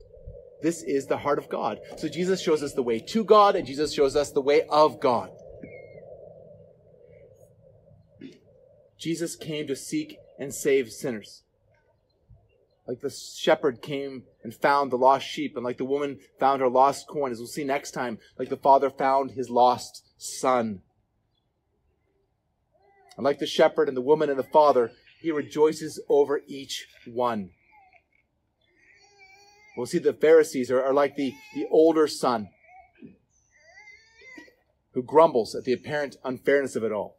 This 0.63 0.83
is 0.83 1.07
the 1.07 1.19
heart 1.19 1.39
of 1.39 1.51
God. 1.51 1.79
So 1.99 2.09
Jesus 2.09 2.41
shows 2.41 2.63
us 2.63 2.73
the 2.73 2.83
way 2.83 3.01
to 3.01 3.23
God, 3.23 3.55
and 3.55 3.67
Jesus 3.67 3.93
shows 3.93 4.17
us 4.17 4.33
the 4.33 4.41
way 4.41 4.63
of 4.71 4.99
God. 4.99 5.31
Jesus 8.99 9.37
came 9.37 9.67
to 9.67 9.77
seek 9.77 10.17
and 10.39 10.53
save 10.53 10.91
sinners 10.91 11.45
like 12.89 13.01
the 13.01 13.11
shepherd 13.11 13.83
came 13.83 14.23
and 14.43 14.55
found 14.55 14.91
the 14.91 14.97
lost 14.97 15.27
sheep, 15.27 15.55
and 15.55 15.65
like 15.65 15.77
the 15.77 15.85
woman 15.85 16.19
found 16.41 16.63
her 16.63 16.71
lost 16.71 17.07
coin, 17.07 17.31
as 17.31 17.39
we'll 17.39 17.47
see 17.47 17.63
next 17.63 17.91
time, 17.91 18.19
like 18.39 18.49
the 18.49 18.57
father 18.57 18.89
found 18.89 19.33
his 19.33 19.51
lost 19.51 20.09
son. 20.17 20.81
And 23.17 23.25
like 23.25 23.41
the 23.41 23.47
shepherd 23.47 23.89
and 23.89 23.97
the 23.97 24.03
woman 24.03 24.31
and 24.31 24.39
the 24.39 24.45
father, 24.45 24.93
he 25.21 25.31
rejoices 25.31 26.01
over 26.09 26.41
each 26.47 26.87
one. 27.07 27.51
We'll 29.77 29.87
see 29.87 29.99
the 29.99 30.15
Pharisees 30.15 30.71
are, 30.71 30.83
are 30.83 30.95
like 30.95 31.15
the, 31.15 31.35
the 31.55 31.67
older 31.71 32.07
son 32.07 32.49
who 34.93 35.03
grumbles 35.03 35.55
at 35.55 35.65
the 35.65 35.75
apparent 35.75 36.17
unfairness 36.25 36.75
of 36.75 36.85
it 36.85 36.93
all. 36.93 37.19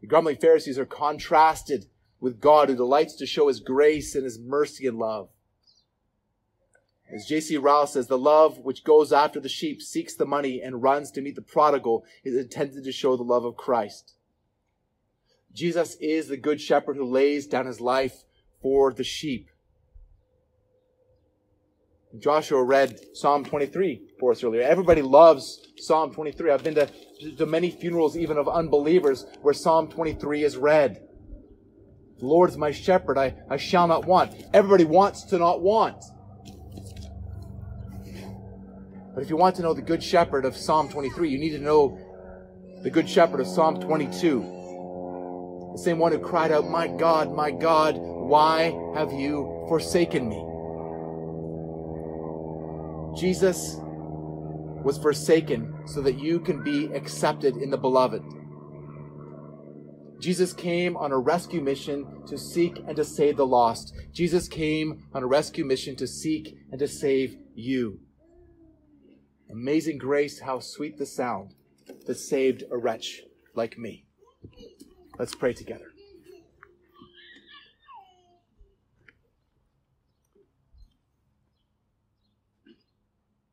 The 0.00 0.06
grumbling 0.06 0.36
Pharisees 0.36 0.78
are 0.78 0.86
contrasted 0.86 1.86
with 2.20 2.40
God 2.40 2.68
who 2.68 2.76
delights 2.76 3.14
to 3.16 3.26
show 3.26 3.48
his 3.48 3.60
grace 3.60 4.14
and 4.14 4.24
his 4.24 4.38
mercy 4.38 4.86
and 4.86 4.98
love. 4.98 5.28
As 7.10 7.26
J.C. 7.26 7.56
Ryle 7.56 7.86
says, 7.86 8.06
the 8.06 8.18
love 8.18 8.58
which 8.58 8.84
goes 8.84 9.12
after 9.12 9.40
the 9.40 9.48
sheep, 9.48 9.80
seeks 9.80 10.14
the 10.14 10.26
money, 10.26 10.60
and 10.60 10.82
runs 10.82 11.10
to 11.12 11.22
meet 11.22 11.36
the 11.36 11.42
prodigal 11.42 12.04
is 12.22 12.36
intended 12.36 12.84
to 12.84 12.92
show 12.92 13.16
the 13.16 13.22
love 13.22 13.44
of 13.44 13.56
Christ. 13.56 14.14
Jesus 15.52 15.96
is 16.00 16.28
the 16.28 16.36
good 16.36 16.60
shepherd 16.60 16.96
who 16.96 17.04
lays 17.04 17.46
down 17.46 17.66
his 17.66 17.80
life 17.80 18.24
for 18.60 18.92
the 18.92 19.04
sheep. 19.04 19.48
Joshua 22.18 22.62
read 22.62 23.00
Psalm 23.14 23.44
23 23.44 24.02
for 24.18 24.32
us 24.32 24.42
earlier. 24.42 24.62
Everybody 24.62 25.02
loves 25.02 25.66
Psalm 25.76 26.12
23. 26.12 26.50
I've 26.50 26.64
been 26.64 26.74
to, 26.74 26.88
to 27.36 27.46
many 27.46 27.70
funerals, 27.70 28.16
even 28.16 28.38
of 28.38 28.48
unbelievers, 28.48 29.26
where 29.42 29.54
Psalm 29.54 29.88
23 29.88 30.44
is 30.44 30.56
read. 30.56 31.07
The 32.18 32.26
Lord 32.26 32.50
is 32.50 32.56
my 32.56 32.72
shepherd, 32.72 33.16
I, 33.16 33.34
I 33.48 33.56
shall 33.56 33.86
not 33.86 34.04
want. 34.04 34.32
Everybody 34.52 34.84
wants 34.84 35.22
to 35.24 35.38
not 35.38 35.62
want. 35.62 36.02
But 39.14 39.22
if 39.22 39.30
you 39.30 39.36
want 39.36 39.56
to 39.56 39.62
know 39.62 39.74
the 39.74 39.82
Good 39.82 40.02
Shepherd 40.02 40.44
of 40.44 40.56
Psalm 40.56 40.88
23, 40.88 41.28
you 41.28 41.38
need 41.38 41.50
to 41.50 41.58
know 41.58 41.98
the 42.82 42.90
Good 42.90 43.08
Shepherd 43.08 43.40
of 43.40 43.46
Psalm 43.46 43.80
22. 43.80 45.70
The 45.72 45.78
same 45.78 45.98
one 45.98 46.12
who 46.12 46.18
cried 46.18 46.50
out, 46.50 46.68
My 46.68 46.88
God, 46.88 47.32
my 47.32 47.50
God, 47.50 47.96
why 47.96 48.72
have 48.94 49.12
you 49.12 49.64
forsaken 49.68 50.28
me? 50.28 50.44
Jesus 53.18 53.76
was 54.84 54.98
forsaken 54.98 55.74
so 55.86 56.00
that 56.02 56.18
you 56.18 56.40
can 56.40 56.62
be 56.62 56.86
accepted 56.94 57.56
in 57.56 57.70
the 57.70 57.76
beloved. 57.76 58.22
Jesus 60.20 60.52
came 60.52 60.96
on 60.96 61.12
a 61.12 61.18
rescue 61.18 61.60
mission 61.60 62.24
to 62.26 62.36
seek 62.36 62.82
and 62.86 62.96
to 62.96 63.04
save 63.04 63.36
the 63.36 63.46
lost. 63.46 63.94
Jesus 64.12 64.48
came 64.48 65.06
on 65.14 65.22
a 65.22 65.26
rescue 65.26 65.64
mission 65.64 65.94
to 65.96 66.08
seek 66.08 66.58
and 66.72 66.78
to 66.80 66.88
save 66.88 67.36
you. 67.54 68.00
Amazing 69.50 69.98
grace, 69.98 70.40
how 70.40 70.58
sweet 70.58 70.98
the 70.98 71.06
sound 71.06 71.54
that 72.06 72.16
saved 72.16 72.64
a 72.70 72.76
wretch 72.76 73.22
like 73.54 73.78
me. 73.78 74.04
Let's 75.18 75.34
pray 75.34 75.52
together. 75.52 75.92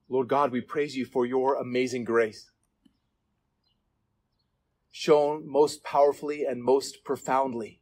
Lord 0.10 0.28
God, 0.28 0.52
we 0.52 0.62
praise 0.62 0.96
you 0.96 1.06
for 1.06 1.26
your 1.26 1.56
amazing 1.56 2.06
grace 2.06 2.52
shown 4.98 5.44
most 5.46 5.84
powerfully 5.84 6.46
and 6.46 6.64
most 6.64 7.04
profoundly 7.04 7.82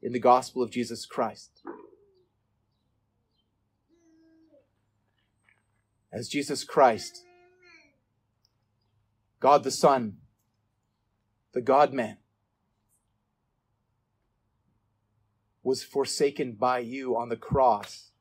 in 0.00 0.12
the 0.12 0.18
gospel 0.18 0.62
of 0.62 0.70
Jesus 0.70 1.04
Christ. 1.04 1.60
As 6.10 6.26
Jesus 6.26 6.64
Christ, 6.64 7.22
God 9.40 9.62
the 9.62 9.70
Son, 9.70 10.16
the 11.52 11.60
God 11.60 11.92
man, 11.92 12.16
was 15.62 15.84
forsaken 15.84 16.52
by 16.52 16.78
you 16.78 17.14
on 17.14 17.28
the 17.28 17.36
cross 17.36 18.12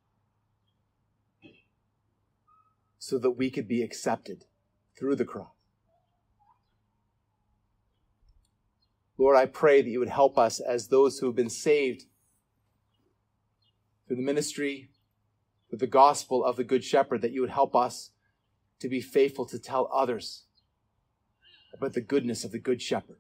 so 2.99 3.17
that 3.19 3.31
we 3.31 3.49
could 3.49 3.69
be 3.69 3.81
accepted 3.81 4.43
through 4.99 5.15
the 5.15 5.23
cross. 5.23 5.54
Lord, 9.17 9.37
I 9.37 9.45
pray 9.45 9.81
that 9.81 9.89
you 9.89 9.99
would 9.99 10.09
help 10.09 10.37
us 10.37 10.59
as 10.59 10.87
those 10.87 11.19
who 11.19 11.27
have 11.27 11.35
been 11.35 11.49
saved 11.49 12.05
through 14.07 14.17
the 14.17 14.21
ministry, 14.21 14.89
through 15.69 15.79
the 15.79 15.87
gospel 15.87 16.43
of 16.43 16.57
the 16.57 16.63
Good 16.63 16.83
Shepherd, 16.83 17.21
that 17.21 17.31
you 17.31 17.41
would 17.41 17.49
help 17.49 17.75
us 17.75 18.11
to 18.79 18.89
be 18.89 19.01
faithful 19.01 19.45
to 19.45 19.57
tell 19.57 19.89
others 19.93 20.43
about 21.73 21.93
the 21.93 22.01
goodness 22.01 22.43
of 22.43 22.51
the 22.51 22.59
Good 22.59 22.81
Shepherd 22.81 23.19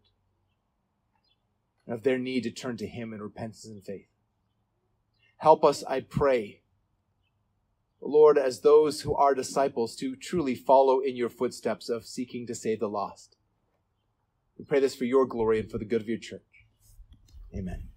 and 1.85 1.95
of 1.95 2.03
their 2.03 2.17
need 2.17 2.43
to 2.43 2.51
turn 2.51 2.77
to 2.77 2.87
Him 2.87 3.13
in 3.13 3.21
repentance 3.21 3.65
and 3.65 3.83
faith. 3.83 4.07
Help 5.37 5.63
us, 5.63 5.83
I 5.83 6.01
pray, 6.01 6.61
Lord, 8.01 8.37
as 8.37 8.61
those 8.61 9.01
who 9.01 9.15
are 9.15 9.33
disciples, 9.33 9.95
to 9.97 10.15
truly 10.15 10.55
follow 10.55 10.99
in 10.99 11.15
your 11.15 11.29
footsteps 11.29 11.89
of 11.89 12.05
seeking 12.05 12.45
to 12.47 12.55
save 12.55 12.79
the 12.79 12.89
lost. 12.89 13.34
We 14.57 14.65
pray 14.65 14.79
this 14.79 14.95
for 14.95 15.05
your 15.05 15.25
glory 15.25 15.59
and 15.59 15.69
for 15.69 15.77
the 15.77 15.85
good 15.85 16.01
of 16.01 16.07
your 16.07 16.17
church. 16.17 16.41
Amen. 17.55 17.89